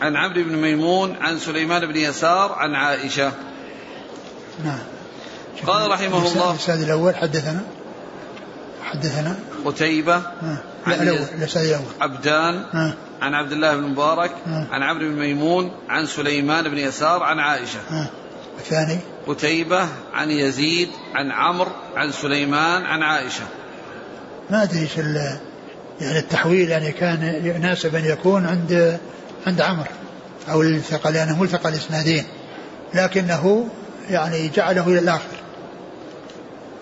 عن 0.00 0.16
عمرو 0.16 0.42
بن 0.42 0.56
ميمون 0.56 1.16
عن 1.16 1.38
سليمان 1.38 1.86
بن 1.86 1.96
يسار 1.96 2.52
عن 2.52 2.74
عائشة. 2.74 3.32
نعم. 4.64 4.97
قال 5.66 5.90
رحمه 5.90 6.26
الله. 6.32 6.50
الإسناد 6.50 6.80
الأول 6.80 7.16
حدثنا. 7.16 7.60
حدثنا. 8.84 9.36
قتيبة. 9.64 10.16
آه. 10.16 10.58
لا 10.86 11.02
الأول 11.02 11.18
الإسناد 11.38 11.66
الأول. 11.66 11.84
عبدان. 12.00 12.54
آه. 12.74 12.92
عن 13.22 13.34
عبد 13.34 13.52
الله 13.52 13.76
بن 13.76 13.82
مبارك. 13.82 14.30
آه. 14.46 14.66
عن 14.70 14.82
عمرو 14.82 15.08
بن 15.08 15.18
ميمون. 15.18 15.72
عن 15.88 16.06
سليمان 16.06 16.68
بن 16.68 16.78
يسار. 16.78 17.22
عن 17.22 17.38
عائشة. 17.38 18.08
الثاني 18.58 18.98
قتيبة. 19.26 19.88
عن 20.14 20.30
يزيد. 20.30 20.88
عن 21.14 21.32
عمرو. 21.32 21.70
عن 21.96 22.12
سليمان. 22.12 22.82
عن 22.82 23.02
عائشة. 23.02 23.44
ما 24.50 24.62
أدري 24.62 24.80
إيش 24.80 24.98
يعني 26.00 26.18
التحويل 26.18 26.70
يعني 26.70 26.92
كان 26.92 27.40
يناسب 27.44 27.94
أن 27.94 28.04
يكون 28.04 28.46
عند 28.46 28.98
عند 29.46 29.60
عمرو 29.60 29.90
أو 30.50 30.62
الثقة 30.62 31.10
لأنه 31.10 31.40
ملتقى 31.40 31.68
الإسنادين 31.68 32.24
لكنه 32.94 33.68
يعني 34.10 34.48
جعله 34.48 34.88
إلى 34.88 34.98
الآخر. 34.98 35.37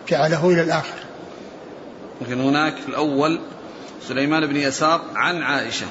جعله 0.09 0.49
إلى 0.51 0.63
الآخر. 0.63 0.99
لكن 2.21 2.41
هناك 2.41 2.77
في 2.77 2.89
الأول 2.89 3.41
سليمان 4.09 4.47
بن 4.47 4.57
يسار 4.57 5.01
عن 5.15 5.43
عائشة. 5.43 5.87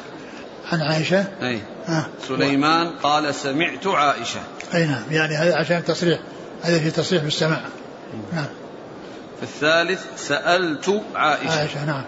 عن 0.72 0.82
عائشة؟ 0.82 1.26
أي. 1.41 1.59
آه. 1.89 2.05
سليمان 2.28 2.89
قال 3.03 3.36
سمعت 3.36 3.88
عائشة. 3.88 4.39
أي 4.74 4.86
نعم. 4.86 5.03
يعني 5.11 5.36
هذا 5.36 5.55
عشان 5.55 5.84
تصريح. 5.84 6.20
هذا 6.63 6.80
في 6.80 6.91
تصريح 6.91 7.24
بالسماع 7.24 7.61
نعم. 8.34 8.45
في 9.38 9.43
الثالث 9.43 10.05
سألت 10.18 11.01
عائشة. 11.16 11.59
عائشة 11.59 11.86
نعم. 11.86 12.03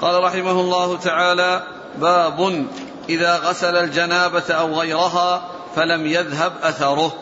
قال 0.00 0.24
رحمه 0.24 0.60
الله 0.60 0.96
تعالى 0.96 1.62
باب 2.00 2.66
إذا 3.08 3.36
غسل 3.36 3.76
الجنابة 3.76 4.54
أو 4.54 4.80
غيرها 4.80 5.48
فلم 5.76 6.06
يذهب 6.06 6.52
أثره. 6.62 7.12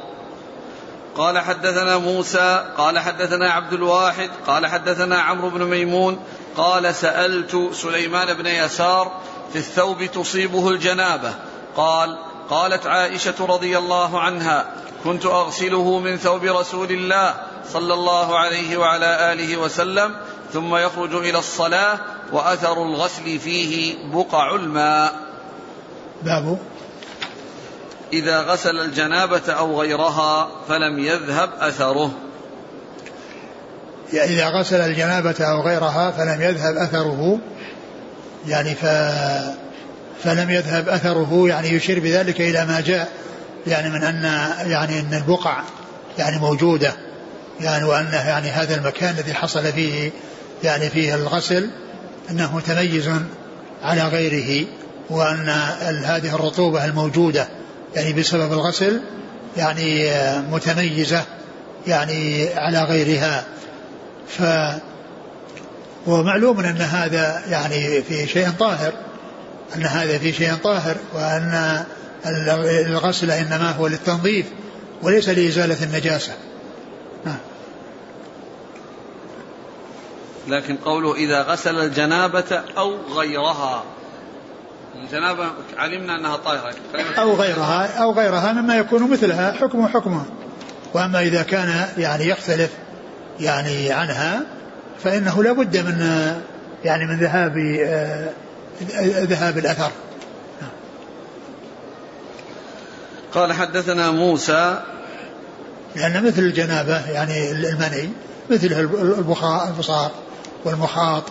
قال 1.17 1.39
حدثنا 1.39 1.99
موسى 1.99 2.65
قال 2.77 2.99
حدثنا 2.99 3.51
عبد 3.51 3.73
الواحد 3.73 4.31
قال 4.47 4.67
حدثنا 4.67 5.21
عمرو 5.21 5.51
بن 5.51 5.65
ميمون 5.65 6.21
قال 6.57 6.95
سألت 6.95 7.71
سليمان 7.73 8.35
بن 8.35 8.47
يسار 8.47 9.21
في 9.53 9.59
الثوب 9.59 10.05
تصيبه 10.05 10.71
الجنابة 10.71 11.35
قال 11.77 12.19
قالت 12.51 12.87
عائشة 12.87 13.35
رضي 13.41 13.79
الله 13.79 14.21
عنها 14.21 14.67
كنت 15.05 15.27
أغسله 15.27 15.99
من 15.99 16.17
ثوب 16.17 16.45
رسول 16.45 16.91
الله 16.91 17.35
صلى 17.73 17.95
الله 17.95 18.39
عليه 18.39 18.77
وعلى 18.77 19.33
آله 19.33 19.57
وسلم 19.57 20.17
ثم 20.53 20.77
يخرج 20.77 21.15
إلى 21.15 21.39
الصلاة 21.39 21.99
وأثر 22.33 22.83
الغسل 22.83 23.39
فيه 23.39 23.97
بقع 24.13 24.55
الماء. 24.55 25.15
باب 26.23 26.59
إذا 28.19 28.41
غسل 28.41 28.81
الجنابة 28.81 29.53
أو 29.53 29.81
غيرها 29.81 30.49
فلم 30.69 30.99
يذهب 30.99 31.51
أثره. 31.59 32.11
إذا 34.13 34.49
غسل 34.49 34.81
الجنابة 34.81 35.35
أو 35.41 35.61
غيرها 35.61 36.11
فلم 36.11 36.43
يذهب 36.43 36.77
أثره 36.77 37.39
يعني 38.47 38.75
ف 38.75 38.85
فلم 40.25 40.51
يذهب 40.51 40.89
أثره 40.89 41.49
يعني 41.49 41.69
يشير 41.69 42.01
بذلك 42.01 42.41
إلى 42.41 42.67
ما 42.67 42.81
جاء 42.81 43.09
يعني 43.67 43.91
من 43.91 44.05
أن 44.05 44.25
يعني 44.71 45.01
أن 45.01 45.15
البقع 45.15 45.63
يعني 46.19 46.39
موجودة 46.39 46.93
يعني 47.61 47.85
وأنه 47.85 48.29
يعني 48.29 48.51
هذا 48.51 48.75
المكان 48.75 49.15
الذي 49.15 49.35
حصل 49.35 49.73
فيه 49.73 50.11
يعني 50.65 50.91
فيه 50.91 51.15
الغسل 51.15 51.71
أنه 52.31 52.57
متميز 52.57 53.11
على 53.83 54.03
غيره 54.03 54.67
وأن 55.11 55.49
هذه 56.05 56.35
الرطوبة 56.35 56.85
الموجودة. 56.85 57.49
يعني 57.97 58.13
بسبب 58.13 58.53
الغسل 58.53 59.01
يعني 59.57 60.11
متميزة 60.51 61.25
يعني 61.87 62.49
على 62.55 62.83
غيرها. 62.83 63.45
ف 64.29 64.43
ومعلوم 66.07 66.61
أن 66.61 66.77
هذا 66.77 67.43
يعني 67.49 68.03
في 68.03 68.27
شيء 68.27 68.51
طاهر 68.51 68.93
أن 69.77 69.87
هذا 69.87 70.19
في 70.19 70.33
شيء 70.33 70.55
طاهر 70.55 70.97
وأن 71.15 71.85
الغسل 72.87 73.31
إنما 73.31 73.71
هو 73.71 73.87
للتنظيف 73.87 74.47
وليس 75.03 75.29
لإزالة 75.29 75.85
النجاسة. 75.85 76.33
لكن 80.49 80.77
قوله 80.77 81.15
إذا 81.15 81.43
غسل 81.43 81.79
الجنابة 81.79 82.63
أو 82.79 82.97
غيرها. 83.17 83.85
الجنابة 85.03 85.51
علمنا 85.77 86.17
أنها 86.17 86.37
طاهرة. 86.37 86.75
أو 87.19 87.35
غيرها 87.35 88.03
أو 88.03 88.13
غيرها 88.13 88.53
مما 88.53 88.77
يكون 88.77 89.11
مثلها 89.11 89.53
حكمه. 89.53 89.89
حكمها 89.89 90.25
وأما 90.95 91.21
إذا 91.21 91.43
كان 91.43 91.89
يعني 91.99 92.29
يختلف 92.29 92.71
يعني 93.41 93.93
عنها 93.93 94.43
فإنه 95.05 95.43
لا 95.43 95.53
بد 95.53 95.77
من 95.77 95.99
يعني 96.85 97.07
من 97.07 97.19
ذهاب 97.19 97.59
آه، 97.85 98.31
ذهاب 99.25 99.59
الأثر. 99.59 99.91
قال 103.35 103.53
حدثنا 103.53 104.11
موسى. 104.11 104.83
لأن 105.97 106.27
مثل 106.27 106.43
الجنابة 106.43 107.11
يعني 107.11 107.51
المني 107.51 108.11
مثله 108.51 108.81
البخار 108.81 109.69
البصار 109.69 110.11
والمخاط 110.65 111.23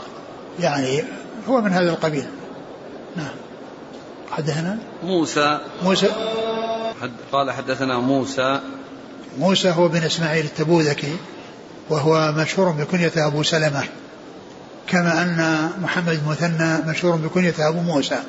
يعني 0.60 1.04
هو 1.48 1.62
من 1.62 1.72
هذا 1.72 1.90
القبيل. 1.90 2.26
نعم. 3.16 3.36
حدثنا 4.34 4.78
موسى. 5.04 5.60
موسى. 5.84 6.08
حد 7.02 7.12
قال 7.32 7.52
حدثنا 7.52 8.00
موسى. 8.00 8.60
موسى 9.40 9.72
هو 9.72 9.88
بن 9.88 10.04
إسماعيل 10.04 10.46
التبوذكي 10.46 11.18
وهو 11.90 12.32
مشهور 12.32 12.72
بكنية 12.72 13.12
أبو 13.18 13.44
سلمة 13.44 13.84
كما 14.88 15.22
أن 15.22 15.70
محمد 15.82 16.10
المثنى 16.14 16.92
مشهور 16.92 17.16
بكنية 17.16 17.54
أبو 17.60 17.80
موسى. 17.80 18.20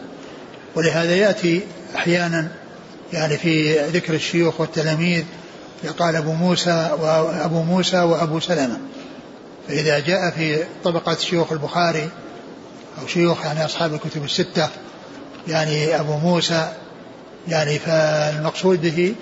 ولهذا 0.74 1.16
يأتي 1.16 1.62
أحيانا 1.96 2.48
يعني 3.12 3.36
في 3.38 3.80
ذكر 3.86 4.14
الشيوخ 4.14 4.60
والتلاميذ 4.60 5.24
يقال 5.84 6.16
أبو 6.16 6.32
موسى 6.32 6.96
وأبو 7.00 7.62
موسى 7.62 7.98
وأبو 7.98 8.40
سلمة. 8.40 8.78
فإذا 9.68 9.98
جاء 9.98 10.30
في 10.30 10.64
طبقة 10.84 11.14
شيوخ 11.14 11.52
البخاري 11.52 12.08
أو 13.02 13.06
شيوخ 13.06 13.44
يعني 13.44 13.64
أصحاب 13.64 13.94
الكتب 13.94 14.24
الستة 14.24 14.68
يعني 15.48 16.00
أبو 16.00 16.16
موسى 16.16 16.72
يعني 17.48 17.78
فالمقصود 17.78 18.82
به 18.82 19.14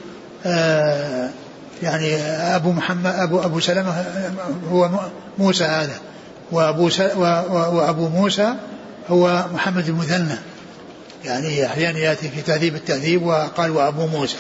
آه 0.47 1.31
يعني 1.83 2.17
أبو 2.57 2.73
محمد 2.73 3.15
أبو 3.15 3.41
أبو 3.41 3.61
سلمة 3.61 4.05
هو 4.71 4.91
موسى 5.39 5.65
هذا. 5.65 6.01
وأبو 6.53 6.91
وأبو 7.77 8.09
موسى 8.09 8.55
هو 9.09 9.45
محمد 9.55 9.89
المثنى 9.89 10.37
يعني 11.25 11.67
أحيانا 11.67 11.99
يأتي 11.99 12.29
في 12.29 12.41
تهذيب 12.41 12.75
التهذيب 12.75 13.23
وقال 13.23 13.71
وأبو 13.71 14.07
موسى. 14.07 14.37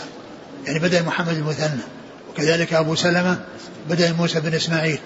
يعني 0.66 0.78
بدل 0.78 1.04
محمد 1.04 1.36
المثنى 1.36 1.82
وكذلك 2.30 2.72
أبو 2.72 2.94
سلمة 2.94 3.38
بدل 3.90 4.14
موسى 4.14 4.40
بن 4.40 4.54
إسماعيل. 4.54 4.98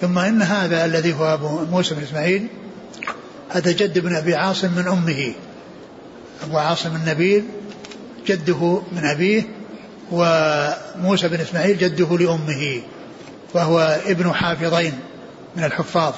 ثم 0.00 0.18
إن 0.18 0.42
هذا 0.42 0.84
الذي 0.84 1.12
هو 1.12 1.34
أبو 1.34 1.48
موسى 1.48 1.94
بن 1.94 2.02
إسماعيل 2.02 2.46
هذا 3.50 3.72
جد 3.72 3.98
بن 3.98 4.16
أبي 4.16 4.34
عاصم 4.34 4.72
من 4.72 4.88
أمه. 4.88 5.34
أبو 6.42 6.58
عاصم 6.58 6.96
النبيل 6.96 7.44
جده 8.26 8.82
من 8.92 9.04
أبيه 9.04 9.42
وموسى 10.10 11.28
بن 11.28 11.40
إسماعيل 11.40 11.78
جده 11.78 12.18
لأمه 12.18 12.82
وهو 13.54 14.00
ابن 14.06 14.32
حافظين 14.32 14.92
من 15.56 15.64
الحفاظ 15.64 16.14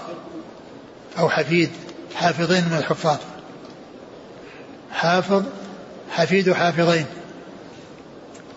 أو 1.19 1.29
حفيد 1.29 1.71
حافظين 2.15 2.65
من 2.65 2.77
الحفاظ. 2.79 3.19
حافظ 4.93 5.45
حفيد 6.11 6.53
حافظين. 6.53 7.07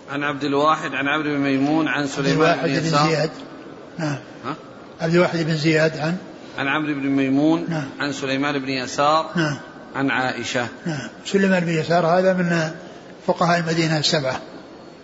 عن 0.09 0.24
عبد 0.24 0.43
الواحد 0.43 0.93
عن 0.93 1.07
عمرو 1.07 1.30
بن 1.30 1.39
ميمون 1.39 1.88
عن 1.88 2.07
سليمان 2.07 2.57
بن 2.63 2.70
يسار 2.70 3.03
بن 3.03 3.09
زياد. 3.09 3.30
نعم. 3.97 4.18
ها؟ 4.45 4.55
عبد 5.01 5.15
الواحد 5.15 5.39
بن 5.39 5.57
زياد 5.57 5.97
عن؟ 5.97 6.18
عن 6.57 6.68
عمرو 6.68 6.93
بن 6.93 7.07
ميمون 7.07 7.65
نعم. 7.70 7.89
عن 7.99 8.11
سليمان 8.11 8.59
بن 8.59 8.70
يسار. 8.70 9.32
نعم. 9.36 9.57
عن 9.97 10.11
عائشة. 10.11 10.67
نعم. 10.85 11.09
سليمان 11.25 11.65
بن 11.65 11.71
يسار 11.71 12.05
هذا 12.05 12.33
من 12.33 12.71
فقهاء 13.27 13.59
المدينة 13.59 13.97
السبعة 13.97 14.41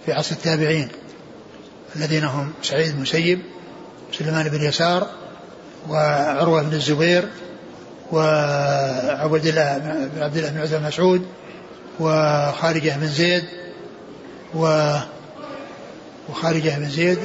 في 0.05 0.13
عصر 0.13 0.35
التابعين 0.35 0.87
الذين 1.95 2.23
هم 2.23 2.53
سعيد 2.63 2.91
بن 2.91 2.97
المسيب 2.97 3.41
سليمان 4.11 4.49
بن 4.49 4.63
يسار 4.63 5.07
وعروة 5.89 6.61
بن 6.61 6.73
الزبير 6.73 7.27
وعبد 8.11 9.45
الله 9.45 9.77
بن 9.77 10.23
عبد 10.23 10.37
الله 10.37 10.49
بن 10.49 10.59
عزة 10.59 10.79
مسعود 10.79 11.27
وخارجة 11.99 12.97
بن 12.97 13.07
زيد 13.07 13.43
و 14.55 14.95
وخارجة 16.29 16.77
بن 16.77 16.89
زيد 16.89 17.19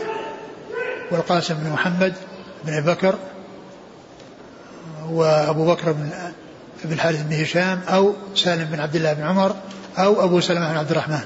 والقاسم 1.10 1.54
بن 1.54 1.70
محمد 1.70 2.14
بن 2.64 2.80
بكر 2.80 3.18
وأبو 5.10 5.66
بكر 5.66 5.92
بن 5.92 6.10
بن 6.84 6.92
الحارث 6.92 7.22
بن 7.22 7.42
هشام 7.42 7.80
أو 7.88 8.14
سالم 8.34 8.64
بن 8.64 8.80
عبد 8.80 8.96
الله 8.96 9.12
بن 9.12 9.22
عمر 9.22 9.56
أو 9.98 10.24
أبو 10.24 10.40
سلمة 10.40 10.72
بن 10.72 10.78
عبد 10.78 10.90
الرحمن. 10.90 11.20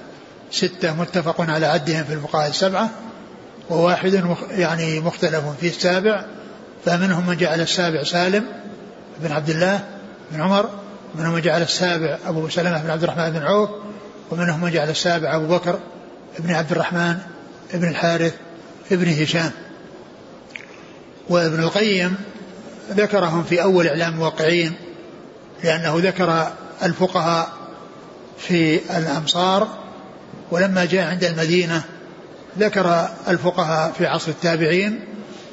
ستة 0.51 0.93
متفق 0.93 1.41
على 1.41 1.67
عدهم 1.67 2.05
في 2.05 2.13
الفقهاء 2.13 2.51
السبعة 2.51 2.91
وواحد 3.71 4.25
يعني 4.51 5.01
مختلف 5.01 5.45
في 5.61 5.67
السابع 5.67 6.25
فمنهم 6.85 7.27
من 7.27 7.37
جعل 7.37 7.61
السابع 7.61 8.03
سالم 8.03 8.45
بن 9.21 9.33
عبد 9.33 9.51
الله 9.51 9.85
بن 10.33 10.41
عمر 10.41 10.69
منهم 11.15 11.35
من 11.35 11.41
جعل 11.41 11.63
السابع 11.63 12.19
أبو 12.27 12.49
سلمة 12.49 12.83
بن 12.83 12.91
عبد 12.91 13.03
الرحمن 13.03 13.31
بن 13.31 13.43
عوف 13.43 13.71
ومنهم 14.31 14.61
من 14.61 14.71
جعل 14.71 14.91
السابع 14.91 15.37
أبو 15.37 15.47
بكر 15.47 15.79
بن 16.39 16.55
عبد 16.55 16.73
الرحمن 16.73 17.19
بن 17.75 17.89
الحارث 17.89 18.35
بن 18.91 19.23
هشام. 19.23 19.51
وابن 21.29 21.63
القيم 21.63 22.15
ذكرهم 22.91 23.45
في 23.45 23.63
أول 23.63 23.87
إعلام 23.87 24.13
الموقعين 24.13 24.73
لأنه 25.65 25.99
ذكر 25.99 26.53
الفقهاء 26.83 27.53
في 28.39 28.81
الأمصار 28.99 29.69
ولما 30.51 30.85
جاء 30.85 31.11
عند 31.11 31.25
المدينة 31.25 31.83
ذكر 32.59 33.09
الفقهاء 33.29 33.93
في 33.99 34.07
عصر 34.07 34.31
التابعين 34.31 35.01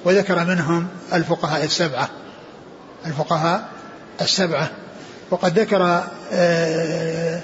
وذكر 0.05 0.45
منهم 0.45 0.88
الفقهاء 1.14 1.64
السبعة. 1.64 2.10
الفقهاء 3.05 3.70
السبعة. 4.22 4.70
وقد 5.32 5.60
ذكر 5.60 6.03
آه، 6.32 7.41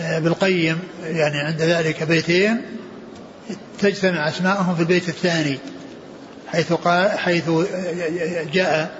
آه، 0.00 0.18
بالقيم 0.18 0.78
يعني 1.04 1.38
عند 1.38 1.62
ذلك 1.62 2.02
بيتين 2.02 2.62
تجتمع 3.80 4.28
أسماءهم 4.28 4.74
في 4.74 4.80
البيت 4.80 5.08
الثاني 5.08 5.58
حيث 6.48 6.72
قال 6.72 7.18
حيث 7.18 7.50
جاء 8.52 8.90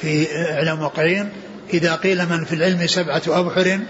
في 0.00 0.26
إعلام 0.52 0.82
وقعين 0.82 1.28
إذا 1.74 1.94
قيل 1.94 2.26
من 2.26 2.44
في 2.44 2.54
العلم 2.54 2.86
سبعة 2.86 3.22
أبحر 3.26 3.80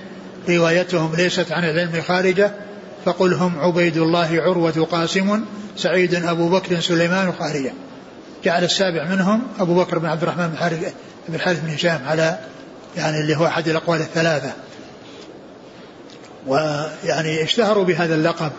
روايتهم 0.49 1.17
ليست 1.17 1.53
عن 1.53 1.65
العلم 1.65 2.03
خارجة 2.03 2.53
فقل 3.05 3.35
هم 3.35 3.59
عبيد 3.59 3.97
الله 3.97 4.43
عروة 4.43 4.87
قاسم 4.91 5.45
سعيد 5.77 6.15
أبو 6.15 6.49
بكر 6.49 6.81
سليمان 6.81 7.33
خارجة. 7.33 7.73
جعل 8.45 8.65
السابع 8.65 9.05
منهم 9.05 9.43
أبو 9.61 9.75
بكر 9.75 9.99
بن 9.99 10.07
عبد 10.07 10.23
الرحمن 10.23 10.49
بن 10.49 10.57
حارث 10.57 10.93
بن 11.29 11.35
الحارث 11.35 11.61
بن 11.61 11.75
هشام 11.75 12.01
على 12.07 12.39
يعني 12.97 13.21
اللي 13.21 13.37
هو 13.37 13.47
أحد 13.47 13.69
الأقوال 13.69 14.01
الثلاثة. 14.01 14.53
ويعني 16.47 17.43
اشتهروا 17.43 17.85
بهذا 17.85 18.15
اللقب. 18.15 18.53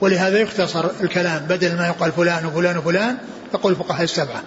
ولهذا 0.00 0.38
يختصر 0.38 0.90
الكلام 1.00 1.38
بدل 1.38 1.76
ما 1.76 1.86
يقال 1.86 2.12
فلان 2.12 2.46
وفلان 2.46 2.76
وفلان 2.76 3.16
يقول 3.54 3.72
الفقهاء 3.72 4.02
السبعة. 4.02 4.42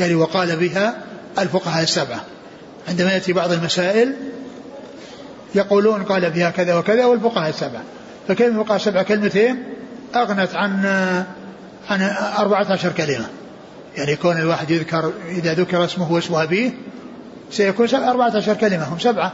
يعني 0.00 0.14
وقال 0.14 0.56
بها 0.56 0.98
الفقهاء 1.38 1.82
السبعة. 1.82 2.24
عندما 2.90 3.12
يأتي 3.12 3.32
بعض 3.32 3.52
المسائل 3.52 4.14
يقولون 5.54 6.02
قال 6.02 6.32
فيها 6.32 6.50
كذا 6.50 6.74
وكذا 6.74 7.04
والفقهاء 7.04 7.48
السبعة 7.48 7.82
فكلمة 8.28 8.60
الفقهاء 8.60 8.76
السبعة 8.76 9.02
كلمتين 9.02 9.62
أغنت 10.14 10.54
عن 10.54 10.86
عن 11.90 12.02
14 12.38 12.92
كلمة. 12.92 13.26
يعني 13.96 14.12
يكون 14.12 14.36
الواحد 14.36 14.70
يذكر 14.70 15.12
إذا 15.28 15.54
ذكر 15.54 15.84
اسمه 15.84 16.12
واسم 16.12 16.34
أبيه 16.34 16.70
سيكون 17.50 17.88
14 17.94 18.54
كلمة 18.54 18.84
هم 18.84 18.98
سبعة. 18.98 19.32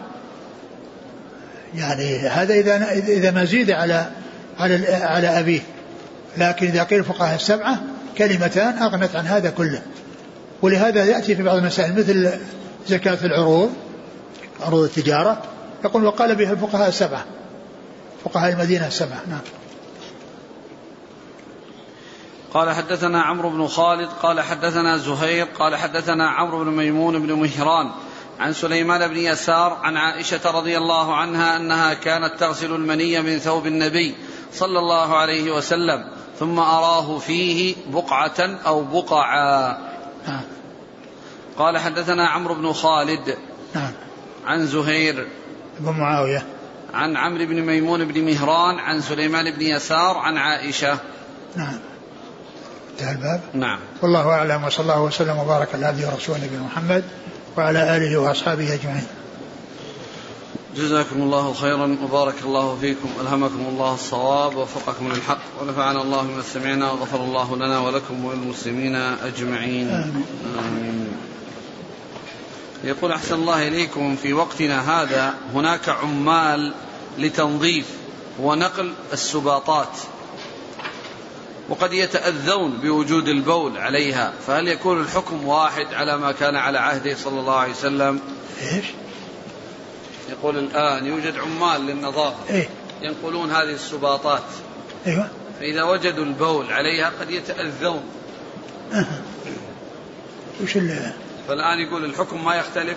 يعني 1.75 2.19
هذا 2.19 2.55
إذا 2.55 2.93
إذا 2.93 3.31
ما 3.31 3.45
زيد 3.45 3.71
على 3.71 4.07
على 4.61 4.95
على 4.95 5.41
أبيه. 5.41 5.61
لكن 6.39 6.67
إذا 6.67 6.83
قيل 6.83 6.99
الفقهاء 6.99 7.35
السبعة 7.35 7.77
كلمتان 8.19 8.79
أغنت 8.79 9.17
عن 9.17 9.27
هذا 9.27 9.51
كله. 9.51 9.83
ولهذا 10.63 11.05
يأتي 11.05 11.37
في 11.37 11.43
بعض 11.43 11.57
المسائل 11.57 11.93
مثل 11.93 12.31
زكاة 12.87 13.19
العروض 13.25 13.73
عروض 14.61 14.83
التجارة. 14.83 15.43
يقول 15.85 16.05
وقال 16.05 16.35
بها 16.35 16.53
الفقهاء 16.53 16.89
السبعة 16.89 17.25
فقهاء 18.25 18.53
المدينة 18.53 18.87
السبعة 18.87 19.23
نعم. 19.29 19.41
قال 22.55 22.71
حدثنا 22.71 23.23
عمرو 23.23 23.51
بن 23.51 23.67
خالد 23.67 24.09
قال 24.23 24.41
حدثنا 24.41 24.97
زهير 24.97 25.47
قال 25.59 25.77
حدثنا 25.77 26.31
عمرو 26.31 26.65
بن 26.65 26.71
ميمون 26.71 27.27
بن 27.27 27.33
مهران 27.33 27.91
عن 28.41 28.53
سليمان 28.53 29.09
بن 29.09 29.17
يسار 29.17 29.73
عن 29.73 29.97
عائشة 29.97 30.51
رضي 30.51 30.79
الله 30.79 31.15
عنها 31.15 31.57
أنها 31.57 31.95
كانت 31.95 32.41
تغسل 32.41 32.75
المني 32.75 33.23
من 33.23 33.39
ثوب 33.39 33.67
النبي 33.67 34.15
صلى 34.53 34.79
الله 34.79 35.17
عليه 35.17 35.51
وسلم 35.51 36.11
ثم 36.39 36.59
أراه 36.59 37.19
فيه 37.19 37.75
بقعة 37.87 38.59
أو 38.67 38.83
بقعا 38.83 39.79
نعم. 40.29 40.43
قال 41.59 41.79
حدثنا 41.79 42.29
عمرو 42.29 42.55
بن 42.55 42.73
خالد 42.73 43.37
نعم. 43.75 43.93
عن 44.47 44.67
زهير 44.67 45.29
بن 45.81 45.93
معاوية. 45.93 46.47
عن 46.95 47.17
عمرو 47.17 47.47
بن 47.47 47.63
ميمون 47.63 48.05
بن 48.05 48.25
مهران 48.25 48.79
عن 48.79 49.01
سليمان 49.01 49.51
بن 49.51 49.63
يسار 49.63 50.19
عن 50.19 50.37
عائشة. 50.37 50.99
نعم. 51.57 51.79
انتهى 52.91 53.13
الباب. 53.13 53.41
نعم. 53.55 53.79
والله 54.03 54.31
أعلم 54.31 54.65
وصلى 54.65 54.83
الله 54.83 55.03
وسلم 55.03 55.39
وبارك 55.39 55.69
على 55.75 55.87
عبده 55.87 56.09
ورسوله 56.09 56.39
نبينا 56.45 56.63
محمد 56.63 57.05
وعلى 57.57 57.97
آله 57.97 58.17
وأصحابه 58.17 58.75
أجمعين. 58.75 59.07
جزاكم 60.77 61.23
الله 61.23 61.55
خيرا 61.55 61.97
وبارك 62.05 62.35
الله 62.45 62.77
فيكم 62.81 63.09
ألهمكم 63.21 63.67
الله 63.69 63.95
الصواب 63.95 64.57
ووفقكم 64.57 65.09
للحق 65.09 65.39
ونفعنا 65.61 66.03
الله 66.03 66.23
بما 66.23 66.43
سمعنا 66.43 66.91
وغفر 66.91 67.17
الله 67.17 67.57
لنا 67.57 67.79
ولكم 67.79 68.25
وللمسلمين 68.25 68.95
أجمعين. 68.97 69.89
آمين, 69.91 70.25
آمين. 70.59 71.17
يقول 72.85 73.13
أحسن 73.13 73.35
الله 73.35 73.69
إليكم 73.69 74.17
في 74.17 74.33
وقتنا 74.33 75.03
هذا 75.03 75.35
هناك 75.55 75.89
عمال 75.89 76.75
لتنظيف 77.19 77.87
ونقل 78.41 78.93
السباطات 79.13 79.99
وقد 81.69 81.93
يتأذون 81.93 82.71
بوجود 82.83 83.29
البول 83.29 83.79
عليها 83.79 84.33
فهل 84.47 84.69
يكون 84.69 85.01
الحكم 85.01 85.47
واحد 85.49 85.95
على 85.95 86.17
ما 86.17 86.33
كان 86.33 86.57
على 86.57 86.79
عهده 86.79 87.15
صلى 87.15 87.41
الله 87.41 87.57
عليه 87.57 87.73
وسلم؟ 87.73 88.21
إيش؟ 88.63 88.85
يقول 90.31 90.59
الآن 90.59 91.07
يوجد 91.07 91.35
عمال 91.37 91.87
للنظافة 91.87 92.55
إيه؟ 92.55 92.69
ينقلون 93.03 93.51
هذه 93.51 93.73
السباطات 93.75 94.43
أيوة. 95.07 95.29
فإذا 95.61 95.83
وجدوا 95.83 96.25
البول 96.25 96.73
عليها 96.73 97.13
قد 97.21 97.31
يتأذون. 97.31 98.03
وش 100.63 100.77
ال 100.77 101.13
فالآن 101.49 101.79
يقول 101.79 102.05
الحكم 102.05 102.45
ما 102.45 102.55
يختلف 102.55 102.97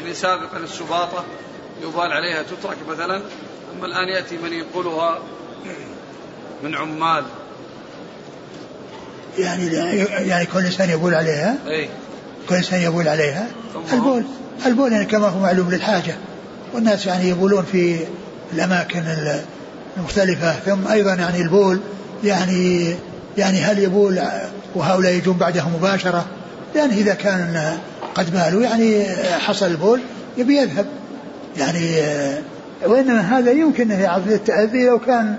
اللي 0.00 0.14
سابقا 0.14 0.58
السباطة 0.58 1.24
يبال 1.82 2.12
عليها 2.12 2.42
تترك 2.42 2.76
مثلا 2.88 3.22
أما 3.76 3.86
الآن 3.86 4.08
يأتي 4.08 4.36
من 4.36 4.52
ينقلها 4.52 5.18
من 6.62 6.74
عمال. 6.74 7.24
يعني 9.38 9.66
يعني 10.28 10.46
كل 10.46 10.64
إنسان 10.64 10.90
يبول 10.90 11.14
عليها؟ 11.14 11.56
اي 11.66 11.88
كل 12.48 12.54
إنسان 12.54 12.80
يبول 12.80 13.08
عليها؟ 13.08 13.46
البول 13.92 14.24
البول 14.66 14.92
يعني 14.92 15.06
كما 15.06 15.28
هو 15.28 15.38
معلوم 15.40 15.70
للحاجة. 15.70 16.16
والناس 16.74 17.06
يعني 17.06 17.28
يبولون 17.28 17.64
في 17.64 18.06
الأماكن 18.52 19.02
المختلفة. 19.96 20.52
ثم 20.52 20.88
أيضا 20.88 21.14
يعني 21.14 21.42
البول 21.42 21.80
يعني 22.24 22.94
يعني 23.38 23.60
هل 23.60 23.78
يبول 23.78 24.20
وهؤلاء 24.74 25.12
يجون 25.12 25.36
بعده 25.36 25.68
مباشرة؟ 25.68 26.26
لأن 26.74 26.90
إذا 26.90 27.14
كان 27.14 27.78
قد 28.14 28.32
بالوا 28.32 28.62
يعني 28.62 29.04
حصل 29.38 29.66
البول 29.66 30.00
يبي 30.36 30.56
يذهب. 30.56 30.86
يعني 31.56 32.02
وإنما 32.86 33.20
هذا 33.20 33.50
يمكن 33.50 33.90
انه 33.90 34.02
يعرف 34.02 34.28
التاذي 34.28 34.86
لو 34.86 34.98
كان 34.98 35.38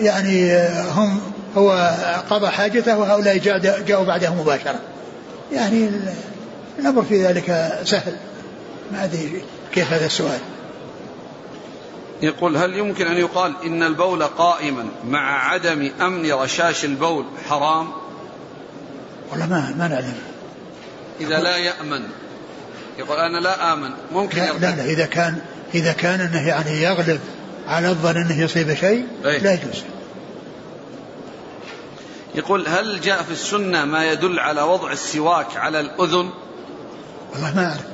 يعني 0.00 0.58
هم 0.96 1.20
هو 1.56 1.96
قضى 2.30 2.48
حاجته 2.48 2.98
وهؤلاء 2.98 3.38
جاءوا 3.86 4.04
بعده 4.04 4.34
مباشرة. 4.34 4.80
يعني 5.52 5.90
الأمر 6.78 7.02
في 7.02 7.26
ذلك 7.26 7.78
سهل. 7.84 8.16
ما 8.92 9.04
أدري 9.04 9.42
كيف 9.72 9.92
هذا 9.92 10.06
السؤال. 10.06 10.38
يقول 12.22 12.56
هل 12.56 12.74
يمكن 12.74 13.06
أن 13.06 13.16
يقال 13.16 13.54
إن 13.64 13.82
البول 13.82 14.22
قائما 14.22 14.84
مع 15.08 15.48
عدم 15.50 15.90
أمن 16.00 16.32
رشاش 16.32 16.84
البول 16.84 17.24
حرام؟ 17.48 17.88
والله 19.30 19.46
ما 19.46 19.74
ما 19.78 19.88
نعلم. 19.88 20.29
إذا 21.20 21.40
لا 21.40 21.56
يأمن. 21.56 22.02
يقول 22.98 23.16
أنا 23.16 23.38
لا 23.38 23.72
آمن. 23.72 23.90
ممكن 24.12 24.38
لا, 24.38 24.52
لا, 24.52 24.76
لا 24.76 24.84
إذا 24.84 25.06
كان 25.06 25.38
إذا 25.74 25.92
كان 25.92 26.20
أنه 26.20 26.48
يعني 26.48 26.82
يغلب 26.82 27.20
على 27.68 27.88
الظن 27.88 28.16
أنه 28.16 28.40
يصيب 28.40 28.74
شيء 28.74 29.06
أي. 29.24 29.38
لا 29.38 29.52
يجوز. 29.52 29.82
يقول 32.34 32.68
هل 32.68 33.00
جاء 33.00 33.22
في 33.22 33.30
السنة 33.32 33.84
ما 33.84 34.12
يدل 34.12 34.38
على 34.38 34.62
وضع 34.62 34.92
السواك 34.92 35.56
على 35.56 35.80
الأذن؟ 35.80 36.30
والله 37.32 37.56
ما 37.56 37.66
أعرف. 37.66 37.84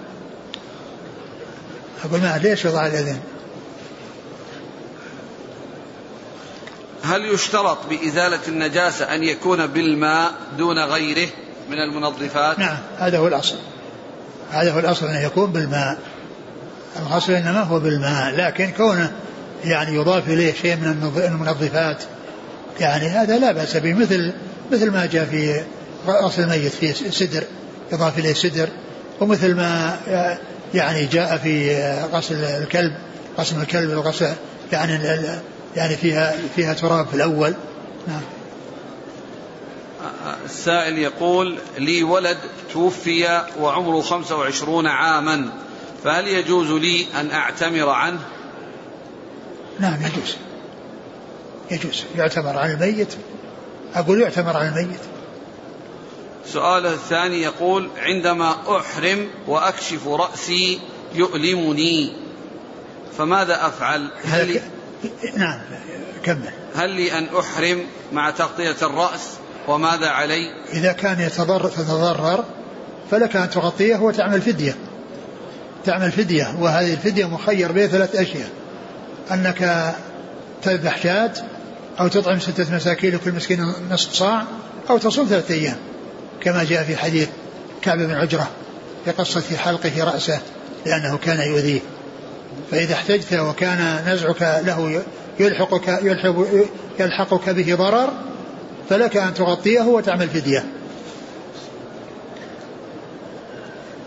أقول 2.05 2.21
ما 2.21 2.31
أعرف 2.31 2.43
ليش 2.43 2.65
وضع 2.65 2.87
الأذن؟ 2.87 3.21
هل 7.03 7.25
يشترط 7.25 7.79
بإزالة 7.91 8.41
النجاسة 8.49 9.15
أن 9.15 9.23
يكون 9.23 9.67
بالماء 9.67 10.33
دون 10.59 10.79
غيره؟ 10.79 11.29
من 11.71 11.79
المنظفات؟ 11.79 12.59
نعم 12.59 12.77
هذا 12.99 13.19
هو 13.19 13.29
الأصل. 13.29 13.57
هذا 14.53 14.73
هو 14.73 14.79
الأصل 14.79 15.07
أنه 15.07 15.21
يكون 15.21 15.53
بالماء. 15.53 15.99
الغسل 16.99 17.33
إنما 17.33 17.63
هو 17.63 17.79
بالماء 17.79 18.35
لكن 18.35 18.71
كونه 18.71 19.13
يعني 19.65 19.95
يضاف 19.95 20.29
إليه 20.29 20.53
شيء 20.53 20.77
من 20.77 21.11
المنظفات 21.17 22.03
يعني 22.81 23.07
هذا 23.07 23.39
لا 23.39 23.53
بأس 23.53 23.77
به 23.77 23.95
مثل 23.95 24.33
مثل 24.73 24.91
ما 24.91 25.07
جاء 25.07 25.25
في 25.25 25.61
غسل 26.09 26.43
الميت 26.43 26.73
في 26.73 26.93
سدر 27.11 27.45
يضاف 27.93 28.19
إليه 28.19 28.35
سدر. 28.35 28.69
ومثل 29.21 29.55
ما 29.55 29.97
يعني 30.75 31.07
جاء 31.07 31.37
في 31.37 31.77
غسل 32.13 32.45
الكلب 32.45 32.93
غسل 33.39 33.61
الكلب 33.61 33.91
الغسل 33.91 34.33
يعني 34.73 34.99
يعني 35.77 35.97
فيها 35.97 36.35
فيها 36.57 36.75
تراب 36.75 37.07
في 37.07 37.15
الأول. 37.15 37.55
نعم. 38.09 38.21
السائل 40.45 40.99
يقول 40.99 41.59
لي 41.79 42.03
ولد 42.03 42.39
توفي 42.73 43.43
وعمره 43.61 44.01
25 44.01 44.87
عاما 44.87 45.53
فهل 46.05 46.29
يجوز 46.29 46.71
لي 46.71 47.07
أن 47.21 47.31
أعتمر 47.31 47.89
عنه؟ 47.89 48.21
نعم 49.79 49.99
يجوز. 50.03 50.37
يجوز. 51.71 52.05
يعتبر 52.17 52.59
عن 52.59 52.71
الميت. 52.71 53.15
أقول 53.95 54.21
يعتبر 54.21 54.57
عن 54.57 54.69
الميت. 54.69 55.01
سؤاله 56.47 56.93
الثاني 56.93 57.43
يقول 57.43 57.89
عندما 57.97 58.57
أحرم 58.79 59.29
وأكشف 59.47 60.09
رأسي 60.09 60.81
يؤلمني 61.15 62.13
فماذا 63.19 63.67
أفعل؟ 63.67 64.11
هل 64.25 64.61
نعم 65.37 65.61
كمل. 66.25 66.51
هل 66.75 66.91
لي 66.91 67.19
أن 67.19 67.27
أحرم 67.39 67.87
مع 68.13 68.31
تغطية 68.31 68.77
الرأس؟ 68.83 69.31
وماذا 69.69 70.09
علي؟ 70.09 70.49
إذا 70.73 70.93
كان 70.93 71.21
يتضرر 71.21 71.69
تتضرر 71.69 72.45
فلك 73.11 73.37
أن 73.37 73.51
تغطيه 73.51 73.97
وتعمل 73.97 74.43
فدية. 74.43 74.77
تعمل 75.85 76.13
فدية 76.13 76.55
وهذه 76.59 76.93
الفدية 76.93 77.29
مخير 77.29 77.73
بها 77.73 77.87
ثلاث 77.87 78.17
أشياء. 78.17 78.49
أنك 79.31 79.93
تذبح 80.63 81.03
شاة 81.03 81.33
أو 82.01 82.09
تطعم 82.09 82.41
ستة 82.41 82.75
مساكين 82.75 83.15
لكل 83.15 83.33
مسكين 83.33 83.73
نصف 83.91 84.13
صاع 84.13 84.45
أو 84.91 84.99
تصوم 84.99 85.27
ثلاثة 85.27 85.55
أيام. 85.55 85.77
كما 86.41 86.65
جاء 86.65 86.85
في 86.85 86.97
حديث 86.97 87.29
كعب 87.83 87.99
بن 87.99 88.15
عجرة 88.15 88.49
في 89.05 89.11
قصة 89.11 89.57
حلقه 89.57 90.05
رأسه 90.05 90.41
لأنه 90.87 91.17
كان 91.17 91.41
يؤذيه. 91.41 91.81
فإذا 92.71 92.95
احتجت 92.95 93.33
وكان 93.33 94.05
نزعك 94.07 94.43
له 94.43 95.03
يلحقك 95.41 95.89
يلحق 96.03 96.35
يلحقك 97.01 97.51
به 97.51 97.75
ضرر 97.75 98.13
فلك 98.89 99.17
أن 99.17 99.35
تغطيه 99.35 99.81
وتعمل 99.83 100.29
فدية. 100.29 100.65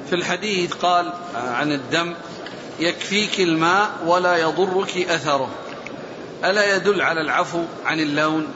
في 0.10 0.16
الحديث 0.16 0.74
قال 0.74 1.14
عن 1.36 1.72
الدم 1.72 2.14
يكفيك 2.80 3.40
الماء 3.40 3.90
ولا 4.06 4.38
يضرك 4.38 4.98
أثره. 4.98 5.50
ألا 6.46 6.76
يدل 6.76 7.02
على 7.02 7.22
العفو 7.22 7.64
عن 7.86 8.00
اللون؟ 8.00 8.48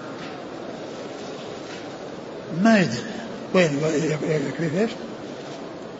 ما 2.61 2.79
يدل. 2.79 3.03
وين؟ 3.53 3.79
يكفيك 3.93 4.73
إيش؟ 4.75 4.91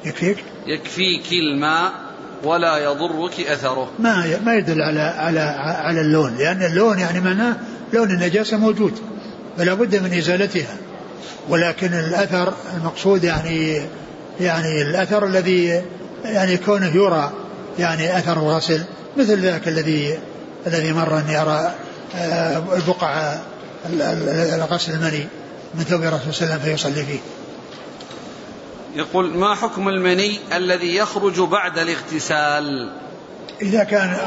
يكفيك؟ 0.05 0.37
يكفيك 0.65 1.31
الماء 1.31 1.91
ولا 2.43 2.77
يضرك 2.77 3.39
أثره. 3.39 3.91
ما 3.99 4.39
ما 4.45 4.55
يدل 4.55 4.81
على 4.81 4.99
على 4.99 5.39
على 5.39 6.01
اللون 6.01 6.37
لأن 6.37 6.63
اللون 6.63 6.99
يعني 6.99 7.19
معناه 7.19 7.55
لون 7.93 8.11
النجاسة 8.11 8.57
موجود. 8.57 9.12
فلا 9.57 9.73
بد 9.73 9.95
من 9.95 10.13
إزالتها. 10.13 10.77
ولكن 11.49 11.93
الأثر 11.93 12.53
المقصود 12.77 13.23
يعني 13.23 13.81
يعني 14.39 14.81
الأثر 14.81 15.25
الذي 15.25 15.83
يعني 16.23 16.57
كونه 16.57 16.95
يرى 16.95 17.31
يعني 17.79 18.17
أثر 18.17 18.39
غسل 18.39 18.83
مثل 19.17 19.39
ذاك 19.39 19.67
الذي 19.67 20.19
الذي 20.67 20.93
مر 20.93 21.17
أن 21.17 21.29
يرى 21.29 21.73
آه، 22.15 22.63
غسل 24.71 24.93
المني 24.93 25.27
من 25.75 25.83
ثوب 25.83 26.03
الرسول 26.03 26.33
صلى 26.33 26.45
الله 26.45 26.61
عليه 26.61 26.73
وسلم 26.73 26.75
فيصلي 26.75 27.05
فيه. 27.05 27.19
يقول 28.95 29.37
ما 29.37 29.55
حكم 29.55 29.89
المني 29.89 30.39
الذي 30.53 30.95
يخرج 30.95 31.39
بعد 31.41 31.77
الاغتسال؟ 31.77 32.91
إذا 33.61 33.83
كان 33.83 34.17